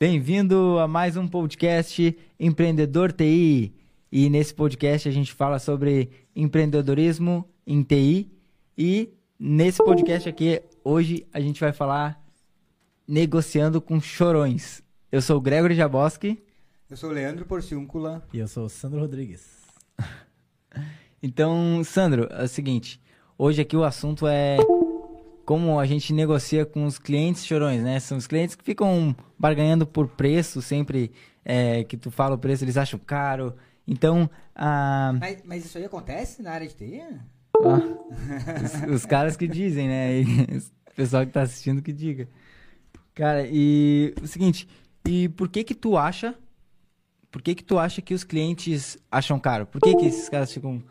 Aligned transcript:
Bem-vindo 0.00 0.78
a 0.78 0.86
mais 0.86 1.16
um 1.16 1.26
podcast 1.26 2.16
Empreendedor 2.38 3.10
TI. 3.10 3.74
E 4.12 4.30
nesse 4.30 4.54
podcast 4.54 5.08
a 5.08 5.10
gente 5.10 5.32
fala 5.32 5.58
sobre 5.58 6.08
empreendedorismo 6.36 7.44
em 7.66 7.82
TI. 7.82 8.30
E 8.78 9.12
nesse 9.36 9.82
podcast 9.82 10.28
aqui, 10.28 10.62
hoje, 10.84 11.26
a 11.32 11.40
gente 11.40 11.58
vai 11.58 11.72
falar 11.72 12.24
negociando 13.08 13.80
com 13.80 14.00
chorões. 14.00 14.84
Eu 15.10 15.20
sou 15.20 15.36
o 15.38 15.40
Gregory 15.40 15.74
Jaboski. 15.74 16.40
Eu 16.88 16.96
sou 16.96 17.10
o 17.10 17.12
Leandro 17.12 17.44
Porciúncula. 17.44 18.24
E 18.32 18.38
eu 18.38 18.46
sou 18.46 18.66
o 18.66 18.68
Sandro 18.68 19.00
Rodrigues. 19.00 19.50
então, 21.20 21.82
Sandro, 21.82 22.28
é 22.30 22.44
o 22.44 22.48
seguinte. 22.48 23.02
Hoje 23.36 23.62
aqui 23.62 23.76
o 23.76 23.82
assunto 23.82 24.28
é 24.28 24.58
como 25.48 25.80
a 25.80 25.86
gente 25.86 26.12
negocia 26.12 26.66
com 26.66 26.84
os 26.84 26.98
clientes 26.98 27.46
chorões, 27.46 27.82
né? 27.82 27.98
São 28.00 28.18
os 28.18 28.26
clientes 28.26 28.54
que 28.54 28.62
ficam 28.62 29.16
barganhando 29.38 29.86
por 29.86 30.06
preço, 30.06 30.60
sempre 30.60 31.10
é, 31.42 31.84
que 31.84 31.96
tu 31.96 32.10
fala 32.10 32.34
o 32.34 32.38
preço, 32.38 32.64
eles 32.64 32.76
acham 32.76 32.98
caro. 32.98 33.56
Então, 33.86 34.28
a... 34.54 35.14
mas, 35.18 35.42
mas 35.46 35.64
isso 35.64 35.78
aí 35.78 35.86
acontece 35.86 36.42
na 36.42 36.50
área 36.50 36.68
de 36.68 36.74
TI? 36.74 37.00
Ah, 37.64 37.80
os, 38.86 38.96
os, 38.96 39.06
caras 39.06 39.38
que 39.38 39.48
dizem, 39.48 39.88
né? 39.88 40.20
E, 40.20 40.58
o 40.58 40.94
pessoal 40.94 41.24
que 41.24 41.32
tá 41.32 41.40
assistindo 41.40 41.80
que 41.80 41.94
diga. 41.94 42.28
Cara, 43.14 43.48
e 43.50 44.12
o 44.22 44.26
seguinte, 44.26 44.68
e 45.06 45.30
por 45.30 45.48
que 45.48 45.64
que 45.64 45.74
tu 45.74 45.96
acha, 45.96 46.34
por 47.30 47.40
que 47.40 47.54
que 47.54 47.64
tu 47.64 47.78
acha 47.78 48.02
que 48.02 48.12
os 48.12 48.22
clientes 48.22 48.98
acham 49.10 49.40
caro? 49.40 49.64
Por 49.64 49.80
que 49.80 49.96
que 49.96 50.04
esses 50.04 50.28
caras 50.28 50.52
ficam... 50.52 50.82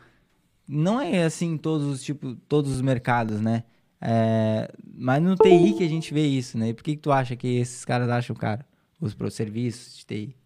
Não 0.66 1.00
é 1.00 1.22
assim 1.22 1.52
em 1.52 1.56
todos 1.56 1.86
os 1.86 2.02
tipo, 2.02 2.34
todos 2.48 2.72
os 2.72 2.80
mercados, 2.80 3.40
né? 3.40 3.62
É, 4.00 4.72
mas 4.94 5.22
no 5.22 5.34
TI 5.36 5.74
que 5.76 5.84
a 5.84 5.88
gente 5.88 6.14
vê 6.14 6.26
isso, 6.26 6.56
né? 6.56 6.72
por 6.72 6.84
que, 6.84 6.94
que 6.94 7.02
tu 7.02 7.10
acha 7.10 7.34
que 7.34 7.58
esses 7.58 7.84
caras 7.84 8.08
acham 8.08 8.34
caro? 8.34 8.64
Os 9.00 9.16
serviços 9.34 9.98
de 9.98 10.06
TI? 10.06 10.36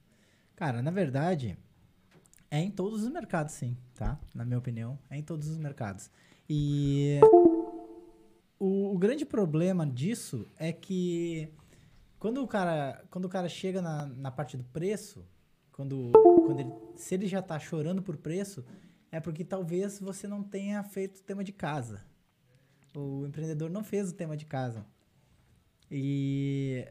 Cara, 0.56 0.82
na 0.82 0.90
verdade, 0.90 1.56
é 2.50 2.60
em 2.60 2.70
todos 2.70 3.02
os 3.02 3.08
mercados, 3.10 3.54
sim, 3.54 3.76
tá? 3.94 4.18
Na 4.34 4.44
minha 4.44 4.58
opinião, 4.58 4.98
é 5.10 5.16
em 5.16 5.22
todos 5.22 5.48
os 5.48 5.58
mercados. 5.58 6.10
E 6.48 7.18
o, 8.58 8.94
o 8.94 8.98
grande 8.98 9.24
problema 9.24 9.86
disso 9.86 10.46
é 10.58 10.72
que 10.72 11.48
quando 12.18 12.42
o 12.42 12.46
cara, 12.46 13.02
quando 13.10 13.24
o 13.24 13.28
cara 13.28 13.48
chega 13.48 13.82
na, 13.82 14.06
na 14.06 14.30
parte 14.30 14.56
do 14.56 14.64
preço, 14.64 15.26
quando, 15.72 16.12
quando 16.12 16.60
ele, 16.60 16.72
se 16.94 17.14
ele 17.14 17.26
já 17.26 17.40
está 17.40 17.58
chorando 17.58 18.02
por 18.02 18.16
preço, 18.16 18.64
é 19.10 19.18
porque 19.18 19.44
talvez 19.44 19.98
você 19.98 20.28
não 20.28 20.42
tenha 20.42 20.82
feito 20.84 21.18
o 21.18 21.22
tema 21.22 21.42
de 21.42 21.52
casa. 21.52 22.04
O 22.94 23.26
empreendedor 23.26 23.70
não 23.70 23.82
fez 23.82 24.10
o 24.10 24.14
tema 24.14 24.36
de 24.36 24.44
casa. 24.44 24.86
E 25.90 26.86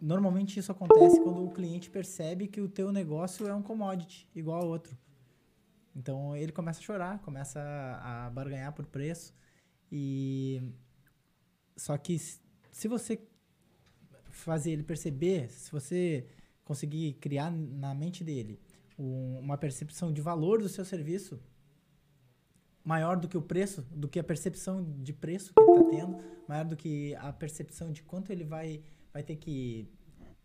normalmente 0.00 0.58
isso 0.58 0.70
acontece 0.70 1.20
quando 1.20 1.44
o 1.44 1.50
cliente 1.50 1.90
percebe 1.90 2.46
que 2.46 2.60
o 2.60 2.68
teu 2.68 2.92
negócio 2.92 3.46
é 3.46 3.54
um 3.54 3.62
commodity 3.62 4.28
igual 4.34 4.62
ao 4.62 4.68
outro. 4.68 4.96
Então 5.94 6.36
ele 6.36 6.52
começa 6.52 6.80
a 6.80 6.82
chorar, 6.82 7.18
começa 7.20 7.60
a, 8.02 8.28
barganhar 8.30 8.72
por 8.72 8.84
preço 8.84 9.34
e 9.90 10.62
só 11.76 11.96
que 11.96 12.18
se 12.18 12.88
você 12.88 13.18
fazer 14.30 14.72
ele 14.72 14.82
perceber, 14.82 15.48
se 15.50 15.72
você 15.72 16.26
conseguir 16.64 17.14
criar 17.14 17.50
na 17.50 17.94
mente 17.94 18.22
dele 18.22 18.60
uma 18.98 19.56
percepção 19.56 20.12
de 20.12 20.20
valor 20.20 20.60
do 20.60 20.68
seu 20.68 20.84
serviço, 20.84 21.40
maior 22.86 23.16
do 23.16 23.26
que 23.26 23.36
o 23.36 23.42
preço, 23.42 23.82
do 23.90 24.06
que 24.06 24.16
a 24.16 24.22
percepção 24.22 24.84
de 25.02 25.12
preço 25.12 25.52
que 25.52 25.60
ele 25.60 25.72
está 25.72 25.90
tendo, 25.90 26.18
maior 26.46 26.64
do 26.64 26.76
que 26.76 27.16
a 27.16 27.32
percepção 27.32 27.90
de 27.90 28.00
quanto 28.00 28.30
ele 28.30 28.44
vai, 28.44 28.80
vai 29.12 29.24
ter 29.24 29.34
que, 29.34 29.88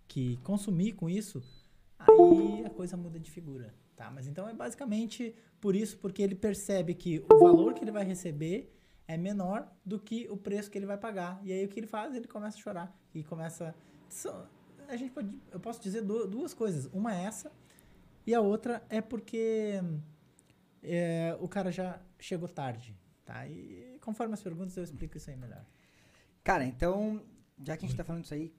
que 0.07 0.37
consumir 0.37 0.93
com 0.93 1.07
isso, 1.07 1.43
aí 1.99 2.65
a 2.65 2.69
coisa 2.71 2.97
muda 2.97 3.19
de 3.19 3.29
figura. 3.29 3.75
Tá? 3.95 4.09
Mas 4.09 4.25
então 4.25 4.49
é 4.49 4.53
basicamente 4.55 5.35
por 5.59 5.75
isso, 5.75 5.99
porque 5.99 6.23
ele 6.23 6.33
percebe 6.33 6.95
que 6.95 7.23
o 7.31 7.37
valor 7.37 7.75
que 7.75 7.83
ele 7.83 7.91
vai 7.91 8.03
receber 8.03 8.75
é 9.07 9.15
menor 9.15 9.71
do 9.85 9.99
que 9.99 10.27
o 10.31 10.35
preço 10.35 10.71
que 10.71 10.79
ele 10.79 10.87
vai 10.87 10.97
pagar. 10.97 11.39
E 11.43 11.53
aí 11.53 11.63
o 11.63 11.69
que 11.69 11.79
ele 11.79 11.85
faz? 11.85 12.15
Ele 12.15 12.27
começa 12.27 12.57
a 12.57 12.61
chorar. 12.61 12.99
E 13.13 13.23
começa. 13.23 13.75
A 14.87 14.95
gente 14.95 15.11
pode, 15.11 15.31
eu 15.51 15.59
posso 15.59 15.79
dizer 15.79 16.01
duas 16.01 16.55
coisas. 16.55 16.87
Uma 16.91 17.15
é 17.15 17.25
essa, 17.25 17.51
e 18.25 18.33
a 18.33 18.41
outra 18.41 18.83
é 18.89 18.99
porque 18.99 19.79
é, 20.83 21.35
o 21.39 21.47
cara 21.47 21.71
já 21.71 21.99
chegou 22.19 22.47
tarde, 22.47 22.95
tá? 23.25 23.47
E 23.47 23.97
conforme 24.01 24.33
as 24.33 24.41
perguntas 24.41 24.75
eu 24.77 24.83
explico 24.83 25.17
isso 25.17 25.29
aí 25.29 25.37
melhor. 25.37 25.65
Cara, 26.43 26.65
então, 26.65 27.21
já 27.63 27.77
que 27.77 27.85
a 27.85 27.87
gente 27.87 27.97
tá 27.97 28.03
falando 28.03 28.25
isso 28.25 28.33
aí, 28.33 28.53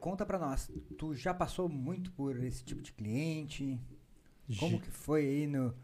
conta 0.00 0.26
pra 0.26 0.38
nós. 0.38 0.70
Tu 0.96 1.14
já 1.14 1.32
passou 1.32 1.68
muito 1.68 2.10
por 2.12 2.42
esse 2.42 2.64
tipo 2.64 2.82
de 2.82 2.92
cliente? 2.92 3.80
Como 4.58 4.80
que 4.80 4.90
foi 4.90 5.26
aí 5.26 5.46
no, 5.46 5.74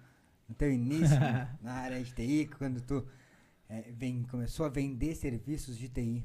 no 0.49 0.55
teu 0.55 0.72
início 0.72 1.16
na 1.60 1.72
área 1.72 2.03
de 2.03 2.12
TI, 2.12 2.50
quando 2.59 2.81
tu 2.81 3.06
é, 3.69 3.93
vem, 3.93 4.22
começou 4.25 4.66
a 4.66 4.69
vender 4.69 5.15
serviços 5.15 5.76
de 5.76 5.88
TI? 5.88 6.25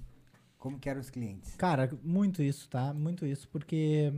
Como 0.58 0.80
que 0.80 0.90
eram 0.90 1.00
os 1.00 1.10
clientes? 1.10 1.56
Cara, 1.56 1.90
muito 2.04 2.44
isso, 2.44 2.68
tá? 2.70 2.94
Muito 2.94 3.26
isso, 3.26 3.48
porque 3.50 4.14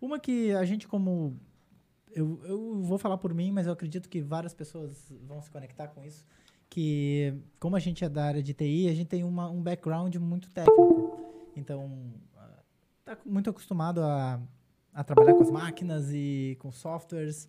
uma 0.00 0.18
que 0.18 0.52
a 0.52 0.64
gente 0.64 0.88
como 0.88 1.38
eu, 2.14 2.40
eu 2.44 2.82
vou 2.82 2.98
falar 2.98 3.18
por 3.18 3.34
mim, 3.34 3.50
mas 3.50 3.66
eu 3.66 3.72
acredito 3.72 4.08
que 4.08 4.22
várias 4.22 4.54
pessoas 4.54 5.12
vão 5.26 5.42
se 5.42 5.50
conectar 5.50 5.88
com 5.88 6.02
isso. 6.02 6.26
Que, 6.70 7.34
como 7.60 7.76
a 7.76 7.78
gente 7.80 8.04
é 8.04 8.08
da 8.08 8.24
área 8.24 8.42
de 8.42 8.54
TI, 8.54 8.88
a 8.88 8.94
gente 8.94 9.08
tem 9.08 9.24
uma, 9.24 9.50
um 9.50 9.62
background 9.62 10.14
muito 10.16 10.50
técnico. 10.50 11.20
Então, 11.56 12.12
está 13.00 13.18
muito 13.24 13.50
acostumado 13.50 14.02
a, 14.02 14.40
a 14.92 15.04
trabalhar 15.04 15.34
com 15.34 15.42
as 15.42 15.50
máquinas 15.50 16.10
e 16.12 16.56
com 16.60 16.70
softwares, 16.72 17.48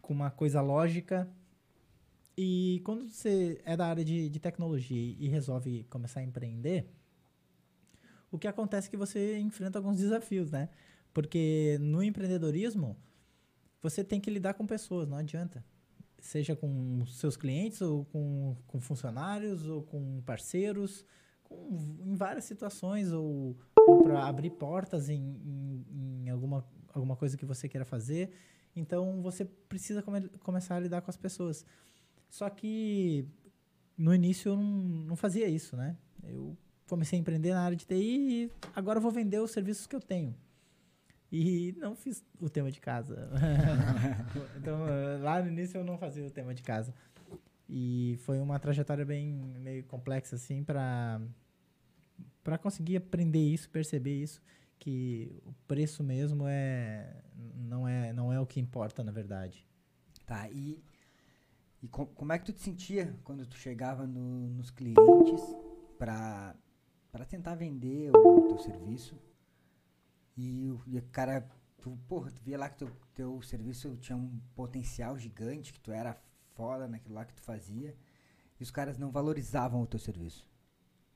com 0.00 0.12
uma 0.12 0.30
coisa 0.30 0.60
lógica. 0.60 1.28
E 2.36 2.80
quando 2.84 3.08
você 3.08 3.60
é 3.64 3.76
da 3.76 3.86
área 3.86 4.04
de, 4.04 4.28
de 4.28 4.40
tecnologia 4.40 5.16
e 5.18 5.28
resolve 5.28 5.84
começar 5.84 6.20
a 6.20 6.22
empreender, 6.22 6.88
o 8.30 8.38
que 8.38 8.48
acontece 8.48 8.88
é 8.88 8.90
que 8.90 8.96
você 8.96 9.38
enfrenta 9.38 9.78
alguns 9.78 9.98
desafios, 9.98 10.50
né? 10.50 10.68
Porque 11.12 11.78
no 11.80 12.02
empreendedorismo, 12.02 12.96
você 13.84 14.02
tem 14.02 14.18
que 14.18 14.30
lidar 14.30 14.54
com 14.54 14.66
pessoas, 14.66 15.06
não 15.06 15.18
adianta. 15.18 15.62
Seja 16.18 16.56
com 16.56 17.04
seus 17.04 17.36
clientes, 17.36 17.82
ou 17.82 18.06
com, 18.06 18.56
com 18.66 18.80
funcionários, 18.80 19.66
ou 19.68 19.82
com 19.82 20.22
parceiros, 20.22 21.04
com, 21.42 22.00
em 22.02 22.14
várias 22.14 22.44
situações, 22.44 23.12
ou, 23.12 23.54
ou 23.86 24.02
para 24.02 24.26
abrir 24.26 24.52
portas 24.52 25.10
em, 25.10 25.20
em, 25.20 26.24
em, 26.24 26.30
alguma, 26.30 26.66
alguma 26.94 27.14
coisa 27.14 27.36
que 27.36 27.44
você 27.44 27.68
queira 27.68 27.84
fazer. 27.84 28.30
Então, 28.74 29.20
você 29.20 29.44
precisa 29.44 30.00
come, 30.00 30.30
começar 30.40 30.76
a 30.76 30.80
lidar 30.80 31.02
com 31.02 31.10
as 31.10 31.18
pessoas. 31.18 31.62
Só 32.30 32.48
que 32.48 33.28
no 33.98 34.14
início 34.14 34.52
eu 34.52 34.56
não, 34.56 34.64
não 35.10 35.16
fazia 35.16 35.46
isso, 35.46 35.76
né? 35.76 35.94
Eu 36.22 36.56
comecei 36.88 37.18
a 37.18 37.20
empreender 37.20 37.52
na 37.52 37.60
área 37.60 37.76
de 37.76 37.84
TI 37.84 37.94
e 37.94 38.50
agora 38.74 38.96
eu 38.96 39.02
vou 39.02 39.12
vender 39.12 39.40
os 39.40 39.50
serviços 39.50 39.86
que 39.86 39.94
eu 39.94 40.00
tenho. 40.00 40.34
E 41.36 41.74
não 41.78 41.96
fiz 41.96 42.24
o 42.40 42.48
tema 42.48 42.70
de 42.70 42.80
casa. 42.80 43.28
então, 44.56 44.78
lá 45.20 45.42
no 45.42 45.48
início 45.48 45.78
eu 45.78 45.84
não 45.84 45.98
fazia 45.98 46.24
o 46.24 46.30
tema 46.30 46.54
de 46.54 46.62
casa. 46.62 46.94
E 47.68 48.16
foi 48.20 48.38
uma 48.38 48.56
trajetória 48.60 49.04
bem 49.04 49.32
meio 49.58 49.82
complexa, 49.82 50.36
assim, 50.36 50.62
para 50.62 51.20
para 52.44 52.56
conseguir 52.56 52.98
aprender 52.98 53.40
isso, 53.40 53.68
perceber 53.68 54.22
isso, 54.22 54.40
que 54.78 55.42
o 55.44 55.52
preço 55.66 56.04
mesmo 56.04 56.44
é 56.46 57.24
não 57.56 57.88
é 57.88 58.12
não 58.12 58.32
é 58.32 58.38
o 58.38 58.46
que 58.46 58.60
importa, 58.60 59.02
na 59.02 59.10
verdade. 59.10 59.66
Tá, 60.24 60.48
e, 60.50 60.80
e 61.82 61.88
com, 61.88 62.06
como 62.06 62.32
é 62.32 62.38
que 62.38 62.44
tu 62.44 62.52
te 62.52 62.60
sentia 62.60 63.12
quando 63.24 63.44
tu 63.44 63.56
chegava 63.56 64.06
no, 64.06 64.50
nos 64.50 64.70
clientes 64.70 65.42
para 65.98 66.54
tentar 67.28 67.56
vender 67.56 68.12
o 68.14 68.42
teu 68.42 68.58
serviço? 68.58 69.18
E 70.36 70.70
o, 70.70 70.80
e 70.86 71.00
cara, 71.00 71.48
tu, 71.80 71.98
porra, 72.08 72.30
tu 72.30 72.42
via 72.42 72.58
lá 72.58 72.68
que 72.68 72.78
teu, 72.78 72.90
teu 73.14 73.42
serviço 73.42 73.96
tinha 73.96 74.16
um 74.16 74.40
potencial 74.54 75.18
gigante, 75.18 75.72
que 75.72 75.80
tu 75.80 75.92
era 75.92 76.16
foda 76.54 76.88
naquilo 76.88 77.14
lá 77.14 77.24
que 77.24 77.34
tu 77.34 77.42
fazia. 77.42 77.94
E 78.58 78.62
os 78.62 78.70
caras 78.70 78.98
não 78.98 79.10
valorizavam 79.10 79.82
o 79.82 79.86
teu 79.86 79.98
serviço. 79.98 80.48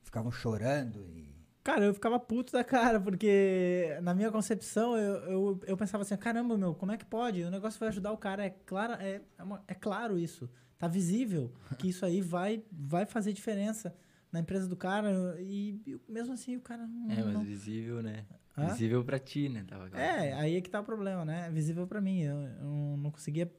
Ficavam 0.03 0.31
chorando 0.31 1.05
e. 1.09 1.37
Cara, 1.63 1.85
eu 1.85 1.93
ficava 1.93 2.19
puto 2.19 2.53
da 2.53 2.63
cara, 2.63 2.99
porque 2.99 3.97
na 4.01 4.13
minha 4.13 4.31
concepção 4.31 4.97
eu, 4.97 5.15
eu, 5.29 5.61
eu 5.67 5.77
pensava 5.77 6.03
assim, 6.03 6.15
caramba, 6.17 6.57
meu, 6.57 6.73
como 6.73 6.91
é 6.91 6.97
que 6.97 7.05
pode? 7.05 7.43
O 7.43 7.51
negócio 7.51 7.79
vai 7.79 7.89
ajudar 7.89 8.11
o 8.11 8.17
cara, 8.17 8.45
é 8.45 8.49
claro, 8.49 8.93
é, 8.93 9.21
é, 9.37 9.43
uma, 9.43 9.63
é 9.67 9.73
claro 9.73 10.17
isso. 10.17 10.49
Tá 10.79 10.87
visível 10.87 11.53
que 11.77 11.89
isso 11.89 12.05
aí 12.05 12.21
vai, 12.21 12.63
vai 12.71 13.05
fazer 13.05 13.33
diferença 13.33 13.93
na 14.31 14.39
empresa 14.39 14.67
do 14.67 14.75
cara 14.75 15.35
e, 15.39 15.81
e 15.85 15.99
mesmo 16.07 16.33
assim 16.33 16.55
o 16.55 16.61
cara 16.61 16.87
não... 16.87 17.11
É, 17.11 17.21
mas 17.21 17.43
visível, 17.43 18.01
né? 18.01 18.25
Hã? 18.59 18.67
Visível 18.67 19.03
pra 19.03 19.17
ti, 19.17 19.47
né? 19.47 19.63
Tava 19.67 19.89
é, 19.97 20.33
aí 20.33 20.57
é 20.57 20.61
que 20.61 20.69
tá 20.69 20.81
o 20.81 20.83
problema, 20.83 21.23
né? 21.23 21.49
Visível 21.51 21.87
pra 21.87 22.01
mim. 22.01 22.21
Eu, 22.21 22.37
eu 22.37 22.97
não 22.97 23.09
conseguia 23.09 23.51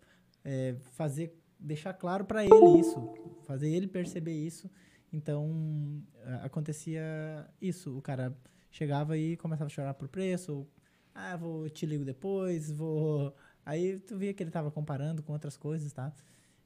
é, 0.45 0.77
fazer, 0.93 1.41
deixar 1.59 1.95
claro 1.95 2.25
pra 2.25 2.45
ele 2.45 2.81
isso. 2.81 3.01
Fazer 3.45 3.71
ele 3.71 3.87
perceber 3.87 4.35
isso. 4.35 4.71
Então, 5.13 6.03
acontecia 6.43 7.49
isso. 7.61 7.97
O 7.97 8.03
cara 8.03 8.37
chegava 8.71 9.17
e 9.17 9.37
começava 9.37 9.67
a 9.67 9.71
chorar 9.71 9.95
por 9.95 10.09
preço. 10.09 10.53
Ou, 10.53 10.71
ah, 11.15 11.37
vou 11.37 11.69
te 11.69 11.87
ligo 11.87 12.05
depois, 12.05 12.71
vou. 12.71 13.35
Aí 13.65 13.99
tu 14.01 14.19
via 14.19 14.35
que 14.35 14.43
ele 14.43 14.51
tava 14.51 14.71
comparando 14.71 15.23
com 15.23 15.33
outras 15.33 15.57
coisas, 15.57 15.93
tá? 15.93 16.13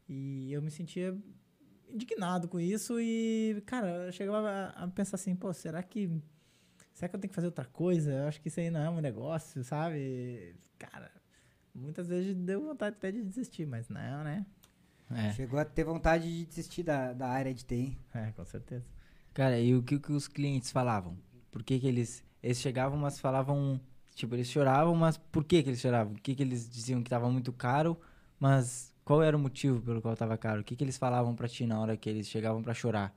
E 0.09 0.53
eu 0.53 0.61
me 0.61 0.71
sentia 0.71 1.17
indignado 1.89 2.49
com 2.49 2.59
isso 2.59 2.99
e, 3.01 3.63
cara, 3.67 4.07
eu 4.07 4.13
chegava 4.13 4.49
a, 4.49 4.85
a 4.85 4.89
pensar 4.89 5.17
assim, 5.17 5.35
pô, 5.35 5.53
será 5.53 5.83
que. 5.83 6.11
Será 6.95 7.09
que 7.09 7.17
eu 7.17 7.21
tenho 7.21 7.29
que 7.29 7.35
fazer 7.35 7.49
outra 7.49 7.65
coisa? 7.65 8.13
Eu 8.13 8.29
acho 8.29 8.41
que 8.41 8.49
isso 8.49 8.61
aí 8.61 8.71
não 8.71 8.81
é 8.81 8.89
um 8.89 9.01
negócio, 9.01 9.63
sabe? 9.65 10.55
Cara, 10.79 11.11
muitas 11.75 12.07
vezes 12.07 12.37
deu 12.37 12.63
vontade 12.63 12.97
até 12.97 13.11
de 13.11 13.21
desistir, 13.21 13.67
mas 13.67 13.89
não, 13.89 14.23
né? 14.23 14.47
É. 15.11 15.33
Chegou 15.33 15.59
a 15.59 15.65
ter 15.65 15.85
vontade 15.85 16.25
de 16.25 16.47
desistir 16.47 16.85
da, 16.85 17.13
da 17.13 17.29
área 17.29 17.53
de 17.53 17.65
TI. 17.65 17.99
É, 18.15 18.31
com 18.31 18.45
certeza. 18.45 18.87
Cara, 19.35 19.59
e 19.59 19.75
o 19.75 19.83
que, 19.83 19.99
que 19.99 20.13
os 20.13 20.29
clientes 20.29 20.71
falavam? 20.71 21.19
Por 21.51 21.65
que, 21.65 21.81
que 21.81 21.87
eles. 21.87 22.25
Eles 22.41 22.59
chegavam, 22.59 22.97
mas 22.97 23.19
falavam. 23.19 23.81
Tipo, 24.15 24.37
eles 24.37 24.49
choravam, 24.49 24.95
mas 24.95 25.17
por 25.17 25.45
que, 25.45 25.63
que 25.65 25.71
eles 25.71 25.81
choravam? 25.81 26.13
O 26.15 26.17
que, 26.17 26.37
que 26.37 26.43
eles 26.43 26.71
diziam 26.71 27.03
que 27.03 27.11
tava 27.11 27.29
muito 27.29 27.53
caro, 27.53 27.99
mas 28.39 28.95
qual 29.05 29.21
era 29.21 29.37
o 29.37 29.41
motivo 29.41 29.83
pelo 29.83 30.01
qual 30.01 30.17
tava 30.17 30.39
caro? 30.39 30.61
O 30.61 30.65
que, 30.65 30.77
que 30.77 30.85
eles 30.85 30.97
falavam 30.97 31.35
pra 31.35 31.49
ti 31.49 31.67
na 31.67 31.81
hora 31.81 31.97
que 31.97 32.09
eles 32.09 32.29
chegavam 32.29 32.63
pra 32.63 32.73
chorar? 32.73 33.13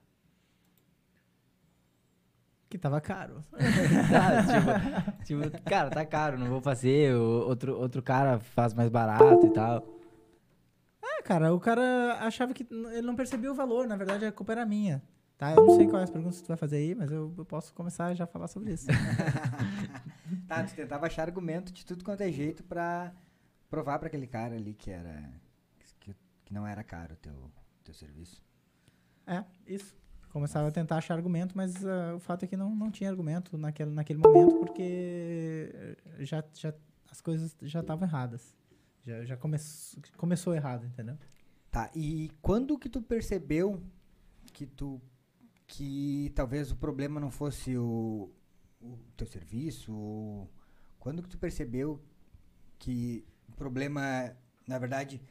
Que 2.70 2.78
tava 2.78 3.00
caro. 3.00 3.42
Tá, 4.12 4.44
tipo, 4.44 5.50
tipo, 5.50 5.64
cara, 5.64 5.90
tá 5.90 6.06
caro, 6.06 6.38
não 6.38 6.48
vou 6.48 6.62
fazer. 6.62 7.16
o 7.16 7.48
Outro, 7.48 7.78
outro 7.78 8.02
cara 8.02 8.40
faz 8.40 8.74
mais 8.74 8.90
barato 8.90 9.46
e 9.46 9.54
tal. 9.54 9.84
É, 11.02 11.22
cara, 11.22 11.54
o 11.54 11.60
cara 11.60 12.18
achava 12.20 12.54
que 12.54 12.66
ele 12.72 13.02
não 13.02 13.16
percebia 13.16 13.52
o 13.52 13.56
valor, 13.56 13.88
na 13.88 13.96
verdade 13.96 14.26
a 14.26 14.32
culpa 14.32 14.52
era 14.54 14.66
minha. 14.66 15.02
Tá? 15.38 15.52
Eu 15.52 15.68
não 15.68 15.76
sei 15.76 15.88
quais 15.88 16.06
as 16.06 16.10
perguntas 16.10 16.38
que 16.38 16.46
tu 16.46 16.48
vai 16.48 16.58
fazer 16.58 16.78
aí, 16.78 16.96
mas 16.96 17.12
eu, 17.12 17.32
eu 17.38 17.46
posso 17.46 17.72
começar 17.74 18.14
já 18.16 18.24
a 18.24 18.28
falar 18.28 18.48
sobre 18.48 18.74
isso. 18.74 18.88
tá, 20.48 20.64
tu 20.64 20.74
tentava 20.74 21.06
achar 21.06 21.28
argumento 21.28 21.72
de 21.72 21.86
tudo 21.86 22.04
quanto 22.04 22.22
é 22.22 22.32
jeito 22.32 22.64
pra 22.64 23.14
provar 23.70 24.00
pra 24.00 24.08
aquele 24.08 24.26
cara 24.26 24.56
ali 24.56 24.74
que 24.74 24.90
era. 24.90 25.32
que, 26.00 26.16
que 26.44 26.54
não 26.54 26.66
era 26.66 26.84
caro 26.84 27.14
o 27.14 27.18
teu, 27.18 27.52
teu 27.84 27.94
serviço. 27.94 28.44
É, 29.28 29.44
isso. 29.68 29.96
Começava 30.30 30.68
a 30.68 30.72
tentar 30.72 30.98
achar 30.98 31.16
argumento, 31.16 31.56
mas 31.56 31.86
ah, 31.86 32.16
o 32.16 32.20
fato 32.20 32.44
é 32.44 32.48
que 32.48 32.58
não, 32.58 32.76
não 32.76 32.92
tinha 32.92 33.10
argumento 33.10 33.58
naquele, 33.58 33.92
naquele 33.92 34.20
momento, 34.20 34.58
porque 34.60 35.72
eh, 35.74 35.96
já, 36.20 36.44
já, 36.54 36.74
as 37.10 37.22
coisas 37.22 37.56
já 37.62 37.80
estavam 37.80 38.08
erradas. 38.08 38.56
Já, 39.06 39.24
já 39.24 39.38
come, 39.38 39.58
começou 40.18 40.54
errado, 40.54 40.86
entendeu? 40.86 41.18
Tá, 41.72 41.90
e 41.96 42.32
quando 42.42 42.78
que 42.78 42.90
tu 42.90 43.02
percebeu 43.02 43.82
que 44.54 44.66
tu. 44.66 45.02
que 45.66 46.32
talvez 46.36 46.72
o 46.72 46.76
problema 46.76 47.20
não 47.20 47.32
fosse 47.32 47.78
o, 47.78 48.32
o 48.82 48.98
teu 49.16 49.28
serviço? 49.28 49.94
Ou 49.94 50.50
quando 51.00 51.22
que 51.22 51.30
tu 51.30 51.38
percebeu 51.38 52.02
que 52.78 53.26
o 53.48 53.52
problema, 53.54 54.36
na 54.68 54.78
verdade, 54.78 55.22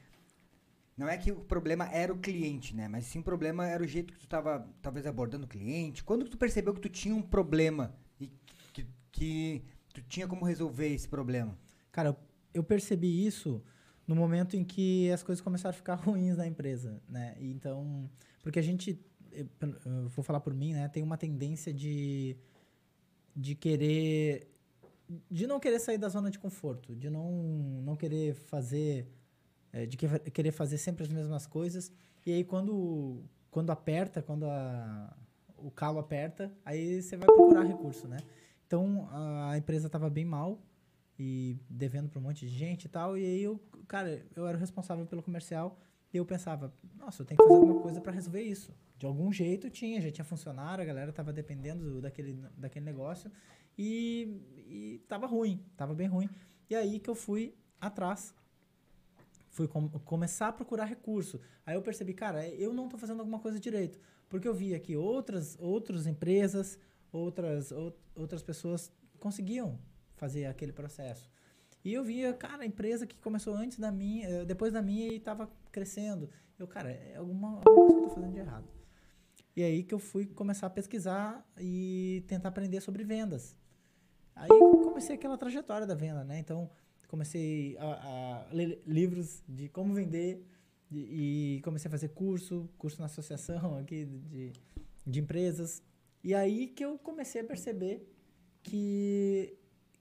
não 0.97 1.09
é 1.09 1.19
que 1.19 1.31
o 1.31 1.41
problema 1.41 1.87
era 1.93 2.13
o 2.13 2.19
cliente, 2.19 2.75
né? 2.75 2.89
Mas 2.89 3.05
sim 3.05 3.19
o 3.19 3.23
problema 3.23 3.67
era 3.67 3.83
o 3.83 3.87
jeito 3.87 4.13
que 4.13 4.19
tu 4.19 4.25
estava 4.25 4.67
talvez 4.81 5.07
abordando 5.07 5.45
o 5.45 5.49
cliente. 5.49 6.03
Quando 6.03 6.25
que 6.25 6.31
tu 6.31 6.39
percebeu 6.39 6.73
que 6.73 6.81
tu 6.81 6.89
tinha 6.89 7.15
um 7.15 7.23
problema 7.23 7.95
e 8.19 8.33
que, 8.73 8.87
que 9.13 9.63
tu 9.93 10.03
tinha 10.03 10.27
como 10.27 10.45
resolver 10.45 10.89
esse 10.89 11.09
problema? 11.09 11.59
Cara, 11.93 12.17
eu- 12.55 12.65
percebi 12.65 13.27
isso 13.27 13.63
no 14.07 14.15
momento 14.17 14.57
em 14.57 14.65
que 14.65 15.11
as 15.11 15.23
coisas 15.23 15.43
começaram 15.43 15.71
a 15.71 15.77
ficar 15.77 15.95
ruins 16.01 16.37
na 16.39 16.47
empresa, 16.47 17.03
né? 17.09 17.37
Então, 17.41 18.09
porque 18.43 18.59
a 18.59 18.63
gente, 18.63 18.99
eu, 19.33 19.47
eu 19.85 20.09
vou 20.09 20.25
falar 20.25 20.41
por 20.41 20.55
mim, 20.55 20.73
né? 20.73 20.89
Tem 20.89 21.03
uma 21.03 21.19
tendência 21.19 21.73
de, 21.75 22.37
de 23.35 23.55
querer, 23.55 24.49
de 25.31 25.47
não 25.47 25.61
querer 25.61 25.79
sair 25.79 25.99
da 25.99 26.09
zona 26.09 26.31
de 26.31 26.39
conforto, 26.39 26.95
de 26.97 27.11
não, 27.11 27.31
não 27.83 27.97
querer 27.97 28.35
fazer, 28.35 29.07
eh, 29.77 29.87
de 29.87 29.97
que- 29.97 30.31
querer 30.31 30.53
fazer 30.53 30.79
sempre 30.79 31.03
as 31.05 31.11
mesmas 31.11 31.47
coisas. 31.47 31.93
E 32.25 32.33
aí 32.33 32.45
quando, 32.45 33.23
quando 33.51 33.71
aperta, 33.71 34.23
quando 34.23 34.47
a, 34.47 35.17
o 35.57 35.71
calo 35.71 35.99
aperta, 35.99 36.53
aí 36.65 37.03
você 37.03 37.17
vai 37.17 37.27
procurar 37.27 37.63
recurso, 37.65 38.09
né? 38.09 38.19
Então, 38.67 39.09
a, 39.13 39.57
empresa 39.57 39.87
estava 39.87 40.11
bem 40.11 40.25
mal, 40.25 40.61
e 41.19 41.57
devendo 41.69 42.09
para 42.09 42.19
um 42.19 42.23
monte 42.23 42.47
de 42.47 42.53
gente 42.53 42.85
e 42.85 42.89
tal. 42.89 43.17
E 43.17 43.25
aí 43.25 43.43
eu, 43.43 43.59
cara, 43.89 44.25
eu 44.35 44.47
era 44.47 44.57
o 44.57 44.61
responsável 44.61 45.07
pelo 45.07 45.23
comercial 45.23 45.79
e 46.13 46.17
eu 46.17 46.25
pensava, 46.27 46.73
nossa, 46.99 47.23
eu 47.23 47.27
tenho 47.27 47.39
que 47.39 47.45
fazer 47.45 47.57
alguma 47.59 47.81
coisa 47.81 48.01
para 48.01 48.13
resolver 48.13 48.43
isso. 48.43 48.75
De 48.99 49.07
algum 49.07 49.33
jeito 49.33 49.71
tinha, 49.71 50.01
já 50.01 50.11
tinha 50.11 50.25
funcionário, 50.25 50.83
a 50.83 50.87
galera 50.87 51.13
tava 51.13 51.33
dependendo 51.33 51.85
do- 51.85 52.01
daquele, 52.03 52.35
daquele 52.57 52.85
negócio 52.85 53.31
e, 53.79 54.41
e 54.67 55.05
tava 55.09 55.27
ruim, 55.27 55.63
tava 55.77 55.95
bem 55.95 56.07
ruim. 56.09 56.29
E 56.69 56.75
aí 56.75 56.99
que 56.99 57.09
eu 57.09 57.15
fui 57.15 57.55
atrás. 57.81 58.35
Fui 59.57 59.67
com- 59.67 59.89
começar 59.89 60.49
a 60.49 60.53
procurar 60.53 60.85
recurso. 60.85 61.41
Aí 61.65 61.75
eu 61.75 61.81
percebi, 61.81 62.13
cara, 62.13 62.47
eu 62.47 62.75
não 62.75 62.91
tô 62.91 62.99
fazendo 62.99 63.21
alguma 63.21 63.39
coisa 63.39 63.59
direito. 63.59 63.99
Porque 64.29 64.47
eu 64.47 64.53
via 64.53 64.79
que 64.79 64.95
outras, 64.99 65.57
outras 65.59 66.07
empresas, 66.07 66.79
outras, 67.11 67.73
ou- 67.73 67.99
outras 68.15 68.43
pessoas 68.43 68.93
conseguiam 69.19 69.79
fazer 70.15 70.45
aquele 70.45 70.73
processo. 70.73 71.31
E 71.83 71.91
eu 71.95 72.05
via, 72.05 72.35
cara, 72.35 72.65
a 72.65 72.67
empresa 72.67 73.07
que 73.07 73.17
começou 73.17 73.55
antes 73.55 73.79
da 73.79 73.91
minha, 73.91 74.29
eh, 74.29 74.45
depois 74.45 74.75
da 74.75 74.83
minha 74.83 75.09
e 75.11 75.17
estava 75.17 75.51
crescendo. 75.73 76.29
Eu, 76.59 76.67
cara, 76.69 76.91
é 76.91 77.17
alguma, 77.17 77.63
alguma 77.65 77.65
coisa 77.65 77.95
que 77.95 78.01
eu 78.05 78.09
tô 78.09 78.15
fazendo 78.15 78.33
de 78.35 78.39
errado. 78.41 78.69
E 79.57 79.63
aí 79.63 79.83
que 79.85 79.95
eu 79.95 79.99
fui 79.99 80.27
começar 80.27 80.67
a 80.67 80.71
pesquisar 80.71 81.49
e 81.59 82.23
tentar 82.29 82.51
aprender 82.51 82.83
sobre 82.83 83.05
vendas. 83.05 83.57
Aí 84.35 84.51
comecei 84.85 85.15
aquela 85.15 85.39
trajetória 85.39 85.87
da 85.87 85.95
venda, 85.95 86.25
né? 86.25 86.39
Então, 86.41 86.69
comecei 87.09 87.77
a, 87.79 88.47
a 88.49 88.53
ler 88.53 88.83
livros 88.87 89.43
de 89.49 89.69
como 89.69 89.95
vender 89.95 90.45
e, 90.91 91.57
e 91.57 91.61
comecei 91.63 91.89
a 91.89 91.91
fazer 91.91 92.09
curso, 92.09 92.69
curso 92.79 93.01
na 93.01 93.07
associação 93.07 93.79
aqui 93.79 94.05
de, 94.05 94.53
de 95.07 95.21
empresas. 95.21 95.83
E 96.23 96.35
aí 96.35 96.69
que 96.69 96.85
eu 96.85 96.99
comecei 96.99 97.41
a 97.41 97.45
perceber 97.45 98.13
que, 98.63 99.57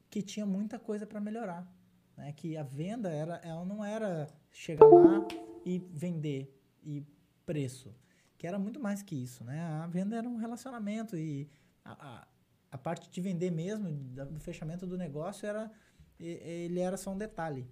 que 0.09 0.21
tinha 0.21 0.45
muita 0.45 0.79
coisa 0.79 1.05
para 1.05 1.19
melhorar. 1.19 1.71
Né? 2.17 2.33
Que 2.33 2.57
a 2.57 2.63
venda 2.63 3.09
era, 3.09 3.35
ela 3.43 3.65
não 3.65 3.83
era 3.83 4.27
chegar 4.51 4.87
lá 4.87 5.27
e 5.65 5.79
vender 5.93 6.51
e 6.83 7.03
preço. 7.45 7.93
Que 8.37 8.47
era 8.47 8.57
muito 8.57 8.79
mais 8.79 9.01
que 9.01 9.15
isso. 9.15 9.43
Né? 9.43 9.61
A 9.61 9.87
venda 9.87 10.15
era 10.15 10.27
um 10.27 10.35
relacionamento 10.35 11.17
e 11.17 11.49
a, 11.83 11.91
a, 11.91 12.27
a 12.71 12.77
parte 12.77 13.09
de 13.09 13.21
vender 13.21 13.51
mesmo, 13.51 13.91
do 13.91 14.39
fechamento 14.39 14.85
do 14.87 14.97
negócio, 14.97 15.47
era 15.47 15.71
ele 16.19 16.79
era 16.79 16.97
só 16.97 17.11
um 17.11 17.17
detalhe. 17.17 17.67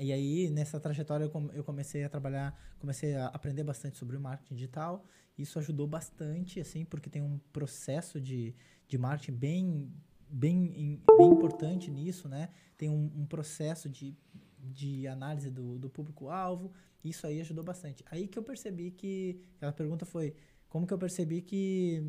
E 0.00 0.12
aí, 0.12 0.48
nessa 0.50 0.78
trajetória, 0.78 1.24
eu, 1.24 1.30
com- 1.30 1.50
eu 1.52 1.64
comecei 1.64 2.04
a 2.04 2.08
trabalhar, 2.08 2.56
comecei 2.78 3.16
a 3.16 3.26
aprender 3.26 3.64
bastante 3.64 3.98
sobre 3.98 4.16
o 4.16 4.20
marketing 4.20 4.54
digital. 4.54 5.04
Isso 5.36 5.58
ajudou 5.58 5.86
bastante, 5.88 6.60
assim, 6.60 6.84
porque 6.84 7.10
tem 7.10 7.20
um 7.22 7.38
processo 7.52 8.20
de, 8.20 8.54
de 8.86 8.96
marketing 8.96 9.32
bem, 9.32 9.92
bem, 10.28 11.00
bem 11.16 11.30
importante 11.30 11.90
nisso, 11.90 12.28
né? 12.28 12.50
Tem 12.76 12.88
um, 12.88 13.10
um 13.16 13.26
processo 13.26 13.88
de, 13.88 14.16
de 14.60 15.08
análise 15.08 15.50
do, 15.50 15.78
do 15.80 15.90
público-alvo. 15.90 16.72
Isso 17.02 17.26
aí 17.26 17.40
ajudou 17.40 17.64
bastante. 17.64 18.04
Aí 18.10 18.28
que 18.28 18.38
eu 18.38 18.42
percebi 18.42 18.92
que... 18.92 19.40
Aquela 19.56 19.72
pergunta 19.72 20.04
foi, 20.04 20.34
como 20.68 20.86
que 20.86 20.94
eu 20.94 20.98
percebi 20.98 21.40
que... 21.42 22.04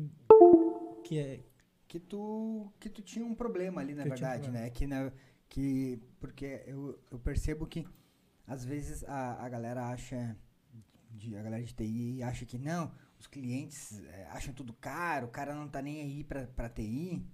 que 1.04 1.18
é- 1.18 1.40
que 1.90 1.98
tu 1.98 2.72
que 2.78 2.88
tu 2.88 3.02
tinha 3.02 3.26
um 3.26 3.34
problema 3.34 3.80
ali 3.80 3.94
na 3.96 4.04
Que 4.04 4.08
verdade 4.10 4.48
né? 4.48 4.70
Que 4.70 4.86
na, 4.86 5.12
que 5.48 6.00
porque 6.20 6.62
eu, 6.64 6.96
eu 7.10 7.18
percebo 7.18 7.66
que 7.66 7.84
às 8.46 8.64
vezes 8.64 9.02
a, 9.08 9.44
a 9.44 9.48
galera 9.48 9.88
acha 9.88 10.36
de, 11.10 11.36
a 11.36 11.42
galera 11.42 11.64
de 11.64 11.74
TI 11.74 12.22
acha 12.22 12.46
que 12.46 12.58
não 12.58 12.92
os 13.18 13.26
clientes 13.26 14.00
eh, 14.04 14.28
acham 14.30 14.54
tudo 14.54 14.72
caro 14.72 15.26
o 15.26 15.30
cara 15.30 15.52
não 15.52 15.68
tá 15.68 15.82
nem 15.82 16.00
aí 16.00 16.22
pra, 16.22 16.46
pra 16.46 16.68
TI 16.68 17.26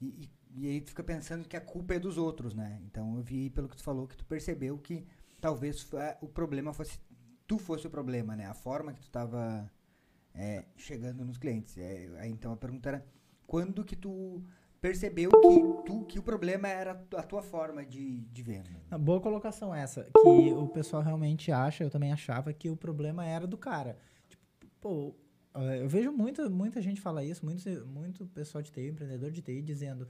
e, 0.00 0.06
e, 0.06 0.30
e 0.50 0.68
aí 0.68 0.80
tu 0.80 0.88
fica 0.88 1.04
pensando 1.04 1.46
que 1.48 1.56
a 1.56 1.60
culpa 1.60 1.94
é 1.94 2.00
dos 2.00 2.18
outros 2.18 2.54
né? 2.54 2.80
Então 2.86 3.16
eu 3.16 3.22
vi 3.22 3.50
pelo 3.50 3.68
que 3.68 3.76
tu 3.76 3.84
falou 3.84 4.08
que 4.08 4.16
tu 4.16 4.26
percebeu 4.26 4.76
que 4.78 5.06
talvez 5.40 5.88
eh, 5.92 6.18
o 6.20 6.26
problema 6.26 6.72
fosse 6.72 6.98
tu 7.46 7.56
fosse 7.56 7.86
o 7.86 7.90
problema 7.90 8.34
né? 8.34 8.46
A 8.46 8.54
forma 8.54 8.92
que 8.92 9.00
tu 9.00 9.10
tava 9.12 9.70
eh, 10.34 10.64
chegando 10.76 11.24
nos 11.24 11.38
clientes. 11.38 11.78
Aí 11.78 12.30
então 12.30 12.52
a 12.52 12.56
pergunta 12.56 12.88
era 12.88 13.15
quando 13.46 13.84
que 13.84 13.96
tu 13.96 14.42
percebeu 14.80 15.30
que, 15.30 15.82
tu, 15.84 16.04
que 16.04 16.18
o 16.18 16.22
problema 16.22 16.68
era 16.68 16.92
a 16.92 16.94
tu- 16.94 17.16
a 17.16 17.22
tua 17.22 17.42
forma 17.42 17.84
de, 17.84 18.20
de 18.32 18.42
venda? 18.42 18.70
Uma 18.90 18.98
boa 18.98 19.20
colocação 19.20 19.74
essa, 19.74 20.04
que 20.22 20.52
o 20.52 20.68
pessoal 20.68 21.02
realmente 21.02 21.50
acha, 21.50 21.82
eu 21.84 21.90
também 21.90 22.12
achava, 22.12 22.52
que 22.52 22.68
o 22.70 22.76
problema 22.76 23.24
era 23.24 23.46
do 23.46 23.56
cara. 23.56 23.96
Tipo, 24.28 24.44
pô, 24.80 25.14
eh, 25.54 25.82
eu 25.82 25.88
vejo 25.88 26.12
muita, 26.12 26.48
muita 26.50 26.80
gente 26.82 27.00
falar 27.00 27.24
isso, 27.24 27.44
muito, 27.44 27.68
muito 27.86 28.26
pessoal 28.26 28.62
de 28.62 28.70
TI, 28.70 28.88
empreendedor 28.88 29.30
de 29.30 29.42
TI, 29.42 29.62
dizendo, 29.62 30.06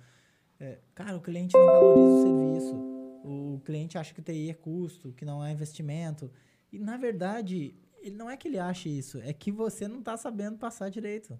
eh, 0.61 0.81
cara, 0.95 1.17
o 1.17 1.21
cliente 1.21 1.57
não 1.57 1.67
valoriza 1.67 2.15
o 2.15 2.23
serviço, 2.23 2.77
o 3.25 3.61
cliente 3.65 3.97
acha 3.97 4.13
que 4.15 4.21
TI 4.23 4.51
é 4.51 4.55
custo, 4.55 5.13
que 5.13 5.25
não 5.25 5.43
é 5.45 5.51
investimento. 5.53 6.31
E, 6.73 6.79
na 6.79 6.97
verdade, 6.97 7.75
ele 8.03 8.17
não 8.17 8.29
é 8.29 8.37
que 8.37 8.47
ele 8.49 8.59
ache 8.59 8.89
isso, 8.89 9.19
é 9.23 9.33
que 9.33 9.51
você 9.51 9.89
não 9.89 10.01
está 10.01 10.17
sabendo 10.17 10.59
passar 10.59 10.91
direito. 10.91 11.39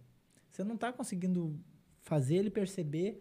Você 0.51 0.65
não 0.65 0.75
está 0.77 0.91
conseguindo 0.93 1.59
fazer 2.07 2.37
ele 2.37 2.51
perceber 2.51 3.21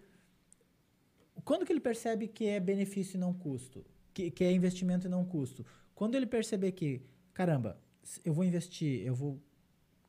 quando 1.44 1.66
que 1.66 1.74
ele 1.74 1.80
percebe 1.80 2.28
que 2.28 2.46
é 2.46 2.60
benefício 2.60 3.18
e 3.18 3.20
não 3.20 3.34
custo? 3.34 3.84
Que, 4.14 4.30
que 4.30 4.44
é 4.44 4.52
investimento 4.52 5.08
e 5.08 5.10
não 5.10 5.26
custo? 5.26 5.66
Quando 5.96 6.16
ele 6.16 6.28
perceber 6.28 6.72
que, 6.72 7.02
caramba, 7.34 7.82
eu 8.24 8.32
vou 8.32 8.46
investir, 8.46 9.06
eu 9.06 9.16
vou 9.16 9.42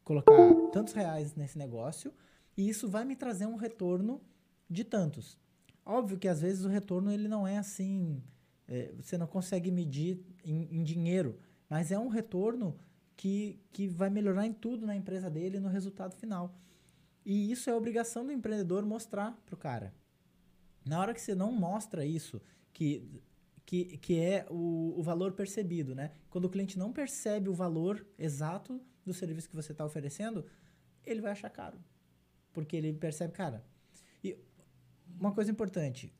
colocar 0.04 0.32
tantos 0.72 0.92
reais 0.92 1.34
nesse 1.34 1.56
negócio 1.56 2.12
e 2.54 2.68
isso 2.68 2.86
vai 2.88 3.04
me 3.04 3.16
trazer 3.16 3.46
um 3.46 3.56
retorno 3.56 4.20
de 4.68 4.84
tantos. 4.84 5.38
Óbvio 5.84 6.18
que 6.18 6.28
às 6.28 6.42
vezes 6.42 6.64
o 6.64 6.68
retorno 6.68 7.10
ele 7.10 7.28
não 7.28 7.46
é 7.46 7.56
assim, 7.56 8.22
é, 8.68 8.92
você 9.00 9.16
não 9.16 9.26
consegue 9.26 9.70
medir 9.70 10.20
em, 10.44 10.68
em, 10.78 10.84
dinheiro, 10.84 11.38
mas 11.68 11.90
é 11.90 11.98
um 11.98 12.08
retorno 12.08 12.78
que, 13.16 13.58
que 13.72 13.88
vai 13.88 14.10
melhorar 14.10 14.46
em 14.46 14.52
tudo 14.52 14.86
na 14.86 14.94
empresa 14.94 15.30
dele 15.30 15.58
no 15.58 15.68
resultado 15.68 16.14
final. 16.14 16.54
E 17.26 17.50
isso 17.50 17.68
é 17.68 17.74
obrigação 17.74 18.24
do 18.24 18.30
empreendedor 18.30 18.86
mostrar 18.86 19.36
para 19.44 19.54
o 19.56 19.58
cara. 19.58 19.92
Na 20.84 21.00
hora 21.00 21.12
que 21.12 21.20
você 21.20 21.34
não 21.34 21.50
mostra 21.50 22.06
isso, 22.06 22.40
que, 22.72 23.20
que, 23.66 23.98
que 23.98 24.20
é 24.20 24.46
o, 24.48 24.94
o 24.96 25.02
valor 25.02 25.32
percebido, 25.32 25.92
né? 25.92 26.12
Quando 26.30 26.44
o 26.44 26.48
cliente 26.48 26.78
não 26.78 26.92
percebe 26.92 27.48
o 27.48 27.52
valor 27.52 28.06
exato 28.16 28.80
do 29.04 29.12
serviço 29.12 29.48
que 29.48 29.56
você 29.56 29.72
está 29.72 29.84
oferecendo, 29.84 30.46
ele 31.04 31.20
vai 31.20 31.32
achar 31.32 31.50
caro. 31.50 31.76
Porque 32.52 32.76
ele 32.76 32.92
percebe, 32.92 33.32
cara. 33.32 33.64
E 34.22 34.38
uma 35.18 35.32
coisa 35.32 35.50
importante, 35.50 36.14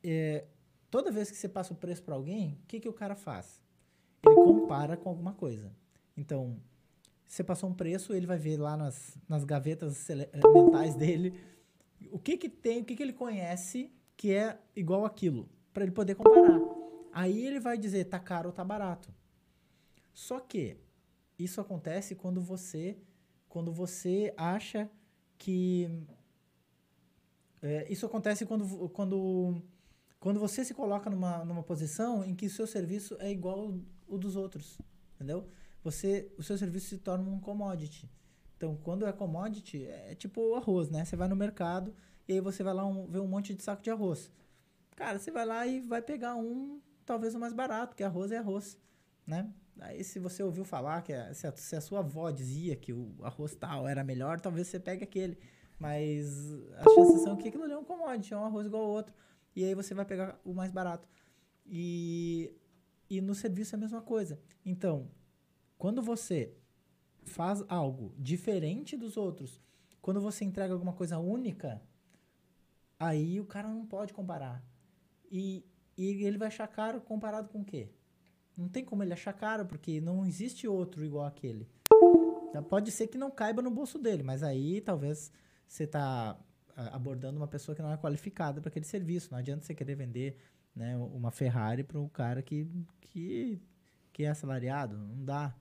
é, 0.00 0.46
toda 0.88 1.10
vez 1.10 1.28
que 1.28 1.36
você 1.36 1.48
passa 1.48 1.74
o 1.74 1.76
preço 1.76 2.04
para 2.04 2.14
alguém, 2.14 2.56
o 2.62 2.66
que, 2.68 2.78
que 2.78 2.88
o 2.88 2.92
cara 2.92 3.16
faz? 3.16 3.60
Ele 4.24 4.36
compara 4.36 4.96
com 4.96 5.08
alguma 5.08 5.32
coisa. 5.32 5.74
Então, 6.16 6.56
você 7.26 7.42
passou 7.42 7.68
um 7.68 7.74
preço, 7.74 8.12
ele 8.12 8.26
vai 8.26 8.38
ver 8.38 8.56
lá 8.56 8.76
nas, 8.76 9.16
nas 9.28 9.44
gavetas 9.44 10.06
mentais 10.54 10.94
dele 10.94 11.38
o 12.10 12.18
que 12.18 12.36
que 12.36 12.48
tem, 12.48 12.80
o 12.80 12.84
que 12.84 12.94
que 12.94 13.02
ele 13.02 13.12
conhece 13.12 13.92
que 14.16 14.32
é 14.32 14.58
igual 14.74 15.04
aquilo, 15.04 15.48
para 15.72 15.82
ele 15.82 15.92
poder 15.92 16.14
comparar. 16.14 16.60
Aí 17.12 17.46
ele 17.46 17.60
vai 17.60 17.76
dizer 17.76 18.04
tá 18.04 18.18
caro 18.18 18.48
ou 18.48 18.52
tá 18.52 18.64
barato. 18.64 19.12
Só 20.12 20.40
que 20.40 20.76
isso 21.38 21.60
acontece 21.60 22.14
quando 22.14 22.40
você 22.40 22.96
quando 23.48 23.72
você 23.72 24.34
acha 24.36 24.90
que 25.38 26.06
é, 27.62 27.90
isso 27.90 28.04
acontece 28.06 28.44
quando, 28.44 28.88
quando, 28.90 29.62
quando 30.20 30.38
você 30.38 30.64
se 30.64 30.74
coloca 30.74 31.08
numa, 31.08 31.44
numa 31.44 31.62
posição 31.62 32.24
em 32.24 32.34
que 32.34 32.46
o 32.46 32.50
seu 32.50 32.66
serviço 32.66 33.16
é 33.18 33.30
igual 33.30 33.74
o 34.06 34.18
dos 34.18 34.36
outros, 34.36 34.78
entendeu? 35.14 35.48
Você, 35.86 36.32
o 36.36 36.42
seu 36.42 36.58
serviço 36.58 36.88
se 36.88 36.98
torna 36.98 37.30
um 37.30 37.38
commodity. 37.38 38.10
Então, 38.56 38.76
quando 38.82 39.06
é 39.06 39.12
commodity, 39.12 39.86
é 39.86 40.16
tipo 40.16 40.56
arroz, 40.56 40.90
né? 40.90 41.04
Você 41.04 41.14
vai 41.14 41.28
no 41.28 41.36
mercado 41.36 41.94
e 42.26 42.32
aí 42.32 42.40
você 42.40 42.64
vai 42.64 42.74
lá 42.74 42.84
um, 42.84 43.06
ver 43.06 43.20
um 43.20 43.28
monte 43.28 43.54
de 43.54 43.62
saco 43.62 43.84
de 43.84 43.90
arroz. 43.90 44.32
Cara, 44.96 45.16
você 45.16 45.30
vai 45.30 45.46
lá 45.46 45.64
e 45.64 45.80
vai 45.80 46.02
pegar 46.02 46.34
um, 46.34 46.80
talvez 47.04 47.36
o 47.36 47.38
mais 47.38 47.52
barato, 47.52 47.94
que 47.94 48.02
arroz 48.02 48.32
é 48.32 48.38
arroz, 48.38 48.76
né? 49.24 49.48
Aí, 49.78 50.02
se 50.02 50.18
você 50.18 50.42
ouviu 50.42 50.64
falar 50.64 51.02
que 51.02 51.12
a, 51.12 51.32
se, 51.32 51.46
a, 51.46 51.52
se 51.54 51.76
a 51.76 51.80
sua 51.80 52.00
avó 52.00 52.32
dizia 52.32 52.74
que 52.74 52.92
o 52.92 53.14
arroz 53.22 53.54
tal 53.54 53.86
era 53.86 54.02
melhor, 54.02 54.40
talvez 54.40 54.66
você 54.66 54.80
pegue 54.80 55.04
aquele. 55.04 55.38
Mas 55.78 56.52
as 56.78 56.92
chances 56.94 57.22
são 57.22 57.36
que 57.36 57.46
aquilo 57.46 57.62
ali 57.62 57.74
é 57.74 57.78
um 57.78 57.84
commodity, 57.84 58.34
é 58.34 58.36
um 58.36 58.44
arroz 58.44 58.66
igual 58.66 58.82
ao 58.82 58.90
outro. 58.90 59.14
E 59.54 59.62
aí 59.62 59.74
você 59.74 59.94
vai 59.94 60.04
pegar 60.04 60.40
o 60.44 60.52
mais 60.52 60.72
barato. 60.72 61.08
E, 61.64 62.52
e 63.08 63.20
no 63.20 63.36
serviço 63.36 63.76
é 63.76 63.78
a 63.78 63.80
mesma 63.80 64.02
coisa. 64.02 64.40
Então, 64.64 65.08
quando 65.78 66.02
você 66.02 66.54
faz 67.24 67.64
algo 67.68 68.14
diferente 68.18 68.96
dos 68.96 69.16
outros, 69.16 69.60
quando 70.00 70.20
você 70.20 70.44
entrega 70.44 70.72
alguma 70.72 70.92
coisa 70.92 71.18
única, 71.18 71.82
aí 72.98 73.40
o 73.40 73.44
cara 73.44 73.68
não 73.68 73.84
pode 73.84 74.12
comparar. 74.12 74.64
E, 75.30 75.64
e 75.96 76.24
ele 76.24 76.38
vai 76.38 76.48
achar 76.48 76.68
caro 76.68 77.00
comparado 77.00 77.48
com 77.48 77.60
o 77.60 77.64
quê? 77.64 77.90
Não 78.56 78.68
tem 78.68 78.84
como 78.84 79.02
ele 79.02 79.12
achar 79.12 79.32
caro, 79.32 79.66
porque 79.66 80.00
não 80.00 80.24
existe 80.24 80.66
outro 80.66 81.04
igual 81.04 81.26
aquele. 81.26 81.68
Já 82.54 82.62
pode 82.62 82.90
ser 82.90 83.08
que 83.08 83.18
não 83.18 83.30
caiba 83.30 83.60
no 83.60 83.70
bolso 83.70 83.98
dele, 83.98 84.22
mas 84.22 84.42
aí 84.42 84.80
talvez 84.80 85.30
você 85.66 85.84
está 85.84 86.38
abordando 86.74 87.38
uma 87.38 87.48
pessoa 87.48 87.74
que 87.74 87.82
não 87.82 87.92
é 87.92 87.96
qualificada 87.96 88.60
para 88.60 88.68
aquele 88.68 88.84
serviço. 88.84 89.28
Não 89.30 89.38
adianta 89.38 89.64
você 89.64 89.74
querer 89.74 89.94
vender 89.94 90.38
né, 90.74 90.96
uma 90.96 91.30
Ferrari 91.30 91.82
para 91.82 91.98
um 91.98 92.08
cara 92.08 92.42
que, 92.42 92.66
que, 93.00 93.60
que 94.12 94.24
é 94.24 94.28
assalariado. 94.28 94.96
Não 94.96 95.24
dá. 95.24 95.54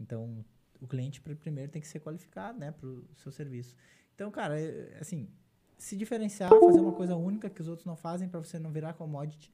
Então, 0.00 0.44
o 0.80 0.86
cliente 0.86 1.20
primeiro 1.20 1.70
tem 1.70 1.82
que 1.82 1.88
ser 1.88 2.00
qualificado, 2.00 2.58
né, 2.58 2.70
para 2.70 2.88
o 2.88 3.04
seu 3.16 3.32
serviço. 3.32 3.74
Então, 4.14 4.30
cara, 4.30 4.58
é, 4.60 4.98
assim, 5.00 5.28
se 5.76 5.96
diferenciar, 5.96 6.50
fazer 6.50 6.80
uma 6.80 6.92
coisa 6.92 7.16
única 7.16 7.48
que 7.48 7.60
os 7.60 7.68
outros 7.68 7.86
não 7.86 7.96
fazem 7.96 8.28
para 8.28 8.40
você 8.40 8.58
não 8.58 8.72
virar 8.72 8.94
commodity. 8.94 9.52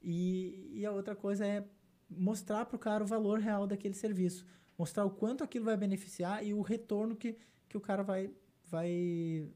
E, 0.00 0.70
e 0.72 0.86
a 0.86 0.90
outra 0.90 1.14
coisa 1.14 1.46
é 1.46 1.64
mostrar 2.10 2.66
para 2.66 2.76
o 2.76 2.78
cara 2.78 3.04
o 3.04 3.06
valor 3.06 3.38
real 3.38 3.66
daquele 3.66 3.94
serviço. 3.94 4.46
Mostrar 4.76 5.04
o 5.04 5.10
quanto 5.10 5.44
aquilo 5.44 5.64
vai 5.64 5.76
beneficiar 5.76 6.44
e 6.44 6.52
o 6.52 6.60
retorno 6.60 7.14
que, 7.14 7.36
que 7.68 7.76
o 7.76 7.80
cara 7.80 8.02
vai, 8.02 8.30
vai, 8.68 9.48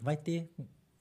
vai 0.00 0.16
ter 0.16 0.50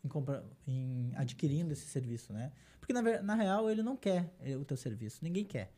em, 0.04 0.08
compra, 0.08 0.46
em 0.68 1.12
adquirindo 1.16 1.74
esse 1.74 1.88
serviço, 1.88 2.32
né? 2.34 2.52
Porque, 2.80 2.94
na, 2.94 3.02
na 3.24 3.34
real, 3.34 3.70
ele 3.70 3.82
não 3.82 3.98
quer 3.98 4.32
o 4.60 4.64
teu 4.64 4.78
serviço. 4.78 5.24
Ninguém 5.24 5.44
quer. 5.44 5.74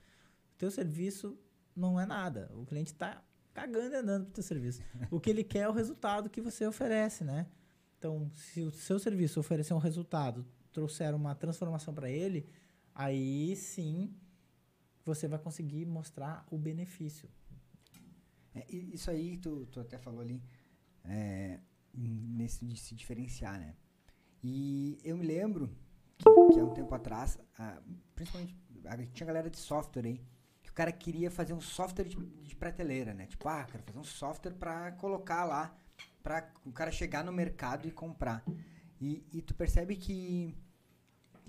O 0.56 0.58
teu 0.58 0.70
serviço 0.70 1.40
não 1.78 2.00
é 2.00 2.06
nada. 2.06 2.52
O 2.56 2.66
cliente 2.66 2.92
está 2.92 3.24
cagando 3.54 3.94
e 3.94 3.98
andando 3.98 4.26
para 4.26 4.32
o 4.32 4.34
teu 4.34 4.44
serviço. 4.44 4.82
o 5.12 5.20
que 5.20 5.30
ele 5.30 5.44
quer 5.44 5.60
é 5.60 5.70
o 5.70 5.72
resultado 5.72 6.30
que 6.30 6.42
você 6.42 6.66
oferece, 6.66 7.24
né? 7.24 7.48
Então, 7.98 8.30
se 8.34 8.62
o 8.62 8.72
seu 8.72 9.00
serviço 9.00 9.40
oferecer 9.40 9.74
um 9.74 9.80
resultado, 9.80 10.46
trouxer 10.72 11.16
uma 11.16 11.34
transformação 11.34 11.94
para 11.94 12.10
ele, 12.10 12.48
aí 12.94 13.56
sim 13.56 14.14
você 15.06 15.28
vai 15.28 15.40
conseguir 15.40 15.86
mostrar 15.86 16.46
o 16.52 16.58
benefício. 16.58 17.30
É, 18.54 18.66
isso 18.70 19.10
aí, 19.10 19.38
tu, 19.38 19.66
tu 19.68 19.80
até 19.80 19.98
falou 19.98 20.22
ali, 20.22 20.44
é, 21.06 21.60
nesse 21.94 22.66
de 22.66 22.76
se 22.78 22.94
diferenciar, 22.94 23.60
né? 23.60 23.76
E 24.44 25.00
eu 25.04 25.18
me 25.18 25.26
lembro 25.26 25.70
que, 26.18 26.24
que 26.54 26.60
há 26.60 26.64
um 26.64 26.74
tempo 26.74 26.94
atrás, 26.94 27.40
a, 27.58 27.82
principalmente, 28.14 28.56
a, 28.86 28.98
tinha 29.08 29.26
galera 29.26 29.50
de 29.50 29.58
software 29.58 30.06
aí, 30.06 30.22
cara 30.78 30.92
queria 30.92 31.32
fazer 31.32 31.54
um 31.54 31.60
software 31.60 32.06
de, 32.06 32.16
de 32.16 32.56
prateleira, 32.56 33.12
né? 33.12 33.26
Tipo, 33.26 33.50
ah, 33.50 33.64
quero 33.64 33.82
fazer 33.82 33.98
um 33.98 34.04
software 34.04 34.54
para 34.54 34.92
colocar 34.92 35.44
lá, 35.44 35.76
para 36.22 36.48
o 36.64 36.72
cara 36.72 36.92
chegar 36.92 37.24
no 37.24 37.34
mercado 37.34 37.88
e 37.88 37.92
comprar. 37.92 38.44
E, 39.02 39.26
e 39.34 39.42
tu 39.42 39.56
percebe 39.56 39.96
que 39.96 40.56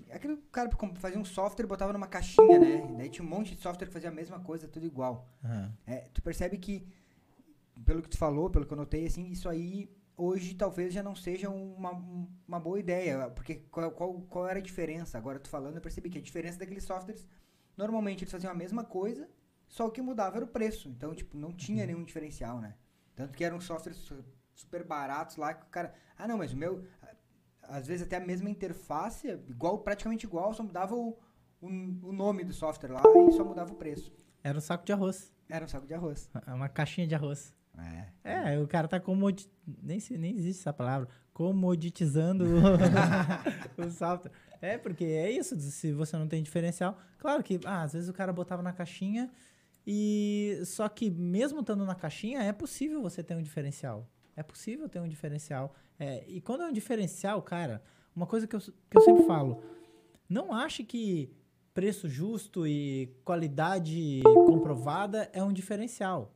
aquele 0.09 0.37
cara 0.51 0.67
fazia 0.95 1.19
um 1.19 1.25
software 1.25 1.65
e 1.65 1.67
botava 1.67 1.93
numa 1.93 2.07
caixinha, 2.07 2.57
né? 2.57 2.89
E 2.91 2.97
daí 2.97 3.09
tinha 3.09 3.23
um 3.23 3.29
monte 3.29 3.55
de 3.55 3.61
software 3.61 3.85
que 3.85 3.93
fazia 3.93 4.09
a 4.09 4.11
mesma 4.11 4.39
coisa, 4.39 4.67
tudo 4.67 4.87
igual. 4.87 5.29
Uhum. 5.43 5.71
É, 5.85 6.09
tu 6.11 6.23
percebe 6.23 6.57
que, 6.57 6.87
pelo 7.85 8.01
que 8.01 8.09
tu 8.09 8.17
falou, 8.17 8.49
pelo 8.49 8.65
que 8.65 8.73
eu 8.73 8.77
notei, 8.77 9.05
assim, 9.05 9.29
isso 9.29 9.47
aí 9.47 9.95
hoje 10.17 10.55
talvez 10.55 10.91
já 10.91 11.03
não 11.03 11.15
seja 11.15 11.51
uma, 11.51 11.91
uma 12.47 12.59
boa 12.59 12.79
ideia. 12.79 13.29
Porque 13.29 13.57
qual, 13.69 13.91
qual, 13.91 14.13
qual 14.21 14.47
era 14.47 14.57
a 14.57 14.63
diferença? 14.63 15.19
Agora 15.19 15.37
tu 15.37 15.49
falando, 15.49 15.75
eu 15.75 15.81
percebi 15.81 16.09
que 16.09 16.17
a 16.17 16.21
diferença 16.21 16.57
daqueles 16.57 16.83
softwares 16.83 17.27
Normalmente 17.79 18.25
eles 18.25 18.31
faziam 18.33 18.51
a 18.51 18.53
mesma 18.53 18.83
coisa, 18.83 19.29
só 19.65 19.87
o 19.87 19.91
que 19.91 20.01
mudava 20.01 20.35
era 20.35 20.43
o 20.43 20.49
preço. 20.49 20.89
Então, 20.89 21.15
tipo, 21.15 21.37
não 21.37 21.53
tinha 21.53 21.83
uhum. 21.83 21.87
nenhum 21.87 22.03
diferencial, 22.03 22.59
né? 22.59 22.75
Tanto 23.15 23.37
que 23.37 23.41
eram 23.41 23.61
softwares 23.61 24.05
super 24.53 24.83
baratos 24.83 25.37
lá 25.37 25.53
que 25.53 25.65
o 25.65 25.69
cara. 25.69 25.93
Ah, 26.17 26.27
não, 26.27 26.37
mas 26.37 26.51
o 26.51 26.57
meu. 26.57 26.83
Às 27.63 27.87
vezes 27.87 28.05
até 28.05 28.17
a 28.17 28.19
mesma 28.19 28.49
interface, 28.49 29.29
igual, 29.47 29.79
praticamente 29.79 30.25
igual, 30.25 30.53
só 30.53 30.61
mudava 30.61 30.93
o, 30.93 31.17
o, 31.61 31.67
o 31.67 32.11
nome 32.11 32.43
do 32.43 32.51
software 32.51 32.91
lá 32.91 33.01
e 33.01 33.31
só 33.31 33.45
mudava 33.45 33.71
o 33.71 33.75
preço. 33.77 34.11
Era 34.43 34.57
um 34.57 34.61
saco 34.61 34.85
de 34.85 34.91
arroz. 34.91 35.31
Era 35.47 35.63
um 35.63 35.67
saco 35.67 35.87
de 35.87 35.93
arroz. 35.93 36.29
É 36.45 36.53
uma 36.53 36.67
caixinha 36.67 37.07
de 37.07 37.15
arroz. 37.15 37.55
É. 38.25 38.55
É, 38.55 38.59
o 38.59 38.67
cara 38.67 38.89
tá 38.89 38.99
comodi... 38.99 39.49
nem, 39.65 39.99
nem 40.17 40.35
existe 40.35 40.59
essa 40.59 40.73
palavra. 40.73 41.07
Comoditizando 41.31 42.43
o 43.77 43.89
software. 43.89 44.33
É, 44.61 44.77
porque 44.77 45.05
é 45.05 45.31
isso, 45.31 45.59
se 45.59 45.93
você 45.93 46.17
não 46.17 46.27
tem 46.27 46.43
diferencial. 46.43 46.97
Claro 47.17 47.43
que, 47.43 47.59
ah, 47.65 47.83
às 47.83 47.93
vezes 47.93 48.09
o 48.09 48.13
cara 48.13 48.33
botava 48.33 48.61
na 48.61 48.73
caixinha 48.73 49.31
e. 49.85 50.61
Só 50.65 50.87
que 50.89 51.09
mesmo 51.09 51.61
estando 51.61 51.85
na 51.85 51.95
caixinha, 51.95 52.41
é 52.41 52.51
possível 52.51 53.01
você 53.01 53.23
ter 53.23 53.35
um 53.35 53.41
diferencial. 53.41 54.07
É 54.35 54.43
possível 54.43 54.87
ter 54.87 54.99
um 54.99 55.07
diferencial. 55.07 55.73
É, 55.99 56.23
e 56.27 56.41
quando 56.41 56.63
é 56.63 56.67
um 56.67 56.71
diferencial, 56.71 57.41
cara, 57.41 57.81
uma 58.15 58.25
coisa 58.25 58.47
que 58.47 58.55
eu, 58.55 58.59
que 58.59 58.97
eu 58.97 59.01
sempre 59.01 59.23
falo: 59.25 59.63
não 60.27 60.53
ache 60.53 60.83
que 60.83 61.33
preço 61.73 62.09
justo 62.09 62.67
e 62.67 63.07
qualidade 63.23 64.21
comprovada 64.23 65.29
é 65.33 65.41
um 65.43 65.53
diferencial. 65.53 66.33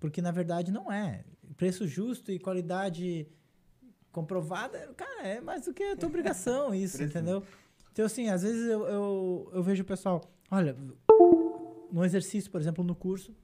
Porque 0.00 0.20
na 0.20 0.30
verdade 0.30 0.70
não 0.70 0.90
é. 0.90 1.24
Preço 1.56 1.86
justo 1.86 2.30
e 2.32 2.38
qualidade 2.38 3.28
comprovada, 4.16 4.94
cara, 4.96 5.28
é 5.28 5.40
mais 5.42 5.66
do 5.66 5.74
que 5.74 5.82
a 5.82 5.94
tua 5.94 6.08
obrigação 6.08 6.72
isso, 6.74 7.02
entendeu? 7.02 7.42
Então, 7.92 8.06
assim, 8.06 8.30
às 8.30 8.42
vezes 8.42 8.66
eu, 8.66 8.86
eu, 8.86 9.50
eu 9.52 9.62
vejo 9.62 9.82
o 9.82 9.86
pessoal, 9.86 10.22
olha, 10.50 10.74
no 11.92 12.02
exercício, 12.02 12.50
por 12.50 12.58
exemplo, 12.58 12.82
no 12.82 12.94
curso, 12.94 13.36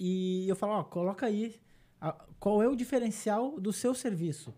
e 0.00 0.48
eu 0.48 0.56
falo, 0.56 0.72
ó, 0.72 0.82
coloca 0.82 1.26
aí 1.26 1.60
a, 2.00 2.12
qual 2.40 2.60
é 2.60 2.66
o 2.66 2.74
diferencial 2.74 3.60
do 3.60 3.72
seu 3.72 3.94
serviço, 3.94 4.52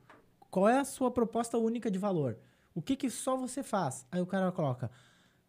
qual 0.50 0.70
é 0.70 0.78
a 0.78 0.84
sua 0.86 1.10
proposta 1.10 1.58
única 1.58 1.90
de 1.90 1.98
valor. 1.98 2.38
O 2.74 2.80
que, 2.80 2.96
que 2.96 3.10
só 3.10 3.36
você 3.36 3.62
faz? 3.62 4.06
Aí 4.10 4.22
o 4.22 4.26
cara 4.26 4.50
coloca 4.52 4.90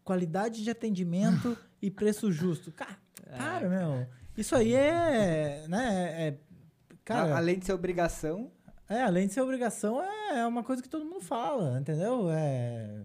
qualidade 0.04 0.62
de 0.62 0.70
atendimento 0.70 1.56
e 1.80 1.90
preço 1.90 2.30
justo. 2.30 2.70
Cara, 2.72 2.98
para, 3.38 3.68
meu. 3.70 4.06
Isso 4.36 4.54
aí 4.54 4.74
é. 4.74 5.66
Né, 5.66 6.28
é, 6.28 6.38
cara, 7.04 7.36
Além 7.36 7.58
de 7.58 7.64
ser 7.64 7.72
obrigação, 7.72 8.52
é, 8.88 9.02
além 9.02 9.26
de 9.26 9.32
ser 9.32 9.40
obrigação, 9.40 10.02
é, 10.02 10.38
é 10.40 10.46
uma 10.46 10.62
coisa 10.62 10.82
que 10.82 10.88
todo 10.88 11.04
mundo 11.04 11.20
fala, 11.20 11.78
entendeu? 11.80 12.28
É. 12.30 13.04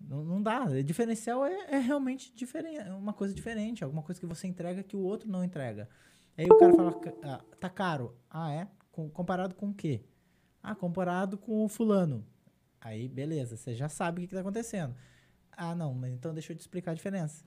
Não, 0.00 0.24
não 0.24 0.42
dá. 0.42 0.64
Diferencial 0.82 1.44
é, 1.44 1.74
é 1.74 1.78
realmente 1.78 2.32
diferente, 2.34 2.80
é 2.80 2.92
uma 2.94 3.12
coisa 3.12 3.34
diferente, 3.34 3.82
alguma 3.84 4.02
coisa 4.02 4.20
que 4.20 4.26
você 4.26 4.46
entrega 4.46 4.82
que 4.82 4.96
o 4.96 5.00
outro 5.00 5.28
não 5.28 5.42
entrega. 5.44 5.88
Aí 6.36 6.46
o 6.46 6.56
cara 6.56 6.72
fala, 6.74 6.92
"Ca- 7.00 7.14
ah, 7.22 7.44
tá 7.58 7.68
caro. 7.68 8.16
Ah, 8.30 8.52
é? 8.52 8.68
Com- 8.92 9.10
comparado 9.10 9.54
com 9.54 9.70
o 9.70 9.74
quê? 9.74 10.02
Ah, 10.62 10.74
comparado 10.74 11.36
com 11.36 11.64
o 11.64 11.68
fulano. 11.68 12.24
Aí, 12.80 13.08
beleza, 13.08 13.56
você 13.56 13.74
já 13.74 13.88
sabe 13.88 14.18
o 14.18 14.20
que, 14.22 14.28
que 14.28 14.34
tá 14.34 14.40
acontecendo. 14.40 14.94
Ah, 15.50 15.74
não, 15.74 15.92
mas 15.92 16.12
então 16.12 16.32
deixa 16.32 16.52
eu 16.52 16.56
te 16.56 16.60
explicar 16.60 16.92
a 16.92 16.94
diferença. 16.94 17.44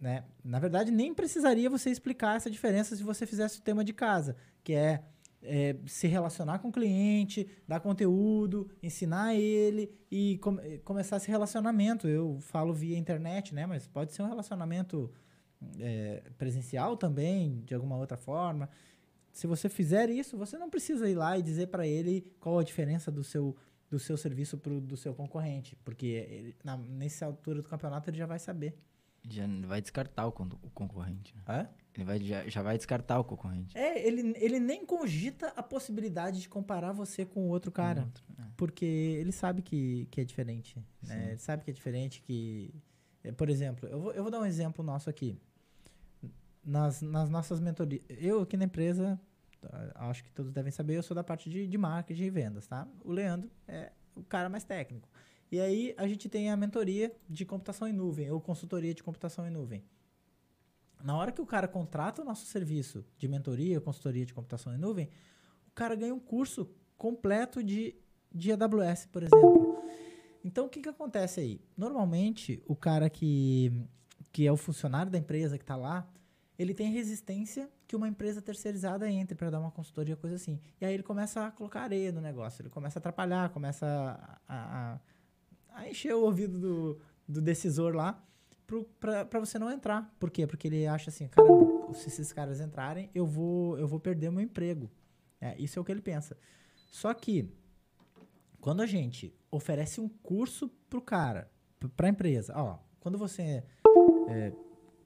Né? 0.00 0.24
Na 0.44 0.60
verdade, 0.60 0.92
nem 0.92 1.12
precisaria 1.12 1.68
você 1.68 1.90
explicar 1.90 2.36
essa 2.36 2.48
diferença 2.48 2.94
se 2.94 3.02
você 3.02 3.26
fizesse 3.26 3.58
o 3.58 3.62
tema 3.62 3.82
de 3.84 3.92
casa, 3.92 4.36
que 4.62 4.72
é, 4.72 5.02
é, 5.42 5.76
se 5.86 6.06
relacionar 6.08 6.58
com 6.58 6.68
o 6.68 6.72
cliente, 6.72 7.48
dar 7.66 7.80
conteúdo, 7.80 8.68
ensinar 8.82 9.34
ele 9.34 9.90
e 10.10 10.38
com- 10.38 10.58
eh, 10.60 10.78
começar 10.84 11.16
esse 11.18 11.28
relacionamento. 11.30 12.08
Eu 12.08 12.38
falo 12.40 12.72
via 12.74 12.98
internet, 12.98 13.54
né? 13.54 13.64
Mas 13.66 13.86
pode 13.86 14.12
ser 14.12 14.22
um 14.22 14.28
relacionamento 14.28 15.10
é, 15.80 16.22
presencial 16.38 16.96
também, 16.96 17.62
de 17.64 17.74
alguma 17.74 17.96
outra 17.96 18.16
forma. 18.16 18.68
Se 19.32 19.46
você 19.46 19.68
fizer 19.68 20.08
isso, 20.10 20.36
você 20.36 20.56
não 20.58 20.70
precisa 20.70 21.08
ir 21.08 21.14
lá 21.14 21.38
e 21.38 21.42
dizer 21.42 21.68
para 21.68 21.86
ele 21.86 22.32
qual 22.40 22.58
a 22.58 22.64
diferença 22.64 23.10
do 23.10 23.22
seu, 23.24 23.56
do 23.90 23.98
seu 23.98 24.16
serviço 24.16 24.56
pro 24.58 24.80
do 24.80 24.96
seu 24.96 25.14
concorrente, 25.14 25.76
porque 25.84 26.06
ele, 26.06 26.56
na, 26.64 26.76
nessa 26.76 27.26
altura 27.26 27.62
do 27.62 27.68
campeonato 27.68 28.08
ele 28.10 28.18
já 28.18 28.26
vai 28.26 28.38
saber. 28.38 28.76
Já 29.28 29.46
vai 29.66 29.80
descartar 29.80 30.26
o, 30.26 30.30
o 30.30 30.70
concorrente. 30.70 31.34
né? 31.36 31.42
Hã? 31.48 31.68
Ele 31.98 32.04
vai, 32.04 32.20
já, 32.20 32.48
já 32.48 32.62
vai 32.62 32.76
descartar 32.76 33.18
o 33.18 33.24
concorrente. 33.24 33.76
É, 33.76 34.06
ele, 34.06 34.32
ele 34.36 34.60
nem 34.60 34.86
cogita 34.86 35.52
a 35.56 35.64
possibilidade 35.64 36.40
de 36.40 36.48
comparar 36.48 36.92
você 36.92 37.26
com 37.26 37.40
o 37.40 37.48
outro 37.48 37.72
cara. 37.72 38.02
Outro, 38.02 38.24
é. 38.38 38.42
Porque 38.56 38.84
ele 38.84 39.32
sabe 39.32 39.62
que, 39.62 40.06
que 40.08 40.20
é 40.20 40.24
diferente. 40.24 40.80
Né? 41.02 41.30
Ele 41.30 41.38
sabe 41.38 41.64
que 41.64 41.70
é 41.72 41.74
diferente, 41.74 42.22
que... 42.22 42.72
é, 43.24 43.32
Por 43.32 43.50
exemplo, 43.50 43.88
eu 43.88 44.00
vou, 44.00 44.12
eu 44.12 44.22
vou 44.22 44.30
dar 44.30 44.38
um 44.38 44.46
exemplo 44.46 44.84
nosso 44.84 45.10
aqui. 45.10 45.36
Nas, 46.64 47.02
nas 47.02 47.28
nossas 47.28 47.58
mentorias... 47.58 48.04
Eu 48.08 48.42
aqui 48.42 48.56
na 48.56 48.66
empresa, 48.66 49.20
acho 49.96 50.22
que 50.22 50.30
todos 50.30 50.52
devem 50.52 50.70
saber, 50.70 50.96
eu 50.96 51.02
sou 51.02 51.16
da 51.16 51.24
parte 51.24 51.50
de, 51.50 51.66
de 51.66 51.78
marketing 51.78 52.22
e 52.22 52.30
vendas, 52.30 52.68
tá? 52.68 52.86
O 53.04 53.10
Leandro 53.10 53.50
é 53.66 53.90
o 54.14 54.22
cara 54.22 54.48
mais 54.48 54.62
técnico. 54.62 55.08
E 55.50 55.58
aí 55.58 55.94
a 55.96 56.06
gente 56.06 56.28
tem 56.28 56.48
a 56.48 56.56
mentoria 56.56 57.12
de 57.28 57.44
computação 57.44 57.88
em 57.88 57.92
nuvem, 57.92 58.30
ou 58.30 58.40
consultoria 58.40 58.94
de 58.94 59.02
computação 59.02 59.44
em 59.48 59.50
nuvem. 59.50 59.82
Na 61.02 61.16
hora 61.16 61.30
que 61.32 61.40
o 61.40 61.46
cara 61.46 61.68
contrata 61.68 62.22
o 62.22 62.24
nosso 62.24 62.46
serviço 62.46 63.04
de 63.18 63.28
mentoria, 63.28 63.80
consultoria 63.80 64.26
de 64.26 64.34
computação 64.34 64.74
em 64.74 64.78
nuvem, 64.78 65.08
o 65.68 65.70
cara 65.74 65.94
ganha 65.94 66.14
um 66.14 66.18
curso 66.20 66.68
completo 66.96 67.62
de, 67.62 67.94
de 68.34 68.50
AWS, 68.52 69.06
por 69.06 69.22
exemplo. 69.22 69.82
Então, 70.44 70.66
o 70.66 70.68
que, 70.68 70.80
que 70.80 70.88
acontece 70.88 71.40
aí? 71.40 71.60
Normalmente, 71.76 72.62
o 72.66 72.74
cara 72.74 73.08
que, 73.08 73.72
que 74.32 74.46
é 74.46 74.52
o 74.52 74.56
funcionário 74.56 75.10
da 75.10 75.18
empresa 75.18 75.56
que 75.58 75.64
está 75.64 75.76
lá, 75.76 76.08
ele 76.58 76.74
tem 76.74 76.90
resistência 76.90 77.70
que 77.86 77.94
uma 77.94 78.08
empresa 78.08 78.42
terceirizada 78.42 79.08
entre 79.10 79.34
para 79.36 79.50
dar 79.50 79.60
uma 79.60 79.70
consultoria, 79.70 80.16
coisa 80.16 80.36
assim. 80.36 80.60
E 80.80 80.84
aí 80.84 80.92
ele 80.94 81.02
começa 81.02 81.46
a 81.46 81.50
colocar 81.50 81.82
areia 81.82 82.10
no 82.10 82.20
negócio, 82.20 82.62
ele 82.62 82.68
começa 82.70 82.98
a 82.98 83.00
atrapalhar, 83.00 83.50
começa 83.50 83.86
a, 84.48 84.54
a, 84.54 85.00
a- 85.74 85.88
encher 85.88 86.14
o 86.14 86.22
ouvido 86.22 86.58
do, 86.58 87.00
do 87.28 87.40
decisor 87.40 87.94
lá 87.94 88.20
para 89.00 89.40
você 89.40 89.58
não 89.58 89.70
entrar. 89.70 90.14
Por 90.18 90.30
quê? 90.30 90.46
Porque 90.46 90.68
ele 90.68 90.86
acha 90.86 91.08
assim, 91.10 91.26
caramba, 91.28 91.94
se 91.94 92.08
esses 92.08 92.32
caras 92.32 92.60
entrarem, 92.60 93.10
eu 93.14 93.26
vou, 93.26 93.78
eu 93.78 93.88
vou 93.88 93.98
perder 93.98 94.30
meu 94.30 94.42
emprego. 94.42 94.90
É, 95.40 95.56
isso 95.58 95.78
é 95.78 95.82
o 95.82 95.84
que 95.84 95.90
ele 95.90 96.02
pensa. 96.02 96.36
Só 96.90 97.12
que, 97.14 97.50
quando 98.60 98.82
a 98.82 98.86
gente 98.86 99.34
oferece 99.50 100.00
um 100.00 100.08
curso 100.08 100.68
pro 100.90 101.00
cara, 101.00 101.50
pra 101.96 102.08
empresa, 102.08 102.52
ó, 102.56 102.78
quando 103.00 103.16
você 103.16 103.64
é, 104.28 104.52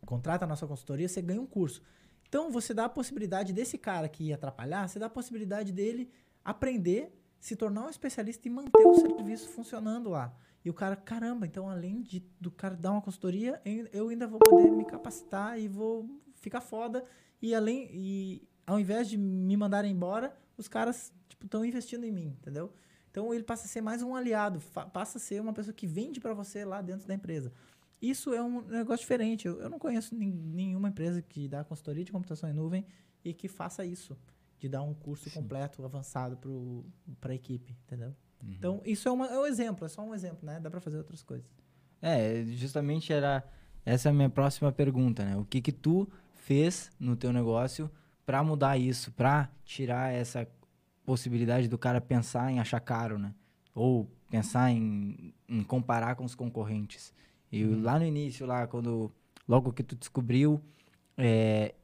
contrata 0.05 0.45
a 0.45 0.49
nossa 0.49 0.67
consultoria, 0.67 1.09
você 1.09 1.23
ganha 1.23 1.41
um 1.41 1.47
curso. 1.47 1.83
Então, 2.29 2.51
você 2.51 2.75
dá 2.75 2.87
a 2.87 2.89
possibilidade 2.89 3.53
desse 3.53 3.79
cara 3.79 4.09
que 4.09 4.25
ia 4.25 4.35
atrapalhar, 4.35 4.89
você 4.89 4.99
dá 4.99 5.07
a 5.07 5.11
possibilidade 5.11 5.71
dele 5.71 6.11
aprender, 6.45 7.15
se 7.39 7.55
tornar 7.55 7.87
um 7.87 7.91
especialista 7.91 8.49
e 8.49 8.51
manter 8.51 8.87
o 8.87 8.95
serviço 8.95 9.49
funcionando 9.51 10.09
lá. 10.09 10.35
E 10.65 10.71
o 10.71 10.75
cara, 10.75 10.95
caramba, 10.95 11.47
então 11.47 11.69
além 11.69 12.03
de, 12.03 12.25
do 12.41 12.51
cara 12.51 12.77
dar 12.77 12.93
uma 12.93 13.03
consultoria, 13.03 13.61
eu 13.93 14.09
ainda 14.09 14.29
vou 14.29 14.39
poder 14.39 14.71
me 14.71 14.85
capacitar 14.85 15.59
e 15.59 15.67
vou 15.67 16.09
ficar 16.35 16.61
foda. 16.61 17.05
E 17.41 17.55
além 17.55 17.89
e 17.93 18.49
ao 18.67 18.79
invés 18.79 19.09
de 19.09 19.19
me 19.19 19.57
mandarem 19.57 19.91
embora, 19.91 20.37
os 20.57 20.69
caras 20.69 21.13
tipo 21.29 21.47
estão 21.47 21.65
investindo 21.65 22.05
em 22.05 22.13
mim, 22.13 22.37
entendeu? 22.41 22.73
Então 23.11 23.35
ele 23.35 23.43
passa 23.43 23.67
a 23.67 23.69
ser 23.69 23.81
mais 23.81 24.03
um 24.03 24.15
aliado, 24.15 24.61
passa 24.93 25.19
a 25.19 25.21
ser 25.21 25.41
uma 25.41 25.53
pessoa 25.53 25.75
que 25.75 25.87
vende 25.87 26.21
para 26.21 26.33
você 26.33 26.65
lá 26.65 26.81
dentro 26.81 27.07
da 27.07 27.15
empresa. 27.15 27.53
Isso 28.01 28.33
é 28.33 28.43
um 28.43 28.63
negócio 28.63 29.03
diferente. 29.03 29.47
Eu, 29.47 29.61
eu 29.61 29.69
não 29.69 29.79
conheço 29.79 30.15
nenhuma 30.15 30.89
empresa 30.89 31.21
que 31.21 31.47
dá 31.47 31.63
consultoria 31.63 32.05
de 32.05 32.11
computação 32.11 32.49
em 32.49 32.53
nuvem 32.53 32.87
e 33.25 33.35
que 33.35 33.49
faça 33.49 33.85
isso, 33.85 34.17
de 34.63 34.69
dar 34.69 34.81
um 34.83 34.95
curso 34.95 35.29
completo, 35.33 35.85
avançado 35.85 36.39
para 37.21 37.33
a 37.33 37.35
equipe, 37.35 37.77
entendeu? 37.85 38.15
Então, 38.45 38.81
isso 38.85 39.09
é, 39.09 39.11
uma- 39.11 39.27
é 39.27 39.37
um 39.37 39.45
exemplo, 39.45 39.85
é 39.85 39.89
só 39.89 40.03
um 40.05 40.15
exemplo, 40.15 40.47
né? 40.47 40.61
Dá 40.61 40.71
para 40.71 40.81
fazer 40.81 40.99
outras 40.99 41.21
coisas. 41.21 41.51
É, 42.01 42.45
justamente 42.45 43.13
era 43.13 43.43
essa 43.85 44.09
é 44.09 44.11
a 44.11 44.13
minha 44.15 44.31
próxima 44.31 44.71
pergunta, 44.71 45.25
né? 45.25 45.37
O 45.37 45.45
que 45.45 45.61
que 45.61 45.73
tu 45.73 46.09
fez 46.35 46.93
no 46.99 47.17
teu 47.17 47.33
negócio 47.33 47.91
pra 48.25 48.41
mudar 48.45 48.79
isso, 48.79 49.11
pra 49.11 49.51
tirar 49.65 50.13
essa 50.13 50.47
possibilidade 51.05 51.67
do 51.67 51.77
cara 51.77 52.01
pensar 52.01 52.53
em 52.53 52.61
achar 52.61 52.79
caro, 52.79 53.19
né? 53.19 53.35
Ou 53.75 54.09
pensar 54.31 54.71
em, 54.71 55.35
em 55.49 55.65
comparar 55.65 56.15
com 56.15 56.25
os 56.25 56.37
concorrentes. 56.37 57.13
E 57.51 57.65
lá 57.65 57.99
no 57.99 58.05
início, 58.05 58.47
lá 58.47 58.69
quando 58.69 59.11
logo 59.49 59.73
que 59.73 59.83
tu 59.83 59.97
descobriu 59.97 60.63
é, 61.17 61.75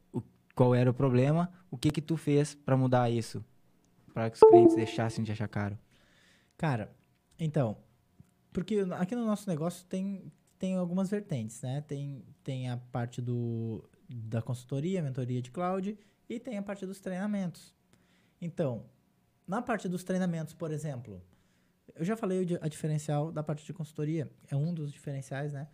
qual 0.59 0.75
era 0.75 0.90
o 0.90 0.94
problema, 0.94 1.53
o 1.71 1.79
que 1.79 1.88
que 1.88 2.03
tu 2.03 2.16
fez 2.16 2.53
pra 2.53 2.77
mudar 2.77 3.09
isso, 3.09 3.44
Pra 4.12 4.29
que 4.29 4.35
os 4.35 4.51
clientes 4.51 4.75
deixassem 4.75 5.23
de 5.23 5.31
achar 5.31 5.47
caro? 5.47 5.79
Cara, 6.57 6.92
então, 7.38 7.77
porque 8.53 8.85
aqui 8.99 9.14
no 9.14 9.25
nosso 9.25 9.49
negócio 9.49 9.87
tem, 9.87 10.33
tem 10.59 10.75
algumas 10.75 11.09
vertentes, 11.09 11.62
né? 11.62 11.83
Tem, 11.83 12.25
tem 12.42 12.68
a 12.68 12.77
parte 12.77 13.23
do, 13.23 13.88
da 14.09 14.42
consultoria, 14.42 15.01
mentoria 15.01 15.40
de 15.40 15.53
cloud 15.53 15.97
e 16.29 16.40
tem 16.40 16.59
a 16.59 16.62
parte 16.62 16.85
dos 16.85 16.99
treinamentos. 16.99 17.73
Então, 18.40 18.87
na 19.47 19.62
parte 19.62 19.88
dos 19.88 20.03
treinamentos, 20.03 20.55
por 20.55 20.73
exemplo, 20.73 21.23
eu 21.94 22.05
já 22.05 22.16
falei 22.16 22.59
a 22.61 22.66
diferencial 22.66 23.31
da 23.31 23.44
parte 23.44 23.64
de 23.64 23.73
consultoria, 23.73 24.29
é 24.51 24.57
um 24.57 24.75
dos 24.75 24.92
diferenciais, 24.92 25.53
né? 25.53 25.68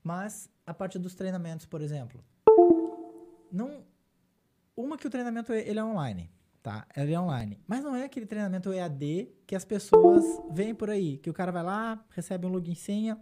Mas 0.00 0.48
a 0.64 0.72
parte 0.72 0.96
dos 0.96 1.16
treinamentos, 1.16 1.66
por 1.66 1.80
exemplo, 1.80 2.24
não 3.50 3.84
uma 4.80 4.96
que 4.96 5.06
o 5.06 5.10
treinamento 5.10 5.52
é- 5.52 5.68
ele 5.68 5.78
é 5.78 5.84
online, 5.84 6.30
tá? 6.62 6.86
Ele 6.96 7.12
é 7.12 7.20
online, 7.20 7.58
mas 7.66 7.82
não 7.82 7.94
é 7.96 8.04
aquele 8.04 8.26
treinamento 8.26 8.72
EAD 8.72 9.28
que 9.46 9.56
as 9.56 9.64
pessoas 9.64 10.24
veem 10.52 10.74
por 10.74 10.88
aí, 10.88 11.18
que 11.18 11.28
o 11.28 11.32
cara 11.34 11.50
vai 11.50 11.62
lá, 11.64 12.04
recebe 12.10 12.46
um 12.46 12.50
login 12.50 12.74
senha 12.74 13.18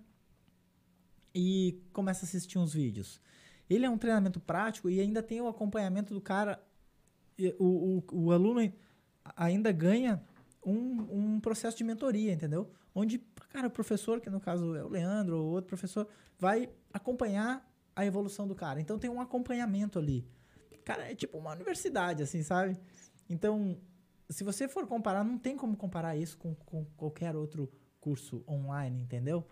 e 1.35 1.81
começa 1.93 2.25
a 2.25 2.27
assistir 2.29 2.59
uns 2.59 2.73
vídeos. 2.73 3.21
Ele 3.69 3.85
é 3.85 3.91
um 3.91 3.99
treinamento 3.99 4.39
prático 4.41 4.89
e 4.89 5.01
ainda 5.01 5.23
tem 5.23 5.41
o 5.41 5.49
acompanhamento 5.49 6.15
do 6.15 6.21
cara. 6.21 6.63
O, 7.59 8.03
o, 8.13 8.25
o 8.27 8.33
aluno 8.33 8.61
ai- 8.61 8.73
ainda 9.37 9.73
ganha 9.73 10.23
um, 10.65 11.35
um 11.37 11.41
processo 11.41 11.77
de 11.77 11.85
mentoria, 11.85 12.33
entendeu? 12.33 12.71
Onde, 12.95 13.19
cara, 13.51 13.67
o 13.67 13.71
professor, 13.71 14.21
que 14.21 14.31
no 14.31 14.41
caso 14.41 14.75
é 14.75 14.85
o 14.85 14.89
Leandro 14.89 15.39
ou 15.39 15.51
outro 15.51 15.69
professor, 15.69 16.09
vai 16.39 16.69
acompanhar 16.93 17.69
a 17.95 18.07
evolução 18.07 18.47
do 18.47 18.55
cara. 18.55 18.81
Então 18.81 18.99
tem 18.99 19.11
um 19.11 19.21
acompanhamento 19.21 19.99
ali. 19.99 20.27
Cara, 20.85 21.11
é 21.11 21.15
tipo 21.15 21.39
uma 21.39 21.53
universidade, 21.53 22.23
assim, 22.23 22.43
sabe? 22.43 22.79
Então, 23.29 23.77
se 24.29 24.45
você 24.45 24.69
for 24.69 24.87
comparar, 24.87 25.25
não 25.25 25.39
tem 25.39 25.57
como 25.57 25.77
comparar 25.77 26.17
isso 26.17 26.37
com, 26.39 26.55
com 26.55 26.85
qualquer 26.97 27.35
outro 27.35 27.71
curso 28.01 28.45
online, 28.49 29.01
entendeu? 29.01 29.45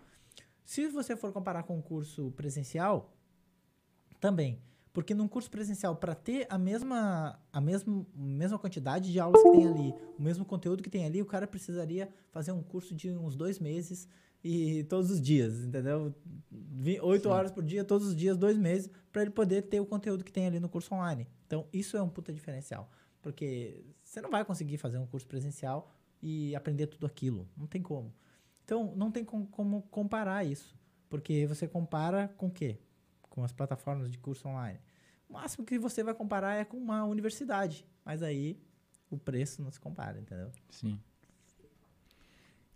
Se 0.63 0.87
você 0.87 1.15
for 1.15 1.31
comparar 1.31 1.63
com 1.63 1.77
um 1.77 1.81
curso 1.81 2.31
presencial, 2.31 3.13
também. 4.19 4.61
Porque 4.91 5.13
num 5.13 5.27
curso 5.27 5.51
presencial, 5.51 5.95
para 5.97 6.15
ter 6.15 6.47
a 6.49 6.57
mesma, 6.57 7.37
a 7.51 7.59
mesma, 7.59 8.05
mesma 8.15 8.57
quantidade 8.57 9.11
de 9.11 9.19
aulas 9.19 9.43
que 9.43 9.51
tem 9.51 9.67
ali, 9.67 9.93
o 10.17 10.21
mesmo 10.21 10.45
conteúdo 10.45 10.81
que 10.81 10.89
tem 10.89 11.05
ali, 11.05 11.21
o 11.21 11.25
cara 11.25 11.45
precisaria 11.45 12.09
fazer 12.31 12.53
um 12.53 12.63
curso 12.63 12.95
de 12.95 13.11
uns 13.11 13.35
dois 13.35 13.59
meses 13.59 14.07
e 14.47 14.83
todos 14.83 15.09
os 15.09 15.19
dias, 15.19 15.63
entendeu? 15.63 16.13
Oito 17.01 17.29
horas 17.29 17.51
por 17.51 17.63
dia, 17.63 17.83
todos 17.83 18.09
os 18.09 18.15
dias, 18.15 18.37
dois 18.37 18.55
meses, 18.55 18.87
para 19.11 19.23
ele 19.23 19.31
poder 19.31 19.63
ter 19.63 19.79
o 19.79 19.87
conteúdo 19.87 20.23
que 20.23 20.31
tem 20.31 20.45
ali 20.45 20.59
no 20.59 20.69
curso 20.69 20.93
online. 20.93 21.27
Então, 21.47 21.67
isso 21.73 21.97
é 21.97 22.01
um 22.03 22.07
puta 22.07 22.31
diferencial. 22.31 22.87
Porque 23.23 23.83
você 24.03 24.21
não 24.21 24.29
vai 24.29 24.45
conseguir 24.45 24.77
fazer 24.77 24.99
um 24.99 25.07
curso 25.07 25.25
presencial 25.25 25.91
e 26.21 26.55
aprender 26.55 26.85
tudo 26.85 27.07
aquilo. 27.07 27.49
Não 27.57 27.65
tem 27.65 27.81
como. 27.81 28.13
Então, 28.63 28.93
não 28.95 29.09
tem 29.09 29.25
com, 29.25 29.47
como 29.47 29.81
comparar 29.89 30.45
isso. 30.45 30.77
Porque 31.09 31.47
você 31.47 31.67
compara 31.67 32.27
com 32.37 32.45
o 32.45 32.51
quê? 32.51 32.77
Com 33.23 33.43
as 33.43 33.51
plataformas 33.51 34.11
de 34.11 34.19
curso 34.19 34.47
online. 34.47 34.79
O 35.27 35.33
máximo 35.33 35.65
que 35.65 35.79
você 35.79 36.03
vai 36.03 36.13
comparar 36.13 36.53
é 36.53 36.63
com 36.63 36.77
uma 36.77 37.03
universidade. 37.03 37.83
Mas 38.05 38.21
aí 38.21 38.61
o 39.09 39.17
preço 39.17 39.63
não 39.63 39.71
se 39.71 39.79
compara, 39.79 40.19
entendeu? 40.19 40.51
Sim. 40.69 40.99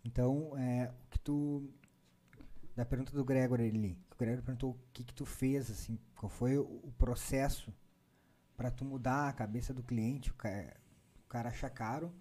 Então, 0.03 0.57
é, 0.57 0.91
o 1.05 1.09
que 1.09 1.19
tu. 1.19 1.69
Da 2.75 2.85
pergunta 2.85 3.11
do 3.11 3.25
Gregor 3.25 3.59
ali, 3.59 3.97
o 4.11 4.17
Gregor 4.17 4.43
perguntou 4.43 4.71
o 4.71 4.79
que, 4.93 5.03
que 5.03 5.13
tu 5.13 5.25
fez, 5.25 5.69
assim, 5.69 5.99
qual 6.15 6.29
foi 6.29 6.57
o, 6.57 6.63
o 6.63 6.93
processo 6.97 7.73
para 8.55 8.71
tu 8.71 8.83
mudar 8.83 9.29
a 9.29 9.33
cabeça 9.33 9.73
do 9.73 9.81
cliente, 9.81 10.31
o 10.31 10.33
cara, 10.33 10.75
o 11.25 11.29
cara 11.29 11.49
achar 11.49 11.69
caro. 11.69 12.13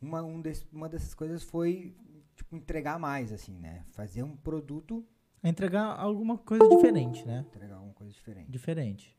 Uma, 0.00 0.22
um 0.22 0.40
desse, 0.40 0.66
uma 0.72 0.88
dessas 0.88 1.14
coisas 1.14 1.42
foi 1.42 1.96
tipo, 2.34 2.56
entregar 2.56 2.98
mais, 2.98 3.32
assim, 3.32 3.58
né? 3.58 3.84
Fazer 3.90 4.22
um 4.22 4.36
produto. 4.36 5.06
Entregar 5.42 5.98
alguma 5.98 6.36
coisa 6.38 6.68
diferente, 6.68 7.24
né? 7.24 7.44
Entregar 7.48 7.76
alguma 7.76 7.94
coisa 7.94 8.12
diferente. 8.12 8.50
Diferente. 8.50 9.18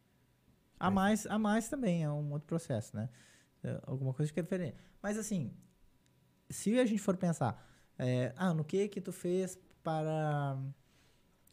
A 0.80 0.91
mais, 0.91 1.26
a 1.28 1.39
mais 1.39 1.69
também 1.69 2.04
é 2.04 2.12
um 2.12 2.32
outro 2.34 2.48
processo, 2.48 2.96
né? 2.96 3.10
É, 3.63 3.82
alguma 3.84 4.13
coisa 4.13 4.32
que 4.32 4.39
é 4.39 4.43
diferente. 4.43 4.76
Mas 5.02 5.17
assim, 5.17 5.54
se 6.50 6.78
a 6.78 6.86
gente 6.86 7.02
for 7.02 7.15
pensar, 7.15 7.65
é, 7.97 8.34
ah, 8.38 8.53
no 8.53 8.63
que 8.63 8.88
que 8.88 9.01
tu 9.01 9.12
fez 9.12 9.58
para 9.84 10.58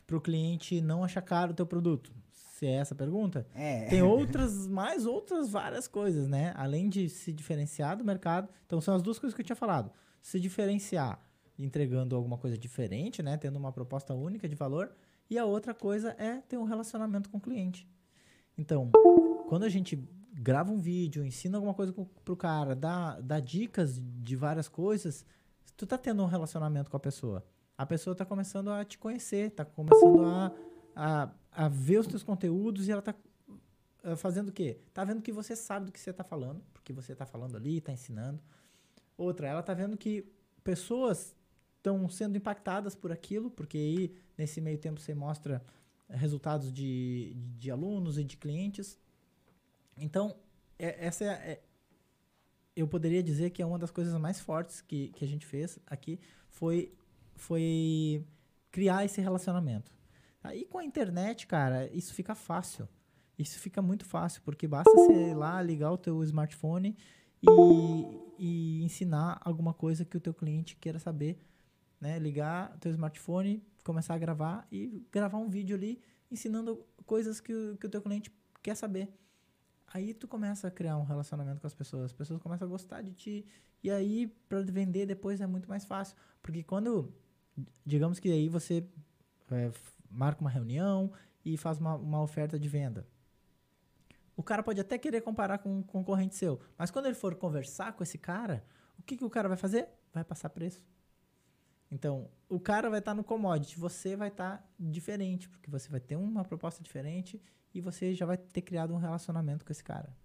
para 0.07 0.17
o 0.17 0.21
cliente 0.21 0.81
não 0.81 1.05
achar 1.05 1.23
caro 1.23 1.53
o 1.53 1.55
teu 1.55 1.65
produto? 1.67 2.13
Se 2.33 2.67
é 2.67 2.73
essa 2.73 2.95
a 2.95 2.97
pergunta, 2.97 3.47
É. 3.55 3.87
tem 3.89 4.03
outras, 4.03 4.67
mais 4.67 5.07
outras 5.07 5.51
várias 5.51 5.87
coisas, 5.87 6.27
né? 6.29 6.53
Além 6.57 6.89
de 6.89 7.09
se 7.09 7.33
diferenciar 7.33 7.97
do 7.97 8.05
mercado. 8.05 8.49
Então, 8.67 8.81
são 8.81 8.95
as 8.95 9.03
duas 9.03 9.19
coisas 9.19 9.35
que 9.35 9.41
eu 9.41 9.47
tinha 9.47 9.57
falado. 9.57 9.91
Se 10.21 10.39
diferenciar 10.41 11.19
entregando 11.59 12.17
alguma 12.17 12.37
coisa 12.39 12.59
diferente, 12.59 13.23
né? 13.23 13.37
Tendo 13.37 13.57
uma 13.57 13.71
proposta 13.73 14.13
única 14.15 14.49
de 14.49 14.55
valor. 14.57 14.93
E 15.29 15.39
a 15.39 15.45
outra 15.45 15.73
coisa 15.73 16.15
é 16.19 16.39
ter 16.41 16.59
um 16.59 16.65
relacionamento 16.65 17.31
com 17.31 17.39
o 17.39 17.41
cliente. 17.41 17.89
Então, 18.59 18.91
quando 19.49 19.63
a 19.63 19.69
gente 19.69 19.97
grava 20.35 20.73
um 20.73 20.79
vídeo, 20.79 21.25
ensina 21.25 21.57
alguma 21.57 21.73
coisa 21.73 21.93
pro, 21.93 22.05
pro 22.25 22.37
cara, 22.37 22.75
dá, 22.75 23.21
dá 23.21 23.39
dicas 23.41 24.01
de 24.03 24.35
várias 24.37 24.69
coisas, 24.69 25.25
tu 25.77 25.87
tá 25.87 25.97
tendo 25.99 26.23
um 26.23 26.27
relacionamento 26.27 26.91
com 26.91 26.97
a 26.97 27.01
pessoa. 27.01 27.45
A 27.77 27.87
pessoa 27.87 28.15
tá 28.15 28.25
começando 28.27 28.71
a 28.71 28.85
te 28.85 28.99
conhecer, 28.99 29.51
tá 29.53 29.65
começando 29.65 30.25
a, 30.25 30.53
a, 30.95 31.31
a 31.53 31.69
ver 31.69 31.99
os 31.99 32.07
teus 32.07 32.23
conteúdos 32.23 32.89
e 32.89 32.93
ela 32.93 33.01
tá 33.03 33.15
eh, 34.05 34.17
fazendo 34.17 34.51
o 34.51 34.53
quê? 34.53 34.81
Tá 34.93 35.05
vendo 35.05 35.23
que 35.23 35.33
você 35.33 35.57
sabe 35.57 35.87
do 35.87 35.93
que 35.93 35.99
você 36.01 36.13
tá 36.13 36.23
falando, 36.23 36.63
porque 36.75 36.93
você 36.93 37.15
tá 37.15 37.25
falando 37.25 37.57
ali, 37.57 37.81
tá 37.81 37.93
ensinando. 37.93 38.41
Outra, 39.17 39.47
ela 39.49 39.63
tá 39.63 39.73
vendo 39.73 39.97
que 39.97 40.31
pessoas 40.63 41.35
estão 41.77 42.09
sendo 42.09 42.37
impactadas 42.37 42.95
por 42.95 43.11
aquilo, 43.11 43.51
porque 43.51 43.79
aí 43.79 44.15
nesse 44.37 44.61
meio 44.61 44.79
tempo 44.79 45.01
você 45.01 45.15
mostra 45.15 45.65
resultados 46.09 46.73
de, 46.73 47.35
de 47.59 47.71
alunos 47.71 48.19
e 48.19 48.25
de 48.25 48.37
clientes. 48.37 48.99
Então, 49.97 50.37
é- 50.79 51.07
essa 51.07 51.25
é, 51.25 51.29
é- 51.29 51.63
eu 52.81 52.89
poderia 52.89 53.23
dizer 53.23 53.51
que 53.51 53.63
é 53.63 53.67
uma 53.67 53.79
das 53.79 53.91
coisas 53.91 54.15
mais 54.21 54.41
fortes 54.41 54.81
que, 54.81 55.09
que 55.11 55.25
a 55.25 55.29
gente 55.29 55.47
fez 55.47 55.79
aqui 55.87 56.19
foi, 56.49 56.93
foi 57.37 58.25
criar 58.71 59.05
esse 59.05 59.21
relacionamento. 59.21 59.93
Aí 60.43 60.65
com 60.65 60.79
a 60.79 60.85
internet, 60.85 61.47
cara, 61.47 61.89
isso 61.93 62.15
fica 62.15 62.35
fácil. 62.35 62.89
Isso 63.39 63.59
fica 63.59 63.81
muito 63.81 64.05
fácil, 64.05 64.43
porque 64.45 64.67
basta 64.69 64.91
você 64.93 65.31
ir 65.31 65.35
lá, 65.35 65.63
ligar 65.63 65.91
o 65.93 65.99
teu 65.99 66.23
smartphone 66.25 66.97
e, 67.43 67.47
e 68.39 68.83
ensinar 68.85 69.41
alguma 69.43 69.73
coisa 69.73 70.05
que 70.05 70.17
o 70.17 70.21
teu 70.21 70.35
cliente 70.35 70.77
queira 70.77 70.99
saber, 70.99 71.39
né? 72.01 72.19
Ligar 72.19 72.73
o 72.75 72.79
teu 72.79 72.91
smartphone, 72.93 73.63
começar 73.83 74.15
a 74.15 74.19
gravar 74.19 74.67
e 74.71 75.07
gravar 75.11 75.39
um 75.39 75.49
vídeo 75.49 75.75
ali 75.75 76.01
ensinando 76.31 76.85
coisas 77.07 77.41
que, 77.41 77.53
o- 77.53 77.77
que 77.79 77.87
o 77.87 77.91
teu 77.91 78.03
cliente 78.03 78.31
quer 78.63 78.75
saber. 78.75 79.09
Aí 79.93 80.15
tu 80.15 80.29
começa 80.29 80.69
a 80.69 80.71
criar 80.71 80.97
um 80.97 81.03
relacionamento 81.03 81.61
com 81.61 81.67
as 81.67 81.75
pessoas, 81.75 82.05
as 82.07 82.13
pessoas 82.13 82.41
começam 82.41 82.67
a 82.67 82.71
gostar 82.71 83.03
de 83.03 83.13
ti 83.13 83.47
e 83.83 83.91
aí 83.91 84.29
para 84.49 84.63
vender 84.63 85.05
depois 85.05 85.41
é 85.41 85.47
muito 85.47 85.69
mais 85.69 85.85
fácil, 85.85 86.17
porque 86.41 86.63
quando 86.63 87.13
digamos 87.85 88.19
que 88.19 88.31
aí 88.31 88.49
você 88.49 88.87
é, 89.51 89.71
marca 90.09 90.41
uma 90.41 90.51
reunião 90.51 91.13
e 91.45 91.57
faz 91.57 91.79
uma, 91.79 91.97
uma 91.97 92.23
oferta 92.23 92.59
de 92.59 92.69
venda. 92.69 93.07
O 94.37 94.43
cara 94.43 94.63
pode 94.63 94.81
até 94.81 94.97
querer 94.97 95.21
comparar 95.23 95.59
com 95.59 95.79
um 95.79 95.83
concorrente 95.83 96.37
seu, 96.37 96.61
mas 96.79 96.91
quando 96.91 97.07
ele 97.07 97.15
for 97.15 97.35
conversar 97.35 97.93
com 97.93 98.03
esse 98.03 98.17
cara, 98.17 98.65
o 98.99 99.03
que, 99.03 99.17
que 99.17 99.25
o 99.25 99.31
cara 99.31 99.49
vai 99.49 99.57
fazer? 99.57 99.89
Vai 100.15 100.25
passar 100.25 100.51
preço. 100.51 100.83
Então, 101.91 102.31
o 102.49 102.61
cara 102.61 102.89
vai 102.89 103.01
estar 103.01 103.15
no 103.15 103.25
commodity, 103.25 103.79
você 103.79 104.15
vai 104.17 104.29
estar 104.29 104.65
diferente, 104.79 105.49
porque 105.49 105.69
você 105.71 105.89
vai 105.89 105.99
ter 106.01 106.17
uma 106.17 106.45
proposta 106.45 106.83
diferente 106.83 107.43
e 107.75 107.81
você 107.81 108.15
já 108.15 108.25
vai 108.25 108.37
ter 108.37 108.63
criado 108.63 108.95
um 108.95 108.99
relacionamento 108.99 109.65
com 109.65 109.73
esse 109.73 109.83
cara. 109.83 110.17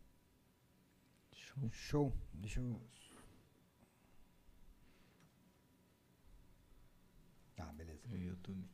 Show. 1.33 1.69
Show. 1.71 2.13
Deixa 2.33 2.59
eu. 2.59 2.79
Tá, 7.55 7.65
beleza. 7.73 8.07
No 8.07 8.17
YouTube. 8.17 8.67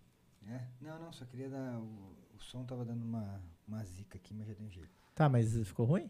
É? 0.47 0.67
Não, 0.81 0.99
não, 0.99 1.13
só 1.13 1.25
queria 1.25 1.49
dar. 1.49 1.79
O, 1.79 2.15
o 2.35 2.39
som 2.39 2.65
tava 2.65 2.83
dando 2.83 3.03
uma, 3.03 3.41
uma 3.67 3.83
zica 3.85 4.17
aqui, 4.17 4.33
mas 4.33 4.47
já 4.47 4.53
deu 4.53 4.65
um 4.65 4.71
jeito. 4.71 4.89
Tá, 5.13 5.29
mas 5.29 5.53
ficou 5.67 5.85
ruim? 5.85 6.09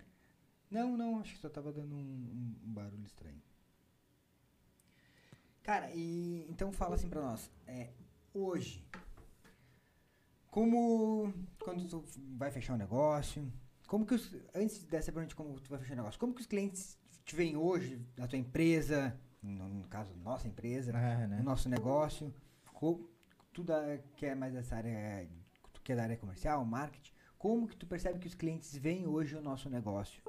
Não, 0.70 0.96
não, 0.96 1.20
acho 1.20 1.34
que 1.34 1.40
só 1.40 1.50
tava 1.50 1.72
dando 1.72 1.94
um- 1.96 2.56
um 2.64 2.72
barulho 2.74 3.06
estranho. 3.06 3.42
Cara, 5.64 5.92
e 5.94 6.46
então 6.50 6.72
fala 6.72 6.96
assim 6.96 7.08
pra 7.10 7.22
nós. 7.22 7.50
É, 7.68 7.90
hoje, 8.34 8.84
como 10.50 11.34
quando 11.64 11.88
tu 11.88 12.04
vai 12.38 12.52
fechar 12.52 12.74
um 12.74 12.78
negócio, 12.78 13.52
como 13.88 14.06
que 14.06 14.16
os, 14.16 14.34
antes 14.56 14.84
dessa 14.86 15.12
pergunta 15.12 15.30
de 15.30 15.36
como 15.36 15.60
tu 15.60 15.70
vai 15.70 15.80
fechar 15.80 15.94
um 15.94 15.98
negócio, 15.98 16.20
como 16.20 16.34
que 16.34 16.42
os 16.42 16.48
clientes 16.48 16.98
te 17.24 17.36
veem 17.36 17.56
hoje 17.56 18.02
na 18.18 18.28
tua 18.28 18.38
empresa, 18.40 19.18
no, 19.42 19.68
no 19.70 19.88
caso 19.88 20.14
nossa 20.16 20.48
empresa, 20.48 20.92
É, 20.92 21.28
né? 21.28 21.38
no 21.38 21.44
nosso 21.44 21.70
negócio, 21.70 22.34
co- 22.74 23.08
tu 23.54 23.64
da, 23.64 23.98
que 24.16 24.26
é 24.26 24.36
mais 24.36 24.54
dessa 24.54 24.76
área, 24.76 25.30
tu 25.72 25.82
que 25.82 25.92
é 25.92 25.96
da 25.96 26.04
área 26.04 26.18
comercial, 26.18 26.66
marketing, 26.66 27.12
como 27.38 27.68
que 27.68 27.76
tu 27.78 27.86
percebe 27.88 28.20
que 28.20 28.28
os 28.28 28.36
clientes 28.36 28.76
veem 28.76 29.08
hoje 29.08 29.36
o 29.36 29.42
nosso 29.42 29.70
negócio? 29.70 30.22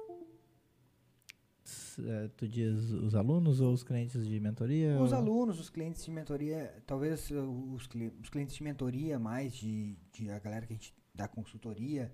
É, 2.05 2.27
Tu 2.35 2.47
diz 2.47 2.91
os 2.91 3.15
alunos 3.15 3.61
ou 3.61 3.73
os 3.73 3.83
clientes 3.83 4.27
de 4.27 4.39
mentoria? 4.39 4.99
Os 5.01 5.13
alunos, 5.13 5.59
os 5.59 5.69
clientes 5.69 6.03
de 6.03 6.11
mentoria, 6.11 6.73
talvez 6.85 7.29
uh, 7.31 7.73
os, 7.73 7.87
os 8.21 8.29
clientes 8.29 8.55
de 8.55 8.63
mentoria 8.63 9.17
mais, 9.17 9.53
de, 9.53 9.97
de 10.11 10.29
a 10.29 10.39
galera 10.39 10.65
que 10.65 10.73
a 10.73 10.75
gente 10.75 10.93
dá 11.13 11.27
consultoria, 11.27 12.11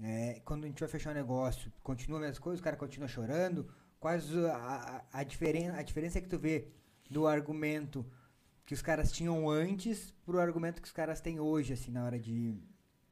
é, 0.00 0.40
quando 0.44 0.64
a 0.64 0.66
gente 0.66 0.80
vai 0.80 0.88
fechar 0.88 1.10
um 1.10 1.14
negócio, 1.14 1.72
continua 1.82 2.18
a 2.18 2.22
mesma 2.22 2.40
coisa, 2.40 2.60
o 2.60 2.64
cara 2.64 2.76
continua 2.76 3.08
chorando, 3.08 3.68
quais 4.00 4.36
a, 4.36 4.56
a, 4.56 5.20
a, 5.20 5.24
diferen, 5.24 5.70
a 5.70 5.82
diferença 5.82 6.20
que 6.20 6.28
tu 6.28 6.38
vê 6.38 6.68
do 7.10 7.26
argumento 7.26 8.04
que 8.64 8.74
os 8.74 8.82
caras 8.82 9.12
tinham 9.12 9.48
antes 9.50 10.12
pro 10.24 10.40
argumento 10.40 10.80
que 10.80 10.88
os 10.88 10.92
caras 10.92 11.20
têm 11.20 11.38
hoje, 11.38 11.72
assim, 11.72 11.90
na 11.90 12.04
hora 12.04 12.18
de... 12.18 12.54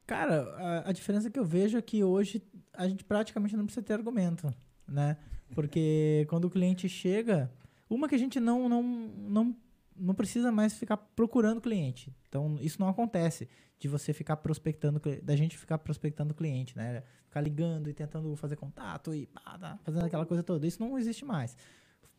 Cara, 0.07 0.41
a, 0.55 0.89
a 0.89 0.91
diferença 0.91 1.29
que 1.29 1.39
eu 1.39 1.45
vejo 1.45 1.77
é 1.77 1.81
que 1.81 2.03
hoje 2.03 2.43
a 2.73 2.87
gente 2.87 3.03
praticamente 3.05 3.55
não 3.55 3.65
precisa 3.65 3.85
ter 3.85 3.93
argumento, 3.93 4.53
né? 4.87 5.17
Porque 5.53 6.25
quando 6.29 6.45
o 6.45 6.49
cliente 6.49 6.87
chega, 6.89 7.51
uma 7.89 8.07
que 8.07 8.15
a 8.15 8.17
gente 8.17 8.39
não, 8.39 8.69
não, 8.69 8.81
não, 8.83 9.55
não 9.95 10.13
precisa 10.15 10.51
mais 10.51 10.73
ficar 10.73 10.97
procurando 10.97 11.59
cliente. 11.61 12.13
Então, 12.29 12.57
isso 12.61 12.79
não 12.79 12.87
acontece 12.87 13.49
de 13.79 13.87
você 13.87 14.13
ficar 14.13 14.37
prospectando, 14.37 15.01
da 15.23 15.35
gente 15.35 15.57
ficar 15.57 15.77
prospectando 15.79 16.33
cliente, 16.33 16.77
né? 16.77 17.03
Ficar 17.25 17.41
ligando 17.41 17.89
e 17.89 17.93
tentando 17.93 18.35
fazer 18.35 18.55
contato 18.55 19.13
e 19.13 19.25
pá, 19.27 19.57
tá, 19.57 19.79
fazendo 19.83 20.05
aquela 20.05 20.25
coisa 20.25 20.43
toda. 20.43 20.67
Isso 20.67 20.79
não 20.79 20.97
existe 20.97 21.25
mais. 21.25 21.57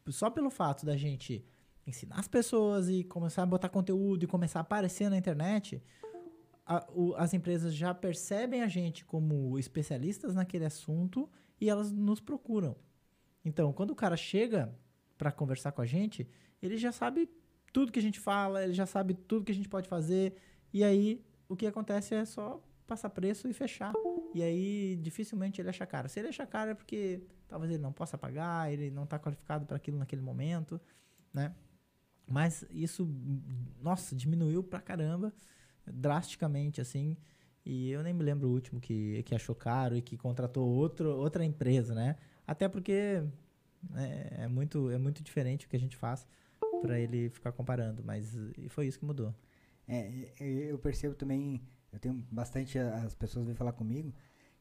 Só 0.08 0.28
pelo 0.28 0.50
fato 0.50 0.84
da 0.84 0.96
gente 0.96 1.44
ensinar 1.86 2.16
as 2.18 2.28
pessoas 2.28 2.88
e 2.88 3.04
começar 3.04 3.42
a 3.42 3.46
botar 3.46 3.68
conteúdo 3.68 4.24
e 4.24 4.26
começar 4.26 4.58
a 4.60 4.62
aparecer 4.62 5.08
na 5.08 5.16
internet, 5.16 5.80
a- 6.66 6.86
o- 6.94 7.14
as 7.16 7.32
empresas 7.34 7.74
já 7.74 7.94
percebem 7.94 8.62
a 8.62 8.68
gente 8.68 9.04
como 9.04 9.58
especialistas 9.58 10.34
naquele 10.34 10.64
assunto 10.64 11.28
e 11.60 11.68
elas 11.70 11.92
nos 11.92 12.20
procuram. 12.20 12.76
Então, 13.44 13.72
quando 13.72 13.90
o 13.90 13.96
cara 13.96 14.16
chega 14.16 14.74
para 15.18 15.32
conversar 15.32 15.72
com 15.72 15.82
a 15.82 15.86
gente, 15.86 16.28
ele 16.60 16.76
já 16.76 16.92
sabe 16.92 17.28
tudo 17.72 17.90
que 17.90 17.98
a 17.98 18.02
gente 18.02 18.20
fala, 18.20 18.64
ele 18.64 18.74
já 18.74 18.86
sabe 18.86 19.14
tudo 19.14 19.44
que 19.44 19.52
a 19.52 19.54
gente 19.54 19.68
pode 19.68 19.88
fazer, 19.88 20.36
e 20.72 20.84
aí 20.84 21.24
o 21.48 21.56
que 21.56 21.66
acontece 21.66 22.14
é 22.14 22.24
só 22.24 22.62
passar 22.86 23.10
preço 23.10 23.48
e 23.48 23.52
fechar. 23.52 23.92
E 24.34 24.42
aí 24.42 24.96
dificilmente 24.96 25.60
ele 25.60 25.68
acha 25.68 25.86
caro. 25.86 26.08
Se 26.08 26.20
ele 26.20 26.28
acha 26.28 26.46
caro 26.46 26.70
é 26.70 26.74
porque 26.74 27.22
talvez 27.48 27.70
ele 27.72 27.82
não 27.82 27.92
possa 27.92 28.16
pagar, 28.16 28.72
ele 28.72 28.90
não 28.90 29.04
está 29.04 29.18
qualificado 29.18 29.66
para 29.66 29.76
aquilo 29.76 29.98
naquele 29.98 30.22
momento, 30.22 30.80
né? 31.32 31.54
Mas 32.26 32.64
isso, 32.70 33.08
nossa, 33.80 34.14
diminuiu 34.14 34.62
pra 34.62 34.80
caramba, 34.80 35.32
drasticamente, 35.86 36.80
assim. 36.80 37.16
E 37.64 37.90
eu 37.90 38.02
nem 38.02 38.14
me 38.14 38.24
lembro 38.24 38.48
o 38.48 38.52
último 38.52 38.80
que, 38.80 39.22
que 39.24 39.34
achou 39.34 39.54
caro 39.54 39.96
e 39.96 40.02
que 40.02 40.16
contratou 40.16 40.66
outro, 40.66 41.16
outra 41.16 41.44
empresa, 41.44 41.94
né? 41.94 42.16
Até 42.46 42.68
porque 42.68 43.22
é, 43.94 44.44
é 44.44 44.48
muito, 44.48 44.90
é 44.90 44.98
muito 44.98 45.22
diferente 45.22 45.66
o 45.66 45.68
que 45.68 45.76
a 45.76 45.80
gente 45.80 45.96
faz. 45.96 46.26
para 46.80 46.98
ele 46.98 47.30
ficar 47.30 47.52
comparando, 47.52 48.02
mas 48.04 48.34
e 48.58 48.68
foi 48.68 48.86
isso 48.86 48.98
que 48.98 49.04
mudou. 49.04 49.34
É, 49.86 50.32
eu 50.40 50.78
percebo 50.78 51.14
também, 51.14 51.62
eu 51.92 51.98
tenho 51.98 52.14
bastante 52.30 52.78
as 52.78 53.14
pessoas 53.14 53.46
vêm 53.46 53.54
falar 53.54 53.72
comigo 53.72 54.12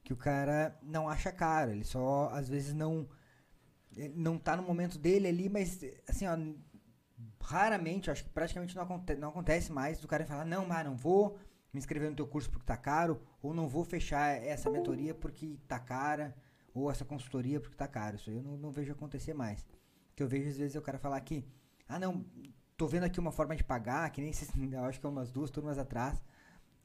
que 0.04 0.14
o 0.14 0.18
cara 0.18 0.78
não 0.82 1.08
acha 1.08 1.32
caro, 1.32 1.72
ele 1.72 1.84
só 1.84 2.30
às 2.34 2.50
vezes 2.50 2.74
não 2.74 3.08
não 4.16 4.38
tá 4.38 4.56
no 4.56 4.64
momento 4.64 4.98
dele 4.98 5.28
ali, 5.28 5.50
mas 5.50 5.84
assim, 6.08 6.26
ó, 6.26 6.38
raramente, 7.42 8.10
acho 8.10 8.24
que 8.24 8.30
praticamente 8.30 8.74
não, 8.74 8.84
aconte 8.84 9.16
não 9.16 9.30
acontece 9.30 9.72
mais 9.72 10.00
do 10.00 10.08
cara 10.08 10.26
falar, 10.26 10.46
não, 10.46 10.66
mas 10.66 10.86
não 10.86 10.96
vou 10.96 11.38
me 11.74 11.80
inscrever 11.80 12.10
no 12.10 12.16
teu 12.16 12.26
curso 12.26 12.50
porque 12.50 12.66
tá 12.66 12.78
caro, 12.78 13.22
ou 13.42 13.54
não 13.54 13.68
vou 13.68 13.84
fechar 13.84 14.30
essa 14.42 14.70
mentoria 14.70 15.14
porque 15.14 15.58
tá 15.68 15.78
cara, 15.78 16.36
ou 16.74 16.90
essa 16.90 17.06
consultoria 17.06 17.60
porque 17.60 17.76
tá 17.76 17.88
caro. 17.88 18.16
Isso 18.16 18.30
aí 18.30 18.36
eu 18.36 18.44
não, 18.44 18.58
não 18.58 18.72
vejo 18.72 18.92
acontecer 18.92 19.34
mais. 19.34 19.62
O 19.62 20.16
que 20.16 20.24
eu 20.24 20.28
vejo 20.28 20.50
às 20.50 20.58
vezes 20.58 20.76
é 20.76 20.80
o 20.80 20.82
cara 20.82 20.98
falar 20.98 21.20
que, 21.22 21.46
ah 21.88 22.00
não, 22.00 22.26
tô 22.78 22.88
vendo 22.88 23.04
aqui 23.04 23.20
uma 23.20 23.32
forma 23.32 23.56
de 23.56 23.64
pagar, 23.64 24.10
que 24.12 24.22
nem 24.22 24.32
eu 24.74 24.84
acho 24.86 25.00
que 25.00 25.06
é 25.06 25.10
umas 25.10 25.32
duas 25.32 25.50
turmas 25.50 25.78
atrás. 25.78 26.22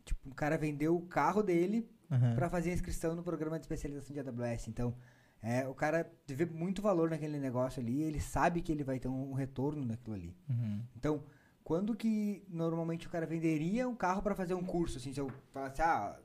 Tipo, 0.05 0.29
o 0.29 0.35
cara 0.35 0.57
vendeu 0.57 0.97
o 0.97 1.03
carro 1.03 1.43
dele 1.43 1.89
uhum. 2.11 2.35
para 2.35 2.49
fazer 2.49 2.71
a 2.71 2.75
inscrição 2.75 3.17
no 3.17 3.23
programa 3.23 3.59
de 3.59 3.65
especialização 3.65 4.15
de 4.15 4.21
AWS. 4.21 4.69
Então, 4.69 4.95
é, 5.43 5.67
o 5.67 5.75
cara 5.75 6.11
vê 6.27 6.47
muito 6.47 6.81
valor 6.81 7.11
naquele 7.11 7.39
negócio 7.39 7.81
ali, 7.81 8.03
ele 8.03 8.21
sabe 8.21 8.63
que 8.63 8.73
ele 8.73 8.85
vai 8.85 8.99
ter 8.99 9.09
um, 9.09 9.31
um 9.31 9.35
retorno 9.35 9.85
naquilo 9.85 10.15
ali. 10.15 10.37
Uhum. 10.49 10.83
Então, 10.97 11.25
quando 11.65 11.97
que 11.97 12.45
normalmente 12.49 13.07
o 13.07 13.11
cara 13.11 13.27
venderia 13.27 13.89
um 13.89 13.95
carro 13.95 14.23
para 14.23 14.35
fazer 14.35 14.55
um 14.55 14.65
curso? 14.65 14.99
Assim, 14.99 15.13
se 15.13 15.21
eu 15.21 15.31
falasse, 15.53 15.83
ah, 15.83 16.17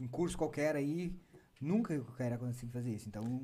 um 0.00 0.08
curso 0.08 0.36
qualquer 0.36 0.76
aí, 0.76 1.14
nunca 1.60 1.94
o 1.94 2.12
cara 2.12 2.38
conseguir 2.38 2.72
fazer 2.72 2.90
isso. 2.90 3.08
Então, 3.08 3.42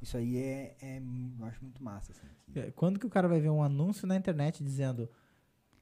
isso 0.00 0.16
aí 0.16 0.36
é, 0.38 0.76
é 0.80 0.98
eu 1.38 1.44
acho 1.46 1.62
muito 1.62 1.82
massa. 1.82 2.12
Assim, 2.12 2.26
é, 2.58 2.70
Quando 2.70 2.98
que 2.98 3.06
o 3.06 3.10
cara 3.10 3.28
vai 3.28 3.40
ver 3.40 3.50
um 3.50 3.62
anúncio 3.62 4.06
na 4.06 4.16
internet 4.16 4.62
dizendo 4.62 5.08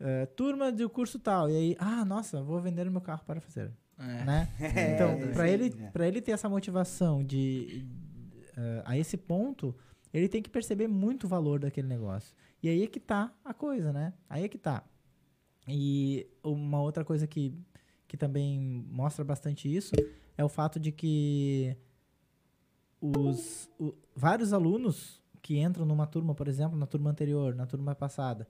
é, 0.01 0.27
turma 0.27 0.73
do 0.73 0.89
curso 0.91 1.19
tal, 1.19 1.49
e 1.49 1.57
aí, 1.57 1.77
ah, 1.79 2.05
nossa, 2.05 2.43
vou 2.43 2.61
vender 2.61 2.87
o 2.87 2.91
meu 2.91 3.01
carro 3.01 3.25
para 3.25 3.41
fazer. 3.41 3.73
É. 3.99 4.25
Né? 4.25 4.49
então, 4.95 5.11
é, 5.11 5.33
para 5.33 5.49
ele, 5.49 5.75
é. 5.95 6.09
ele 6.09 6.21
ter 6.21 6.33
essa 6.33 6.49
motivação 6.49 7.25
de, 7.25 7.87
uh, 8.57 8.83
a 8.85 8.99
esse 8.99 9.17
ponto, 9.17 9.75
ele 10.13 10.29
tem 10.29 10.43
que 10.43 10.51
perceber 10.51 10.87
muito 10.89 11.25
o 11.25 11.29
valor 11.29 11.61
daquele 11.61 11.89
negócio. 11.89 12.35
E 12.63 12.69
aí 12.69 12.83
é 12.83 12.87
que 12.87 13.01
tá 13.01 13.33
a 13.45 13.55
coisa, 13.55 13.93
né? 13.93 14.13
Aí 14.29 14.45
é 14.45 14.49
que 14.49 14.59
tá. 14.59 14.83
E 15.69 16.27
uma 16.43 16.81
outra 16.81 17.05
coisa 17.05 17.27
que, 17.27 17.55
que 18.07 18.17
também 18.17 18.61
mostra 18.89 19.25
bastante 19.25 19.75
isso 19.75 19.95
é 20.37 20.45
o 20.45 20.49
fato 20.49 20.79
de 20.79 20.93
que 20.93 21.77
os 23.01 23.69
o, 23.79 23.95
vários 24.15 24.53
alunos 24.53 25.23
que 25.43 25.59
entram 25.59 25.87
numa 25.87 26.07
turma, 26.07 26.35
por 26.35 26.49
exemplo, 26.49 26.77
na 26.77 26.87
turma 26.87 27.11
anterior, 27.11 27.55
na 27.55 27.67
turma 27.67 27.95
passada, 27.95 28.49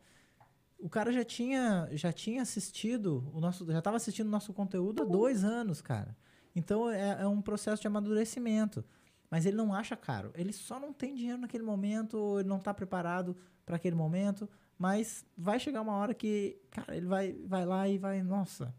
o 0.78 0.88
cara 0.88 1.12
já 1.12 1.24
tinha 1.24 1.88
já 1.92 2.12
tinha 2.12 2.42
assistido 2.42 3.30
o 3.32 3.40
nosso 3.40 3.70
já 3.70 3.78
estava 3.78 3.96
assistindo 3.96 4.26
o 4.26 4.30
nosso 4.30 4.52
conteúdo 4.52 5.02
há 5.02 5.04
dois 5.04 5.44
anos, 5.44 5.80
cara. 5.80 6.16
Então 6.54 6.90
é, 6.90 7.22
é 7.22 7.26
um 7.26 7.42
processo 7.42 7.80
de 7.80 7.86
amadurecimento. 7.86 8.84
Mas 9.30 9.44
ele 9.44 9.56
não 9.56 9.74
acha 9.74 9.96
caro. 9.96 10.30
Ele 10.34 10.52
só 10.52 10.78
não 10.78 10.92
tem 10.92 11.14
dinheiro 11.14 11.40
naquele 11.40 11.64
momento, 11.64 12.38
ele 12.38 12.48
não 12.48 12.58
está 12.58 12.72
preparado 12.72 13.36
para 13.64 13.76
aquele 13.76 13.96
momento. 13.96 14.48
Mas 14.78 15.26
vai 15.36 15.58
chegar 15.58 15.82
uma 15.82 15.94
hora 15.96 16.14
que, 16.14 16.58
cara, 16.70 16.96
ele 16.96 17.06
vai, 17.06 17.32
vai 17.44 17.64
lá 17.64 17.88
e 17.88 17.98
vai, 17.98 18.22
nossa, 18.22 18.74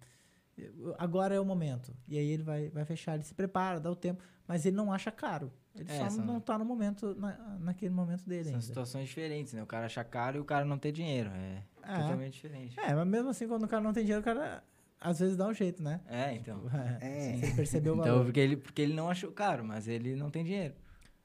agora 0.98 1.36
é 1.36 1.40
o 1.40 1.46
momento. 1.46 1.94
E 2.08 2.18
aí 2.18 2.30
ele 2.30 2.44
vai, 2.44 2.70
vai 2.70 2.86
fechar, 2.86 3.16
ele 3.16 3.24
se 3.24 3.34
prepara, 3.34 3.80
dá 3.80 3.92
o 3.92 3.96
tempo, 3.96 4.24
mas 4.48 4.66
ele 4.66 4.76
não 4.76 4.92
acha 4.92 5.12
caro. 5.12 5.52
Ele 5.76 5.92
é, 5.92 6.00
só 6.00 6.10
são... 6.10 6.26
não 6.26 6.38
está 6.38 6.58
no 6.58 6.66
momento, 6.66 7.16
na, 7.16 7.58
naquele 7.60 7.94
momento 7.94 8.28
dele 8.28 8.46
são 8.46 8.54
ainda. 8.54 8.66
situações 8.66 9.08
diferentes, 9.08 9.54
né? 9.54 9.62
O 9.62 9.68
cara 9.68 9.86
acha 9.86 10.04
caro 10.04 10.38
e 10.38 10.40
o 10.40 10.46
cara 10.46 10.66
não 10.66 10.78
tem 10.78 10.92
dinheiro. 10.92 11.30
É, 11.30 11.64
é, 11.84 12.02
totalmente 12.02 12.34
diferente. 12.34 12.80
É, 12.80 12.94
mas 12.94 13.08
mesmo 13.08 13.30
assim, 13.30 13.48
quando 13.48 13.64
o 13.64 13.68
cara 13.68 13.84
não 13.84 13.94
tem 13.94 14.04
dinheiro, 14.04 14.22
o 14.22 14.26
cara 14.26 14.64
às 15.00 15.20
vezes 15.20 15.38
dá 15.38 15.48
um 15.48 15.54
jeito, 15.54 15.84
né? 15.84 16.02
É, 16.08 16.34
então. 16.34 16.62
É, 17.02 17.34
é. 17.34 17.38
Você 17.38 17.54
percebeu 17.54 17.94
o 17.94 17.96
então, 17.96 18.06
valor. 18.06 18.16
Então, 18.16 18.26
porque 18.26 18.40
ele, 18.40 18.58
porque 18.58 18.82
ele 18.82 18.94
não 18.94 19.10
achou 19.10 19.32
caro, 19.32 19.64
mas 19.64 19.88
ele 19.88 20.16
não 20.16 20.32
tem 20.32 20.44
dinheiro. 20.44 20.74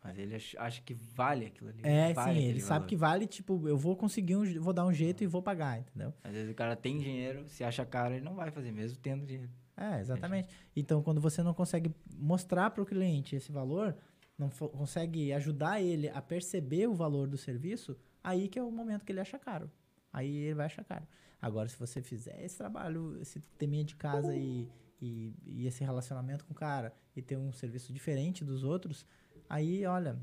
Mas 0.02 0.18
ele 0.18 0.34
acha 0.34 0.82
que 0.82 0.94
vale 0.94 1.46
aquilo 1.46 1.70
ali. 1.70 1.80
É, 1.84 2.12
vale 2.12 2.40
sim, 2.40 2.46
ele 2.46 2.60
valor. 2.60 2.68
sabe 2.68 2.86
que 2.86 2.96
vale, 2.96 3.26
tipo, 3.26 3.68
eu 3.68 3.78
vou 3.78 3.96
conseguir 3.96 4.36
um, 4.36 4.60
vou 4.60 4.72
dar 4.72 4.84
um 4.84 4.92
jeito 4.92 5.22
e 5.22 5.26
vou 5.26 5.40
pagar, 5.40 5.78
entendeu? 5.78 6.12
Às 6.24 6.32
vezes 6.32 6.50
o 6.50 6.54
cara 6.54 6.74
tem 6.74 6.98
dinheiro, 6.98 7.48
se 7.48 7.62
acha 7.62 7.86
caro, 7.86 8.14
ele 8.14 8.24
não 8.24 8.34
vai 8.34 8.50
fazer, 8.50 8.72
mesmo 8.72 8.98
tendo 8.98 9.24
dinheiro. 9.24 9.50
É, 9.76 10.00
exatamente. 10.00 10.48
Então, 10.74 11.02
quando 11.02 11.20
você 11.20 11.42
não 11.42 11.54
consegue 11.54 11.94
mostrar 12.16 12.70
para 12.70 12.82
o 12.82 12.86
cliente 12.86 13.36
esse 13.36 13.52
valor, 13.52 13.96
não 14.36 14.48
consegue 14.48 15.32
ajudar 15.32 15.80
ele 15.80 16.08
a 16.08 16.20
perceber 16.20 16.88
o 16.88 16.94
valor 16.94 17.28
do 17.28 17.38
serviço, 17.38 17.96
aí 18.22 18.48
que 18.48 18.58
é 18.58 18.62
o 18.62 18.70
momento 18.70 19.04
que 19.04 19.12
ele 19.12 19.20
acha 19.20 19.38
caro. 19.38 19.70
Aí 20.12 20.34
ele 20.36 20.54
vai 20.54 20.66
achar 20.66 20.84
caro. 20.84 21.06
Agora, 21.40 21.68
se 21.68 21.78
você 21.78 22.02
fizer 22.02 22.44
esse 22.44 22.56
trabalho, 22.56 23.18
esse 23.20 23.40
teminha 23.58 23.84
de 23.84 23.96
casa 23.96 24.34
e, 24.34 24.68
e, 25.00 25.34
e, 25.44 25.66
esse 25.66 25.82
relacionamento 25.82 26.44
com 26.44 26.52
o 26.52 26.56
cara 26.56 26.92
e 27.16 27.22
ter 27.22 27.36
um 27.36 27.52
serviço 27.52 27.92
diferente 27.92 28.44
dos 28.44 28.62
outros, 28.62 29.06
aí, 29.52 29.84
olha, 29.84 30.18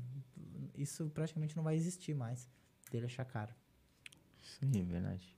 isso 0.76 1.08
praticamente 1.10 1.56
não 1.56 1.62
vai 1.62 1.76
existir 1.76 2.14
mais 2.14 2.48
dele 2.90 3.06
achar 3.06 3.24
caro. 3.24 3.54
Sim, 4.42 4.80
é 4.80 4.82
verdade. 4.82 5.36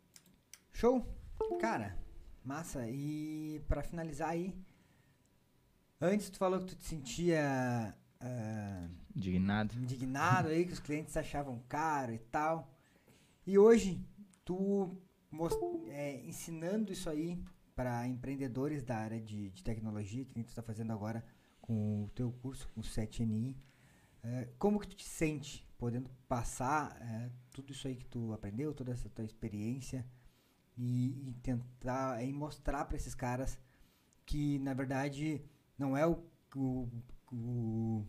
Show! 0.72 1.06
Cara, 1.60 1.98
massa. 2.42 2.88
E 2.88 3.62
para 3.68 3.82
finalizar 3.82 4.30
aí, 4.30 4.56
antes 6.00 6.30
tu 6.30 6.38
falou 6.38 6.60
que 6.60 6.66
tu 6.66 6.76
te 6.76 6.84
sentia 6.84 7.94
uh, 8.22 8.90
indignado. 9.14 9.74
indignado 9.76 10.48
aí, 10.48 10.64
que 10.64 10.72
os 10.72 10.80
clientes 10.80 11.14
achavam 11.14 11.62
caro 11.68 12.14
e 12.14 12.18
tal. 12.18 12.72
E 13.46 13.58
hoje, 13.58 14.02
tu 14.42 14.96
é, 15.90 16.24
ensinando 16.24 16.92
isso 16.92 17.10
aí 17.10 17.38
para 17.74 18.06
empreendedores 18.08 18.82
da 18.82 18.96
área 18.96 19.20
de, 19.20 19.50
de 19.50 19.62
tecnologia, 19.62 20.24
que 20.24 20.32
a 20.32 20.38
gente 20.38 20.48
está 20.48 20.62
fazendo 20.62 20.92
agora 20.92 21.22
com 21.60 22.04
o 22.04 22.10
teu 22.10 22.32
curso, 22.32 22.66
com 22.74 22.80
o 22.80 22.84
7NI. 22.84 23.54
É, 24.22 24.48
como 24.58 24.78
que 24.78 24.88
tu 24.88 24.96
te 24.96 25.04
sente 25.08 25.66
podendo 25.76 26.10
passar 26.28 26.96
é, 27.00 27.30
tudo 27.52 27.72
isso 27.72 27.88
aí 27.88 27.96
que 27.96 28.06
tu 28.06 28.32
aprendeu, 28.32 28.72
toda 28.72 28.92
essa 28.92 29.08
tua 29.08 29.24
experiência 29.24 30.06
e, 30.76 31.30
e 31.30 31.34
tentar 31.42 32.22
e 32.22 32.32
mostrar 32.32 32.84
para 32.84 32.96
esses 32.96 33.14
caras 33.14 33.58
que, 34.24 34.58
na 34.60 34.74
verdade, 34.74 35.44
não 35.76 35.96
é 35.96 36.06
o, 36.06 36.24
o, 36.54 36.88
o 37.32 38.06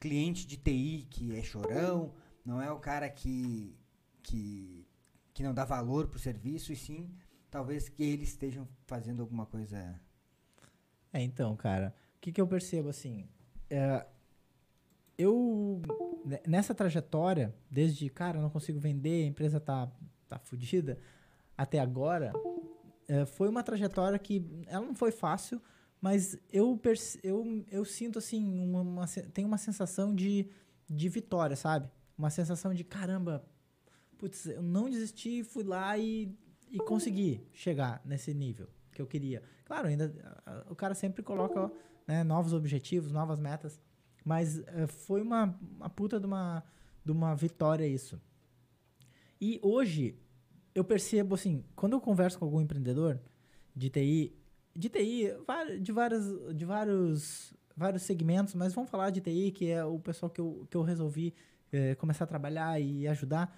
cliente 0.00 0.46
de 0.46 0.56
TI 0.56 1.06
que 1.08 1.36
é 1.36 1.42
chorão, 1.42 2.12
não 2.44 2.60
é 2.60 2.70
o 2.72 2.80
cara 2.80 3.08
que, 3.08 3.76
que 4.22 4.84
que 5.32 5.42
não 5.42 5.54
dá 5.54 5.64
valor 5.64 6.08
pro 6.08 6.18
serviço, 6.18 6.72
e 6.72 6.76
sim, 6.76 7.10
talvez 7.50 7.88
que 7.88 8.02
eles 8.02 8.30
estejam 8.30 8.68
fazendo 8.86 9.22
alguma 9.22 9.46
coisa. 9.46 9.98
É, 11.12 11.20
então, 11.20 11.56
cara, 11.56 11.94
o 12.16 12.20
que, 12.20 12.32
que 12.32 12.40
eu 12.40 12.46
percebo 12.46 12.88
assim? 12.88 13.28
É, 13.68 14.06
eu, 15.18 15.82
nessa 16.46 16.74
trajetória, 16.74 17.54
desde, 17.70 18.08
cara, 18.08 18.40
não 18.40 18.50
consigo 18.50 18.78
vender, 18.78 19.24
a 19.24 19.26
empresa 19.26 19.60
tá, 19.60 19.90
tá 20.28 20.38
fodida, 20.38 20.98
até 21.56 21.78
agora, 21.78 22.32
é, 23.08 23.24
foi 23.26 23.48
uma 23.48 23.62
trajetória 23.62 24.18
que 24.18 24.44
ela 24.66 24.86
não 24.86 24.94
foi 24.94 25.10
fácil, 25.10 25.60
mas 26.00 26.36
eu, 26.52 26.80
eu, 27.22 27.64
eu 27.70 27.84
sinto 27.84 28.18
assim, 28.18 28.44
uma, 28.64 28.80
uma, 28.80 29.06
tem 29.06 29.44
uma 29.44 29.58
sensação 29.58 30.14
de, 30.14 30.48
de 30.88 31.08
vitória, 31.08 31.54
sabe? 31.54 31.88
Uma 32.16 32.30
sensação 32.30 32.74
de 32.74 32.82
caramba, 32.82 33.44
putz, 34.18 34.46
eu 34.46 34.62
não 34.62 34.90
desisti, 34.90 35.44
fui 35.44 35.62
lá 35.62 35.96
e, 35.96 36.36
e 36.70 36.78
consegui 36.78 37.46
chegar 37.52 38.00
nesse 38.04 38.34
nível 38.34 38.68
que 38.92 39.00
eu 39.00 39.06
queria. 39.06 39.42
Claro, 39.64 39.88
ainda 39.88 40.12
o 40.68 40.74
cara 40.74 40.94
sempre 40.94 41.22
coloca 41.22 41.70
né, 42.06 42.24
novos 42.24 42.52
objetivos, 42.52 43.12
novas 43.12 43.38
metas, 43.38 43.80
mas 44.24 44.58
uh, 44.58 44.86
foi 44.86 45.20
uma, 45.20 45.58
uma 45.76 45.90
puta 45.90 46.18
de 46.18 46.26
uma, 46.26 46.62
de 47.04 47.12
uma 47.12 47.34
vitória 47.34 47.86
isso. 47.86 48.20
E 49.40 49.58
hoje 49.62 50.16
eu 50.74 50.84
percebo 50.84 51.34
assim, 51.34 51.64
quando 51.74 51.94
eu 51.94 52.00
converso 52.00 52.38
com 52.38 52.44
algum 52.44 52.60
empreendedor 52.60 53.20
de 53.74 53.90
TI, 53.90 54.34
de 54.74 54.88
TI, 54.88 55.32
de 55.80 55.92
vários, 55.92 56.56
de 56.56 56.64
vários, 56.64 57.54
vários 57.76 58.02
segmentos, 58.02 58.54
mas 58.54 58.72
vamos 58.72 58.90
falar 58.90 59.10
de 59.10 59.20
TI, 59.20 59.50
que 59.50 59.70
é 59.70 59.84
o 59.84 59.98
pessoal 59.98 60.30
que 60.30 60.40
eu, 60.40 60.66
que 60.70 60.76
eu 60.76 60.82
resolvi 60.82 61.34
eh, 61.72 61.94
começar 61.96 62.24
a 62.24 62.26
trabalhar 62.26 62.80
e 62.80 63.06
ajudar 63.08 63.54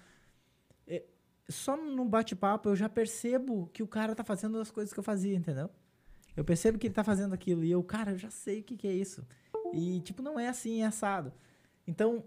só 1.49 1.77
no 1.77 2.05
bate-papo 2.05 2.69
eu 2.69 2.75
já 2.75 2.89
percebo 2.89 3.69
que 3.73 3.83
o 3.83 3.87
cara 3.87 4.15
tá 4.15 4.23
fazendo 4.23 4.59
as 4.59 4.71
coisas 4.71 4.93
que 4.93 4.99
eu 4.99 5.03
fazia, 5.03 5.35
entendeu? 5.35 5.69
Eu 6.35 6.43
percebo 6.43 6.77
que 6.77 6.87
ele 6.87 6.93
tá 6.93 7.03
fazendo 7.03 7.33
aquilo 7.33 7.63
e 7.63 7.71
eu, 7.71 7.81
cara, 7.83 8.11
eu 8.11 8.17
já 8.17 8.29
sei 8.29 8.59
o 8.59 8.63
que, 8.63 8.75
que 8.75 8.87
é 8.87 8.93
isso. 8.93 9.25
E, 9.75 9.99
tipo, 10.01 10.21
não 10.21 10.39
é 10.39 10.47
assim, 10.47 10.81
é 10.81 10.85
assado. 10.85 11.33
Então, 11.87 12.23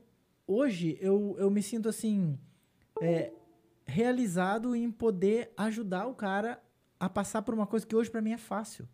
hoje 0.47 0.99
eu, 1.01 1.37
eu 1.39 1.51
me 1.51 1.63
sinto 1.63 1.89
assim, 1.89 2.39
é, 3.01 3.33
realizado 3.87 4.75
em 4.75 4.91
poder 4.91 5.53
ajudar 5.57 6.07
o 6.07 6.15
cara 6.15 6.63
a 7.01 7.09
passar 7.09 7.43
por 7.43 7.55
uma 7.55 7.67
coisa 7.67 7.87
que 7.87 7.97
hoje 7.97 8.11
para 8.11 8.21
mim 8.21 8.33
é 8.33 8.39
fácil. 8.39 8.89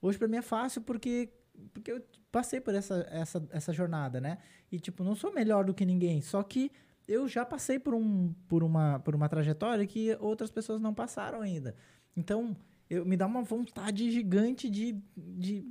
Hoje 0.00 0.18
para 0.18 0.28
mim 0.28 0.36
é 0.36 0.42
fácil 0.42 0.82
porque, 0.82 1.30
porque 1.72 1.92
eu 1.92 2.02
passei 2.30 2.60
por 2.60 2.74
essa, 2.74 3.06
essa, 3.10 3.46
essa 3.50 3.72
jornada, 3.72 4.20
né? 4.20 4.38
E, 4.70 4.80
tipo, 4.80 5.04
não 5.04 5.14
sou 5.14 5.32
melhor 5.32 5.64
do 5.64 5.74
que 5.74 5.84
ninguém, 5.84 6.20
só 6.20 6.42
que 6.42 6.72
eu 7.06 7.28
já 7.28 7.44
passei 7.44 7.78
por, 7.78 7.94
um, 7.94 8.32
por, 8.48 8.62
uma, 8.62 8.98
por 9.00 9.14
uma 9.14 9.28
trajetória 9.28 9.86
que 9.86 10.16
outras 10.20 10.50
pessoas 10.50 10.80
não 10.80 10.94
passaram 10.94 11.40
ainda. 11.40 11.74
Então, 12.16 12.56
eu, 12.88 13.04
me 13.04 13.16
dá 13.16 13.26
uma 13.26 13.42
vontade 13.42 14.10
gigante 14.10 14.68
de, 14.68 15.00
de 15.16 15.66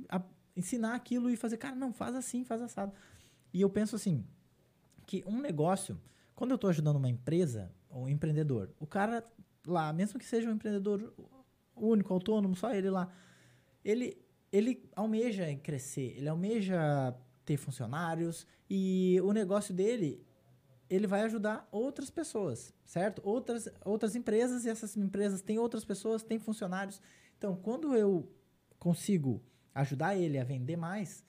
ensinar 0.56 0.94
aquilo 0.94 1.30
e 1.30 1.36
fazer, 1.36 1.56
cara, 1.56 1.74
não, 1.74 1.92
faz 1.92 2.14
assim, 2.14 2.44
faz 2.44 2.60
assado. 2.62 2.92
E 3.52 3.60
eu 3.60 3.70
penso 3.70 3.96
assim, 3.96 4.24
que 5.06 5.24
um 5.26 5.40
negócio, 5.40 6.00
quando 6.34 6.52
eu 6.52 6.56
estou 6.56 6.70
ajudando 6.70 6.96
uma 6.96 7.08
empresa, 7.08 7.72
um 7.90 8.08
empreendedor, 8.08 8.70
o 8.78 8.86
cara 8.86 9.24
lá, 9.66 9.92
mesmo 9.92 10.18
que 10.18 10.24
seja 10.24 10.48
um 10.48 10.52
empreendedor 10.52 11.12
único, 11.74 12.12
autônomo, 12.12 12.54
só 12.54 12.74
ele 12.74 12.90
lá, 12.90 13.12
ele, 13.84 14.16
ele 14.50 14.88
almeja 14.94 15.54
crescer, 15.56 16.14
ele 16.16 16.28
almeja 16.28 17.14
ter 17.44 17.56
funcionários 17.56 18.46
e 18.68 19.20
o 19.22 19.32
negócio 19.32 19.74
dele 19.74 20.24
ele 20.88 21.06
vai 21.06 21.22
ajudar 21.22 21.66
outras 21.72 22.10
pessoas, 22.10 22.74
certo? 22.84 23.22
Outras, 23.24 23.66
outras 23.82 24.14
empresas, 24.14 24.66
e 24.66 24.68
essas 24.68 24.94
empresas 24.94 25.40
têm 25.40 25.58
outras 25.58 25.86
pessoas, 25.86 26.22
têm 26.22 26.38
funcionários. 26.38 27.00
Então, 27.38 27.56
quando 27.56 27.96
eu 27.96 28.30
consigo 28.78 29.42
ajudar 29.74 30.16
ele 30.16 30.38
a 30.38 30.44
vender 30.44 30.76
mais, 30.76 31.24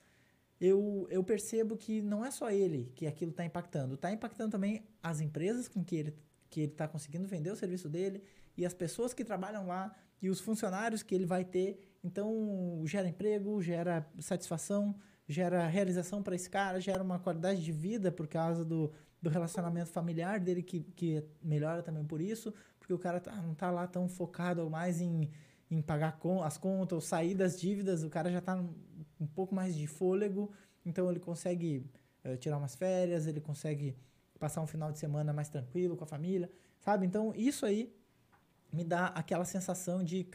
eu, 0.60 1.08
eu 1.10 1.24
percebo 1.24 1.76
que 1.76 2.02
não 2.02 2.26
é 2.26 2.32
só 2.32 2.50
ele 2.50 2.92
que 2.96 3.06
aquilo 3.06 3.32
está 3.32 3.46
impactando, 3.46 3.96
está 3.96 4.12
impactando 4.12 4.52
também 4.52 4.84
as 5.02 5.20
empresas 5.20 5.68
com 5.68 5.84
que 5.84 5.96
ele 5.96 6.14
que 6.50 6.62
ele 6.62 6.72
está 6.72 6.88
conseguindo 6.88 7.28
vender 7.28 7.50
o 7.50 7.56
serviço 7.56 7.90
dele 7.90 8.24
e 8.56 8.64
as 8.64 8.76
pessoas 8.76 9.12
que 9.12 9.26
trabalham 9.26 9.66
lá 9.66 9.92
e 10.22 10.30
os 10.30 10.40
funcionários 10.40 11.02
que 11.02 11.16
ele 11.16 11.26
vai 11.26 11.44
ter. 11.44 11.80
Então, 12.04 12.84
gera 12.86 13.08
emprego, 13.08 13.60
gera 13.60 14.08
satisfação, 14.20 14.96
gera 15.28 15.66
realização 15.68 16.22
para 16.22 16.36
esse 16.36 16.48
cara, 16.48 16.80
gera 16.80 17.02
uma 17.02 17.18
qualidade 17.18 17.64
de 17.64 17.72
vida 17.72 18.12
por 18.12 18.28
causa 18.28 18.64
do, 18.64 18.92
do 19.20 19.32
relacionamento 19.32 19.90
familiar 19.90 20.40
dele 20.40 20.62
que, 20.62 20.82
que 20.96 21.24
melhora 21.42 21.82
também 21.82 22.06
por 22.06 22.22
isso, 22.22 22.54
porque 22.80 22.94
o 22.94 23.00
cara 23.00 23.20
tá, 23.20 23.36
não 23.38 23.56
tá 23.56 23.72
lá 23.72 23.88
tão 23.88 24.08
focado 24.08 24.70
mais 24.70 25.02
em, 25.02 25.32
em 25.74 25.82
pagar 25.82 26.20
as 26.44 26.58
contas 26.58 26.94
ou 26.94 27.02
sair 27.02 27.34
das 27.34 27.60
dívidas, 27.60 28.04
o 28.04 28.10
cara 28.10 28.32
já 28.32 28.42
tá 28.42 28.56
um 29.20 29.28
pouco 29.28 29.56
mais 29.56 29.76
de 29.76 29.88
fôlego, 29.88 30.52
então 30.86 31.10
ele 31.10 31.20
consegue 31.20 31.90
uh, 32.24 32.38
tirar 32.38 32.58
umas 32.58 32.76
férias, 32.76 33.26
ele 33.26 33.42
consegue 33.42 33.98
passar 34.40 34.62
um 34.62 34.68
final 34.68 34.92
de 34.92 35.00
semana 35.00 35.34
mais 35.34 35.50
tranquilo 35.50 35.96
com 35.96 36.04
a 36.04 36.08
família, 36.08 36.52
sabe? 36.80 37.06
Então 37.06 37.34
isso 37.36 37.66
aí 37.66 37.94
me 38.72 38.84
dá 38.84 39.08
aquela 39.08 39.46
sensação 39.46 40.04
de, 40.04 40.28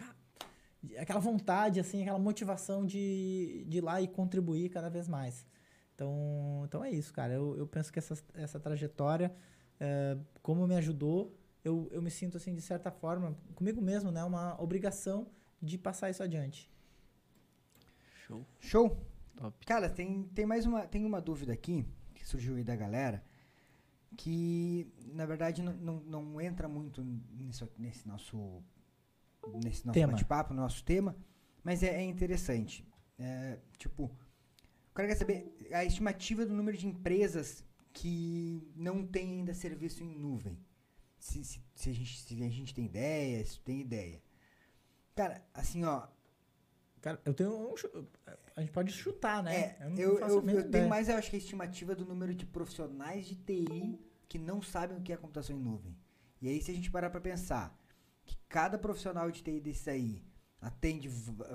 aquela 0.98 1.20
vontade, 1.20 1.78
assim, 1.78 2.02
aquela 2.02 2.18
motivação 2.18 2.84
de, 2.84 3.64
de 3.68 3.78
ir 3.78 3.80
lá 3.80 4.00
e 4.00 4.08
contribuir 4.08 4.70
cada 4.70 4.88
vez 4.88 5.08
mais. 5.08 5.46
Então, 5.94 6.62
então 6.64 6.84
é 6.84 6.90
isso, 6.90 7.12
cara. 7.12 7.34
Eu, 7.34 7.56
eu 7.56 7.66
penso 7.66 7.92
que 7.92 7.98
essa, 7.98 8.16
essa 8.34 8.60
trajetória, 8.60 9.34
é, 9.80 10.16
como 10.42 10.66
me 10.66 10.76
ajudou, 10.76 11.36
eu, 11.64 11.88
eu 11.90 12.00
me 12.00 12.10
sinto, 12.10 12.36
assim, 12.36 12.54
de 12.54 12.62
certa 12.62 12.90
forma, 12.90 13.36
comigo 13.54 13.80
mesmo, 13.80 14.10
né? 14.10 14.22
Uma 14.24 14.60
obrigação 14.60 15.26
de 15.60 15.76
passar 15.76 16.10
isso 16.10 16.22
adiante. 16.22 16.70
Show. 18.26 18.46
Show. 18.60 18.96
Top. 19.36 19.66
Cara, 19.66 19.88
tem, 19.88 20.24
tem 20.34 20.46
mais 20.46 20.66
uma, 20.66 20.86
tem 20.86 21.04
uma 21.04 21.20
dúvida 21.20 21.52
aqui 21.52 21.86
que 22.14 22.26
surgiu 22.26 22.56
aí 22.56 22.64
da 22.64 22.74
galera 22.74 23.24
que, 24.16 24.90
na 25.12 25.26
verdade, 25.26 25.62
não, 25.62 25.74
não, 25.74 26.00
não 26.00 26.40
entra 26.40 26.66
muito 26.66 27.04
nisso, 27.04 27.68
nesse 27.78 28.08
nosso, 28.08 28.62
nesse 29.62 29.86
nosso 29.86 30.00
bate-papo, 30.06 30.54
no 30.54 30.62
nosso 30.62 30.82
tema, 30.82 31.14
mas 31.62 31.82
é, 31.82 31.96
é 31.96 32.02
interessante. 32.02 32.84
É, 33.18 33.58
tipo, 33.76 34.10
cara 34.98 35.06
quer 35.06 35.14
saber 35.14 35.56
a 35.72 35.84
estimativa 35.84 36.44
do 36.44 36.52
número 36.52 36.76
de 36.76 36.88
empresas 36.88 37.64
que 37.92 38.68
não 38.74 39.06
tem 39.06 39.30
ainda 39.30 39.54
serviço 39.54 40.02
em 40.02 40.12
nuvem. 40.12 40.58
Se, 41.18 41.44
se, 41.44 41.60
se, 41.74 41.90
a, 41.90 41.92
gente, 41.92 42.20
se 42.20 42.42
a 42.42 42.48
gente 42.48 42.74
tem 42.74 42.86
ideia, 42.86 43.44
se 43.44 43.60
tem 43.60 43.80
ideia. 43.80 44.22
Cara, 45.14 45.44
assim, 45.52 45.84
ó. 45.84 46.06
Cara, 47.00 47.20
eu 47.24 47.34
tenho 47.34 47.50
um, 47.50 47.74
A 48.56 48.60
gente 48.60 48.72
pode 48.72 48.92
chutar, 48.92 49.42
né? 49.42 49.56
É, 49.56 49.92
eu, 49.96 50.18
eu, 50.18 50.28
eu, 50.28 50.50
eu 50.50 50.70
tenho 50.70 50.88
mais, 50.88 51.08
eu 51.08 51.16
acho 51.16 51.30
que 51.30 51.36
a 51.36 51.38
estimativa 51.38 51.94
do 51.94 52.04
número 52.04 52.34
de 52.34 52.44
profissionais 52.46 53.26
de 53.26 53.36
TI 53.36 53.98
que 54.28 54.38
não 54.38 54.60
sabem 54.60 54.98
o 54.98 55.00
que 55.00 55.12
é 55.12 55.16
computação 55.16 55.56
em 55.56 55.60
nuvem. 55.60 55.96
E 56.40 56.48
aí, 56.48 56.60
se 56.60 56.70
a 56.70 56.74
gente 56.74 56.90
parar 56.90 57.10
para 57.10 57.20
pensar 57.20 57.76
que 58.24 58.36
cada 58.48 58.78
profissional 58.78 59.30
de 59.30 59.42
TI 59.42 59.60
desse 59.60 59.88
aí 59.88 60.22
atende 60.60 61.08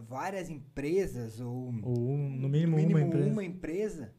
várias 0.07 0.49
empresas 0.49 1.39
ou, 1.39 1.67
ou 1.83 2.17
no 2.17 2.49
mínimo, 2.49 2.71
no 2.71 2.77
mínimo 2.77 2.97
uma 2.97 3.01
empresa, 3.01 3.31
uma 3.31 3.43
empresa 3.43 4.15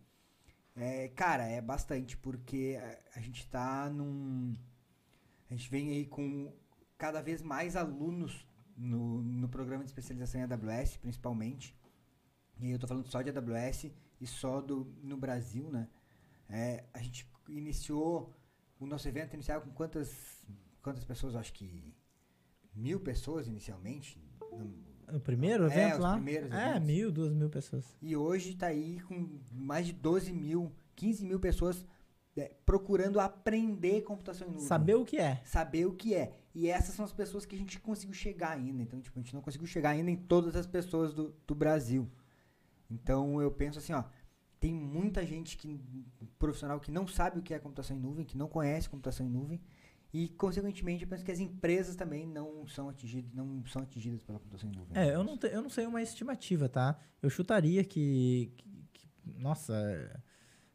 é, 0.77 1.09
cara, 1.09 1.45
é 1.45 1.61
bastante, 1.61 2.17
porque 2.17 2.79
a, 2.81 3.19
a 3.19 3.21
gente 3.21 3.41
está 3.41 3.89
num. 3.91 4.55
A 5.55 5.57
gente 5.57 5.71
vem 5.71 5.91
aí 5.91 6.05
com 6.05 6.53
cada 6.99 7.23
vez 7.23 7.41
mais 7.41 7.77
alunos 7.77 8.45
no, 8.77 9.23
no 9.23 9.49
programa 9.49 9.85
de 9.85 9.91
especialização 9.91 10.41
em 10.41 10.43
AWS, 10.43 10.97
principalmente. 10.97 11.79
E 12.59 12.71
eu 12.71 12.75
estou 12.75 12.89
falando 12.89 13.07
só 13.07 13.23
de 13.23 13.31
AWS 13.31 13.93
e 14.21 14.27
só 14.27 14.61
do, 14.61 14.93
no 15.01 15.17
Brasil, 15.17 15.71
né? 15.71 15.89
É, 16.51 16.83
a 16.93 16.99
gente 16.99 17.31
iniciou 17.49 18.35
o 18.81 18.87
nosso 18.87 19.07
evento 19.07 19.35
inicial 19.35 19.61
com 19.61 19.71
quantas, 19.71 20.45
quantas 20.83 21.05
pessoas? 21.05 21.37
Acho 21.37 21.53
que 21.53 21.95
mil 22.75 22.99
pessoas 22.99 23.47
inicialmente. 23.47 24.21
O 25.07 25.21
primeiro 25.21 25.69
é, 25.69 25.87
evento 25.87 26.01
lá? 26.01 26.21
É, 26.51 26.81
mil, 26.81 27.13
duas 27.13 27.33
mil 27.33 27.49
pessoas. 27.49 27.95
E 28.03 28.17
hoje 28.17 28.55
está 28.55 28.67
aí 28.67 28.99
com 29.03 29.39
mais 29.53 29.87
de 29.87 29.93
12 29.93 30.33
mil, 30.33 30.73
15 30.97 31.25
mil 31.25 31.39
pessoas 31.39 31.87
é, 32.37 32.53
procurando 32.65 33.21
aprender 33.21 34.03
computação 34.03 34.49
em 34.49 34.53
nuvem. 34.53 34.67
Saber 34.67 34.95
o 34.95 35.05
que 35.05 35.19
é. 35.19 35.41
Saber 35.45 35.87
o 35.87 35.95
que 35.95 36.15
é. 36.15 36.35
E 36.55 36.69
essas 36.69 36.95
são 36.95 37.05
as 37.05 37.13
pessoas 37.13 37.45
que 37.45 37.55
a 37.55 37.59
gente 37.59 37.81
conseguiu 37.81 38.15
chegar 38.15 38.51
ainda. 38.51 38.83
Então, 38.83 39.01
tipo, 39.01 39.19
a 39.19 39.23
gente 39.23 39.35
não 39.35 39.41
conseguiu 39.41 39.67
chegar 39.67 39.91
ainda 39.91 40.11
em 40.11 40.17
todas 40.17 40.57
as 40.57 40.67
pessoas 40.67 41.13
do, 41.13 41.35
do 41.47 41.55
Brasil. 41.55 42.11
Então, 42.91 43.41
eu 43.41 43.51
penso 43.51 43.79
assim, 43.79 43.93
ó, 43.93 44.05
tem 44.61 44.73
muita 44.73 45.25
gente 45.25 45.57
que 45.57 45.81
profissional 46.39 46.81
que 46.81 46.91
não 46.91 47.07
sabe 47.07 47.39
o 47.39 47.43
que 47.43 47.55
é 47.55 47.59
computação 47.59 47.97
em 47.97 48.01
nuvem, 48.01 48.25
que 48.25 48.37
não 48.37 48.49
conhece 48.49 48.89
computação 48.89 49.27
em 49.27 49.31
nuvem 49.31 49.61
e, 50.15 50.29
consequentemente, 50.29 51.03
eu 51.03 51.09
penso 51.09 51.25
que 51.25 51.33
as 51.33 51.41
empresas 51.41 51.97
também 51.97 52.25
não 52.25 52.65
são 52.69 52.89
atingidas, 52.89 53.33
não 53.35 53.67
são 53.67 53.83
atingidas 53.83 54.23
pela 54.23 54.39
computação 54.39 54.71
em 54.71 54.73
nuvem. 54.73 54.97
É, 54.97 55.13
eu 55.13 55.25
não, 55.25 55.37
te, 55.37 55.49
eu 55.49 55.61
não 55.61 55.69
sei 55.69 55.87
uma 55.87 56.01
estimativa, 56.01 56.69
tá? 56.69 56.97
Eu 57.21 57.29
chutaria 57.29 57.83
que, 57.83 58.53
que, 58.57 58.87
que 58.93 59.09
nossa, 59.41 60.23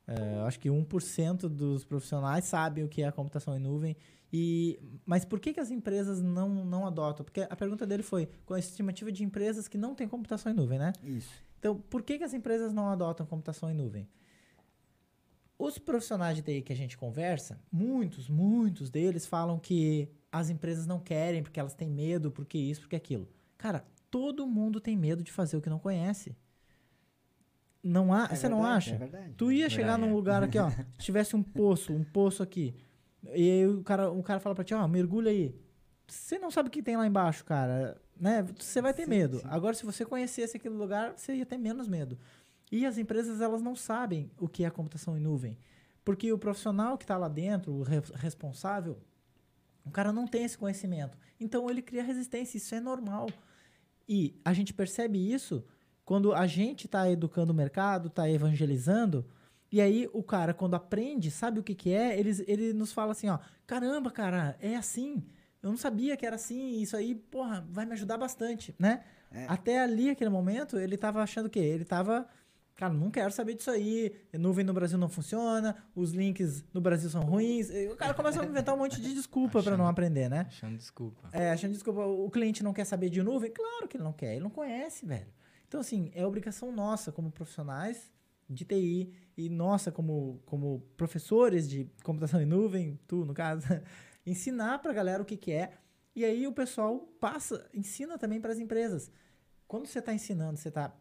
é, 0.10 0.40
acho 0.48 0.60
que 0.60 0.70
1% 0.70 1.48
dos 1.48 1.86
profissionais 1.86 2.46
sabem 2.46 2.84
o 2.84 2.90
que 2.90 3.04
é 3.04 3.08
a 3.08 3.12
computação 3.12 3.56
em 3.56 3.60
nuvem. 3.60 3.96
E, 4.34 4.80
mas 5.06 5.24
por 5.24 5.40
que, 5.40 5.54
que 5.54 5.60
as 5.60 5.70
empresas 5.70 6.20
não, 6.20 6.66
não 6.66 6.88
adotam? 6.88 7.24
Porque 7.24 7.42
a 7.42 7.56
pergunta 7.56 7.86
dele 7.86 8.02
foi 8.02 8.28
com 8.46 8.56
a 8.56 8.60
estimativa 8.60 9.12
de 9.12 9.24
empresas 9.24 9.68
que 9.68 9.78
não 9.78 9.94
têm 9.94 10.08
computação 10.08 10.52
em 10.52 10.56
nuvem, 10.56 10.80
né? 10.80 10.94
Isso. 11.04 11.32
Então, 11.60 11.76
por 11.76 12.02
que, 12.02 12.18
que 12.18 12.24
as 12.24 12.34
empresas 12.34 12.74
não 12.74 12.90
adotam 12.90 13.26
computação 13.26 13.70
em 13.70 13.74
nuvem? 13.74 14.08
Os 15.58 15.78
profissionais 15.78 16.38
de 16.38 16.42
TI 16.42 16.62
que 16.62 16.74
a 16.74 16.76
gente 16.76 16.98
conversa, 16.98 17.60
muitos, 17.72 18.30
muitos 18.30 18.90
deles 18.90 19.28
falam 19.28 19.60
que 19.60 20.10
as 20.32 20.50
empresas 20.50 20.88
não 20.88 21.00
querem 21.00 21.44
porque 21.44 21.60
elas 21.60 21.74
têm 21.74 21.90
medo, 21.90 22.32
porque 22.32 22.58
isso, 22.58 22.82
porque 22.82 22.96
aquilo. 22.96 23.28
Cara, 23.58 23.86
todo 24.10 24.48
mundo 24.48 24.80
tem 24.80 24.96
medo 24.96 25.22
de 25.22 25.32
fazer 25.32 25.58
o 25.58 25.62
que 25.62 25.70
não 25.70 25.78
conhece. 25.78 26.36
Não 27.84 28.14
há, 28.14 28.26
é 28.26 28.28
você 28.28 28.42
verdade, 28.42 28.54
não 28.54 28.64
acha? 28.64 28.96
É 28.96 28.98
verdade. 28.98 29.34
Tu 29.38 29.52
ia 29.52 29.70
chegar 29.70 29.98
num 29.98 30.14
lugar 30.14 30.44
aqui, 30.44 30.60
ó, 30.60 30.70
se 31.00 31.06
tivesse 31.06 31.36
um 31.36 31.44
poço, 31.44 31.94
um 31.94 32.04
poço 32.04 32.44
aqui, 32.44 32.76
e 33.24 33.52
aí 33.52 33.68
o 33.68 33.84
cara, 33.84 34.12
o 34.12 34.22
cara 34.24 34.40
fala 34.40 34.56
pra 34.56 34.64
ti, 34.64 34.74
ó, 34.74 34.88
mergulha 34.88 35.32
aí. 35.32 35.56
Você 36.08 36.40
não 36.40 36.50
sabe 36.50 36.70
o 36.70 36.72
que 36.72 36.82
tem 36.82 36.98
lá 36.98 37.06
embaixo, 37.06 37.46
cara, 37.46 38.02
né? 38.20 38.44
Você 38.58 38.82
vai 38.82 38.94
ter 38.94 39.04
sim, 39.04 39.10
medo. 39.10 39.40
Sim. 39.40 39.48
Agora, 39.50 39.76
se 39.76 39.86
você 39.86 40.06
conhecesse 40.06 40.58
aquele 40.58 40.76
lugar, 40.76 41.14
você 41.16 41.36
ia 41.36 41.46
ter 41.46 41.58
menos 41.58 41.88
medo. 41.88 42.18
E 42.72 42.86
as 42.86 42.98
empresas 42.98 43.42
elas 43.42 43.62
não 43.62 43.76
sabem 43.76 44.32
o 44.38 44.48
que 44.48 44.64
é 44.64 44.70
computação 44.70 45.18
em 45.18 45.20
nuvem. 45.20 45.58
Porque 46.04 46.32
o 46.32 46.38
profissional 46.38 46.98
que 46.98 47.04
está 47.04 47.18
lá 47.18 47.28
dentro, 47.28 47.74
o 47.74 47.84
re 47.84 48.02
responsável, 48.16 48.98
o 49.86 49.92
cara 49.92 50.12
não 50.12 50.28
tem 50.28 50.44
esse 50.44 50.58
conhecimento. 50.58 51.18
Então 51.40 51.70
ele 51.70 51.82
cria 51.82 52.04
resistência, 52.04 52.58
isso 52.58 52.74
é 52.74 52.80
normal. 52.80 53.28
E 54.08 54.40
a 54.44 54.54
gente 54.54 54.74
percebe 54.74 55.20
isso 55.32 55.64
quando 56.10 56.34
a 56.34 56.48
gente 56.48 56.88
está 56.88 57.08
educando 57.08 57.54
o 57.54 57.56
mercado, 57.56 58.08
está 58.08 58.28
evangelizando, 58.28 59.24
e 59.72 59.80
aí 59.80 60.10
o 60.12 60.24
cara, 60.24 60.56
quando 60.56 60.74
aprende, 60.74 61.30
sabe 61.30 61.60
o 61.60 61.64
que, 61.64 61.76
que 61.76 61.94
é, 61.94 62.20
ele, 62.20 62.32
ele 62.48 62.74
nos 62.74 62.92
fala 62.92 63.12
assim, 63.12 63.30
ó, 63.30 63.38
caramba, 63.68 64.10
cara, 64.10 64.58
é 64.60 64.76
assim. 64.76 65.24
Eu 65.62 65.70
não 65.70 65.78
sabia 65.78 66.18
que 66.18 66.26
era 66.26 66.36
assim, 66.36 66.82
isso 66.82 66.98
aí, 66.98 67.14
porra, 67.14 67.64
vai 67.70 67.86
me 67.86 67.94
ajudar 67.94 68.18
bastante, 68.18 68.74
né? 68.80 69.04
É. 69.32 69.46
Até 69.48 69.84
ali, 69.84 70.10
aquele 70.10 70.32
momento, 70.32 70.80
ele 70.80 70.96
estava 70.96 71.22
achando 71.22 71.46
o 71.46 71.50
quê? 71.50 71.60
Ele 71.60 71.84
estava 71.84 72.28
Cara, 72.76 72.94
não 72.94 73.12
quero 73.12 73.32
saber 73.32 73.54
disso 73.54 73.70
aí. 73.70 74.16
Nuvem 74.34 74.66
no 74.66 74.74
Brasil 74.74 74.98
não 74.98 75.10
funciona, 75.10 75.76
os 75.94 76.14
links 76.14 76.64
no 76.74 76.82
Brasil 76.82 77.10
são 77.10 77.22
ruins. 77.22 77.70
O 77.92 77.96
cara 77.98 78.16
começa 78.16 78.42
a 78.42 78.46
inventar 78.46 78.74
um 78.74 78.80
monte 78.80 79.00
de 79.00 79.14
desculpa 79.14 79.62
para 79.62 79.78
não 79.78 79.86
aprender, 79.86 80.28
né? 80.28 80.46
Achando 80.48 80.78
desculpa. 80.78 81.30
É, 81.34 81.52
achando 81.52 81.74
desculpa. 81.74 82.04
O 82.04 82.32
cliente 82.32 82.64
não 82.64 82.74
quer 82.74 82.86
saber 82.86 83.10
de 83.10 83.22
nuvem? 83.22 83.52
Claro 83.52 83.88
que 83.88 83.98
ele 83.98 84.04
não 84.04 84.14
quer, 84.14 84.32
ele 84.32 84.44
não 84.44 84.50
conhece, 84.50 85.06
velho. 85.06 85.28
Então, 85.70 85.80
assim, 85.80 86.12
é 86.16 86.26
obrigação 86.26 86.72
nossa 86.72 87.12
como 87.12 87.32
profissionais 87.32 88.12
de 88.50 88.66
TI 88.66 89.14
e 89.38 89.48
nossa, 89.50 89.92
como, 89.92 90.42
como 90.44 90.82
professores 90.98 91.70
de 91.70 91.88
computação 92.04 92.42
em 92.42 92.46
nuvem, 92.46 93.00
tu 93.08 93.24
no 93.24 93.36
caso, 93.36 93.68
ensinar 94.26 94.80
para 94.80 94.90
a 94.90 94.94
galera 94.96 95.22
o 95.22 95.26
que, 95.26 95.38
que 95.38 95.52
é. 95.52 95.78
E 96.16 96.26
aí 96.26 96.48
o 96.48 96.52
pessoal 96.52 97.00
passa, 97.20 97.70
ensina 97.72 98.18
também 98.18 98.42
para 98.42 98.52
as 98.52 98.58
empresas. 98.58 99.12
Quando 99.68 99.86
você 99.86 100.00
está 100.00 100.12
ensinando, 100.12 100.58
você 100.58 100.70
está 100.70 100.92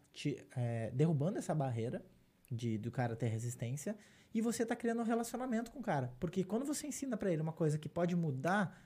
é, 0.54 0.90
derrubando 0.90 1.38
essa 1.38 1.54
barreira 1.54 2.04
de 2.52 2.76
do 2.76 2.90
cara 2.90 3.16
ter 3.16 3.28
resistência 3.28 3.96
e 4.34 4.42
você 4.42 4.64
está 4.64 4.76
criando 4.76 5.00
um 5.00 5.04
relacionamento 5.04 5.70
com 5.70 5.78
o 5.78 5.82
cara. 5.82 6.12
Porque 6.20 6.44
quando 6.44 6.66
você 6.66 6.86
ensina 6.86 7.16
para 7.16 7.32
ele 7.32 7.40
uma 7.40 7.54
coisa 7.54 7.78
que 7.78 7.88
pode 7.88 8.14
mudar, 8.14 8.78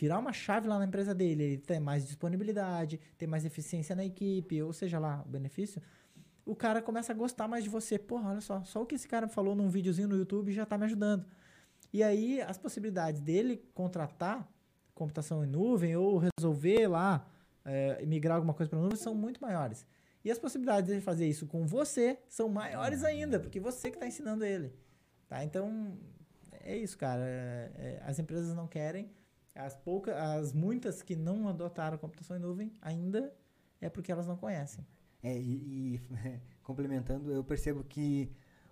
virar 0.00 0.18
uma 0.18 0.32
chave 0.32 0.66
lá 0.66 0.78
na 0.78 0.86
empresa 0.86 1.14
dele, 1.14 1.42
ele 1.42 1.58
ter 1.58 1.78
mais 1.78 2.06
disponibilidade, 2.06 2.98
ter 3.18 3.26
mais 3.26 3.44
eficiência 3.44 3.94
na 3.94 4.04
equipe, 4.04 4.62
ou 4.62 4.72
seja 4.72 4.98
lá, 4.98 5.22
o 5.26 5.28
benefício, 5.28 5.82
o 6.46 6.56
cara 6.56 6.80
começa 6.80 7.12
a 7.12 7.14
gostar 7.14 7.46
mais 7.46 7.62
de 7.62 7.68
você. 7.68 7.98
Porra, 7.98 8.30
olha 8.30 8.40
só, 8.40 8.64
só 8.64 8.80
o 8.80 8.86
que 8.86 8.94
esse 8.94 9.06
cara 9.06 9.28
falou 9.28 9.54
num 9.54 9.68
videozinho 9.68 10.08
no 10.08 10.16
YouTube 10.16 10.52
já 10.52 10.62
está 10.62 10.78
me 10.78 10.86
ajudando. 10.86 11.26
E 11.92 12.02
aí 12.02 12.40
as 12.40 12.56
possibilidades 12.56 13.20
dele 13.20 13.62
contratar 13.74 14.48
computação 14.94 15.44
em 15.44 15.46
nuvem 15.46 15.94
ou 15.96 16.18
resolver 16.18 16.86
lá, 16.88 17.26
é, 17.64 18.04
migrar 18.06 18.36
alguma 18.36 18.54
coisa 18.54 18.70
para 18.70 18.78
nuvem 18.78 18.96
são 18.96 19.14
muito 19.14 19.40
maiores. 19.40 19.86
E 20.24 20.30
as 20.30 20.38
possibilidades 20.38 20.94
de 20.94 21.00
fazer 21.00 21.26
isso 21.26 21.46
com 21.46 21.66
você 21.66 22.18
são 22.26 22.48
maiores 22.48 23.04
ainda, 23.04 23.38
porque 23.38 23.60
você 23.60 23.90
que 23.90 23.96
está 23.96 24.06
ensinando 24.06 24.44
ele. 24.44 24.72
Tá? 25.28 25.44
Então, 25.44 25.96
é 26.62 26.76
isso, 26.76 26.96
cara. 26.96 27.22
É, 27.22 27.70
é, 27.76 28.02
as 28.04 28.18
empresas 28.18 28.54
não 28.54 28.66
querem. 28.66 29.10
As 29.54 29.74
poucas, 29.74 30.16
as 30.16 30.52
muitas 30.52 31.02
que 31.02 31.16
não 31.16 31.48
adotaram 31.48 31.98
computação 31.98 32.36
em 32.36 32.40
nuvem 32.40 32.72
ainda 32.80 33.34
é 33.80 33.88
porque 33.88 34.12
elas 34.12 34.26
não 34.26 34.36
conhecem. 34.36 34.86
É, 35.22 35.36
e, 35.36 35.96
e 35.96 36.00
complementando, 36.62 37.30
eu 37.32 37.44
percebo 37.44 37.84
que 37.84 38.30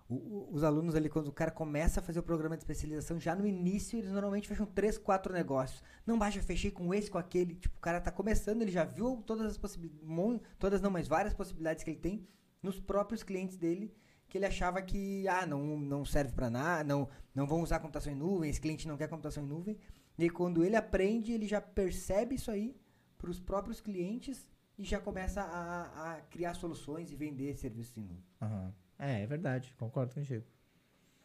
o, 0.09 0.47
os 0.51 0.63
alunos 0.63 0.95
ali, 0.95 1.07
quando 1.07 1.27
o 1.27 1.31
cara 1.31 1.51
começa 1.51 1.99
a 1.99 2.03
fazer 2.03 2.19
o 2.19 2.23
programa 2.23 2.57
de 2.57 2.63
especialização, 2.63 3.19
já 3.19 3.35
no 3.35 3.45
início 3.45 3.99
eles 3.99 4.11
normalmente 4.11 4.47
fecham 4.47 4.65
três, 4.65 4.97
quatro 4.97 5.31
negócios. 5.31 5.83
Não 6.05 6.17
baixa, 6.17 6.41
fechei 6.41 6.71
com 6.71 6.91
esse, 6.93 7.11
com 7.11 7.19
aquele. 7.19 7.55
Tipo, 7.55 7.77
o 7.77 7.79
cara 7.81 8.01
tá 8.01 8.11
começando, 8.11 8.61
ele 8.61 8.71
já 8.71 8.83
viu 8.83 9.23
todas 9.25 9.45
as 9.45 9.57
possibilidades, 9.57 10.41
todas 10.57 10.81
não, 10.81 10.89
mas 10.89 11.07
várias 11.07 11.33
possibilidades 11.33 11.83
que 11.83 11.91
ele 11.91 11.99
tem 11.99 12.27
nos 12.61 12.79
próprios 12.79 13.21
clientes 13.21 13.55
dele, 13.55 13.93
que 14.27 14.37
ele 14.37 14.45
achava 14.45 14.81
que, 14.81 15.27
ah, 15.27 15.45
não, 15.45 15.77
não 15.79 16.03
serve 16.03 16.33
para 16.33 16.49
nada, 16.49 16.83
não, 16.83 17.07
não 17.33 17.45
vão 17.45 17.61
usar 17.61 17.79
computação 17.79 18.11
em 18.11 18.15
nuvem, 18.15 18.49
esse 18.49 18.59
cliente 18.59 18.87
não 18.87 18.97
quer 18.97 19.07
computação 19.07 19.43
em 19.43 19.47
nuvem. 19.47 19.77
E 20.19 20.23
aí, 20.23 20.29
quando 20.29 20.65
ele 20.65 20.75
aprende, 20.75 21.31
ele 21.31 21.47
já 21.47 21.61
percebe 21.61 22.35
isso 22.35 22.51
aí 22.51 22.75
para 23.17 23.29
os 23.29 23.39
próprios 23.39 23.79
clientes 23.79 24.45
e 24.77 24.83
já 24.83 24.99
começa 24.99 25.41
a, 25.41 26.15
a 26.15 26.21
criar 26.23 26.55
soluções 26.55 27.09
e 27.09 27.15
vender 27.15 27.55
serviços 27.55 27.97
em 27.97 28.01
nuvem. 28.01 28.25
Uhum. 28.41 28.73
É, 28.99 29.21
é 29.21 29.25
verdade, 29.25 29.73
concordo 29.79 30.13
contigo. 30.13 30.43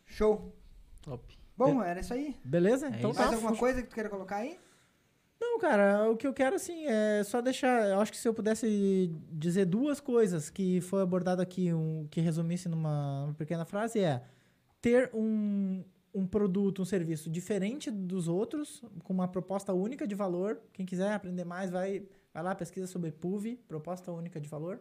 Show. 0.06 0.56
Top. 1.02 1.36
Bom, 1.56 1.82
era 1.82 1.98
isso 1.98 2.14
aí. 2.14 2.36
Beleza? 2.44 2.86
É 2.86 2.90
então 2.90 3.10
isso. 3.10 3.18
tá. 3.18 3.26
Mais 3.26 3.34
alguma 3.34 3.56
coisa 3.58 3.82
que 3.82 3.88
tu 3.88 3.94
queira 3.94 4.08
colocar 4.08 4.36
aí? 4.36 4.60
Não, 5.40 5.58
cara, 5.58 6.08
o 6.08 6.16
que 6.16 6.28
eu 6.28 6.32
quero, 6.32 6.54
assim, 6.54 6.86
é 6.86 7.24
só 7.24 7.40
deixar. 7.40 7.88
Eu 7.88 8.00
acho 8.00 8.12
que 8.12 8.18
se 8.18 8.28
eu 8.28 8.32
pudesse 8.32 9.12
dizer 9.28 9.64
duas 9.64 9.98
coisas 9.98 10.50
que 10.50 10.80
foi 10.82 11.02
abordado 11.02 11.42
aqui, 11.42 11.74
um, 11.74 12.06
que 12.08 12.20
resumisse 12.20 12.68
numa, 12.68 13.22
numa 13.22 13.34
pequena 13.34 13.64
frase, 13.64 13.98
é 13.98 14.22
ter 14.80 15.10
um, 15.12 15.82
um 16.14 16.26
produto, 16.26 16.80
um 16.80 16.84
serviço 16.84 17.28
diferente 17.28 17.90
dos 17.90 18.28
outros, 18.28 18.82
com 19.02 19.12
uma 19.12 19.26
proposta 19.26 19.72
única 19.72 20.06
de 20.06 20.14
valor. 20.14 20.60
Quem 20.72 20.86
quiser 20.86 21.12
aprender 21.12 21.44
mais, 21.44 21.70
vai, 21.70 22.06
vai 22.32 22.42
lá, 22.42 22.54
pesquisa 22.54 22.86
sobre 22.86 23.10
PUV, 23.10 23.56
proposta 23.66 24.12
única 24.12 24.40
de 24.40 24.48
valor. 24.48 24.80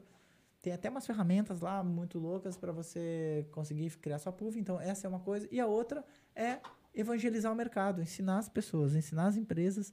Tem 0.61 0.71
até 0.71 0.89
umas 0.89 1.05
ferramentas 1.05 1.59
lá 1.59 1.84
muito 1.84 2.19
loucas 2.19 2.55
para 2.55 2.71
você 2.71 3.47
conseguir 3.51 3.89
criar 3.97 4.19
sua 4.19 4.31
PUV. 4.31 4.59
Então, 4.59 4.79
essa 4.79 5.07
é 5.07 5.09
uma 5.09 5.19
coisa. 5.19 5.47
E 5.51 5.59
a 5.59 5.65
outra 5.65 6.05
é 6.36 6.59
evangelizar 6.93 7.51
o 7.51 7.55
mercado, 7.55 8.01
ensinar 8.01 8.38
as 8.38 8.47
pessoas, 8.47 8.95
ensinar 8.95 9.25
as 9.25 9.36
empresas 9.36 9.91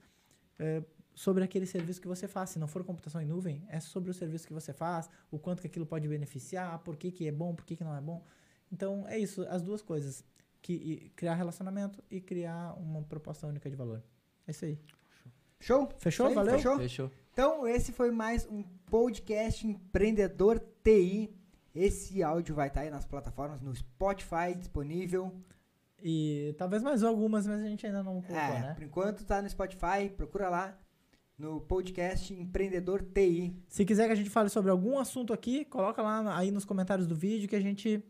é, 0.59 0.83
sobre 1.15 1.43
aquele 1.43 1.65
serviço 1.65 2.03
que 2.03 2.07
você 2.07 2.29
faz. 2.29 2.51
Se 2.51 2.59
não 2.59 2.69
for 2.69 2.85
computação 2.85 3.21
em 3.21 3.27
nuvem, 3.27 3.65
é 3.69 3.81
sobre 3.81 4.11
o 4.11 4.15
serviço 4.15 4.47
que 4.47 4.53
você 4.53 4.75
faz, 4.75 5.09
o 5.31 5.39
quanto 5.39 5.63
que 5.63 5.67
aquilo 5.67 5.87
pode 5.87 6.07
beneficiar, 6.07 6.79
por 6.81 6.97
que, 6.97 7.11
que 7.11 7.27
é 7.27 7.33
bom, 7.33 7.55
por 7.55 7.65
que, 7.65 7.77
que 7.77 7.83
não 7.83 7.97
é 7.97 8.01
bom. 8.01 8.23
Então, 8.71 9.09
é 9.09 9.19
isso, 9.19 9.43
as 9.49 9.63
duas 9.63 9.81
coisas. 9.81 10.23
Que, 10.63 11.11
criar 11.17 11.35
relacionamento 11.35 12.03
e 12.11 12.21
criar 12.21 12.75
uma 12.79 13.03
proposta 13.03 13.47
única 13.47 13.71
de 13.71 13.77
valor. 13.77 14.03
É 14.47 14.51
isso 14.51 14.65
aí. 14.65 14.79
Show? 15.59 15.89
Fechou? 15.99 16.27
Aí, 16.27 16.35
Valeu? 16.35 16.57
Fechou? 16.57 16.77
Fechou. 16.79 17.11
Então, 17.33 17.67
esse 17.67 17.93
foi 17.93 18.11
mais 18.11 18.47
um 18.47 18.63
podcast 18.87 19.67
Empreendedor 19.67 20.59
TI. 20.83 21.35
Esse 21.75 22.23
áudio 22.23 22.55
vai 22.55 22.69
estar 22.69 22.81
aí 22.83 22.91
nas 22.91 23.05
plataformas, 23.07 23.61
no 23.61 23.75
Spotify, 23.75 24.55
disponível. 24.57 25.33
E 26.03 26.55
talvez 26.59 26.83
mais 26.83 27.03
algumas, 27.03 27.47
mas 27.47 27.61
a 27.61 27.65
gente 27.67 27.87
ainda 27.87 28.03
não 28.03 28.21
colocou, 28.23 28.37
É, 28.37 28.61
né? 28.61 28.75
por 28.75 28.83
enquanto 28.83 29.25
tá 29.25 29.41
no 29.43 29.49
Spotify, 29.49 30.09
procura 30.17 30.49
lá 30.49 30.79
no 31.39 31.61
podcast 31.61 32.33
Empreendedor 32.35 33.03
TI. 33.03 33.55
Se 33.69 33.85
quiser 33.85 34.07
que 34.07 34.13
a 34.13 34.17
gente 34.17 34.31
fale 34.31 34.49
sobre 34.49 34.71
algum 34.71 34.99
assunto 34.99 35.33
aqui, 35.33 35.65
coloca 35.65 36.03
lá 36.03 36.37
aí 36.37 36.51
nos 36.51 36.65
comentários 36.65 37.07
do 37.07 37.15
vídeo 37.15 37.49
que 37.49 37.57
a 37.57 37.61
gente 37.61 38.03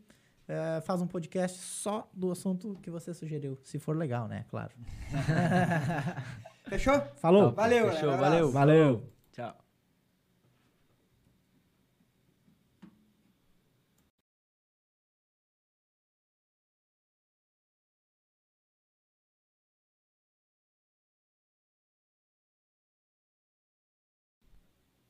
eh, 0.53 0.81
faz 0.81 1.01
um 1.01 1.07
podcast 1.07 1.57
só 1.59 2.09
do 2.13 2.31
assunto 2.31 2.75
que 2.81 2.89
você 2.91 3.13
sugeriu. 3.13 3.57
Se 3.63 3.79
for 3.79 3.95
legal, 3.95 4.27
né? 4.27 4.45
Claro. 4.49 4.71
Fechou? 6.67 6.99
Falou! 7.17 7.51
Valeu, 7.53 7.85
Fechou, 7.91 8.09
galera. 8.11 8.21
valeu. 8.29 8.51
Valeu! 8.51 9.13
Tchau. 9.31 9.55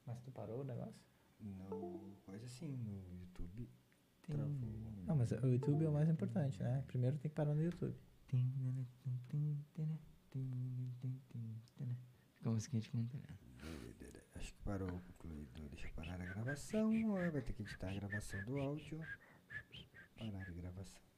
Mas 0.06 0.20
tu 0.22 0.32
parou 0.32 0.62
o 0.62 0.64
negócio? 0.64 1.02
No, 1.40 2.16
coisa 2.26 2.46
assim, 2.46 2.68
no 2.78 3.02
YouTube. 3.20 3.70
Tem- 4.24 4.36
Travou. 4.36 4.81
Não, 5.12 5.18
mas 5.18 5.30
o 5.34 5.46
YouTube 5.46 5.84
é 5.84 5.90
o 5.90 5.92
mais 5.92 6.08
importante, 6.08 6.64
né? 6.64 6.86
Primeiro 6.88 7.18
tem 7.18 7.30
que 7.30 7.36
parar 7.36 7.54
no 7.54 7.62
YouTube. 7.62 7.94
Fica 12.38 12.50
a 12.50 12.50
musiquinha 12.50 12.80
de 12.80 12.88
fundo. 12.88 13.22
Acho 14.36 14.54
que 14.54 14.60
parou, 14.64 14.88
concluído. 14.88 15.52
Deixa 15.70 15.88
eu 15.88 15.94
parar 15.96 16.14
a 16.14 16.26
gravação. 16.26 16.92
Vai 17.30 17.42
ter 17.42 17.52
que 17.52 17.62
editar 17.62 17.90
a 17.90 17.94
gravação 17.94 18.42
do 18.46 18.58
áudio. 18.58 19.02
Parar 20.18 20.48
a 20.48 20.52
gravação. 20.52 21.11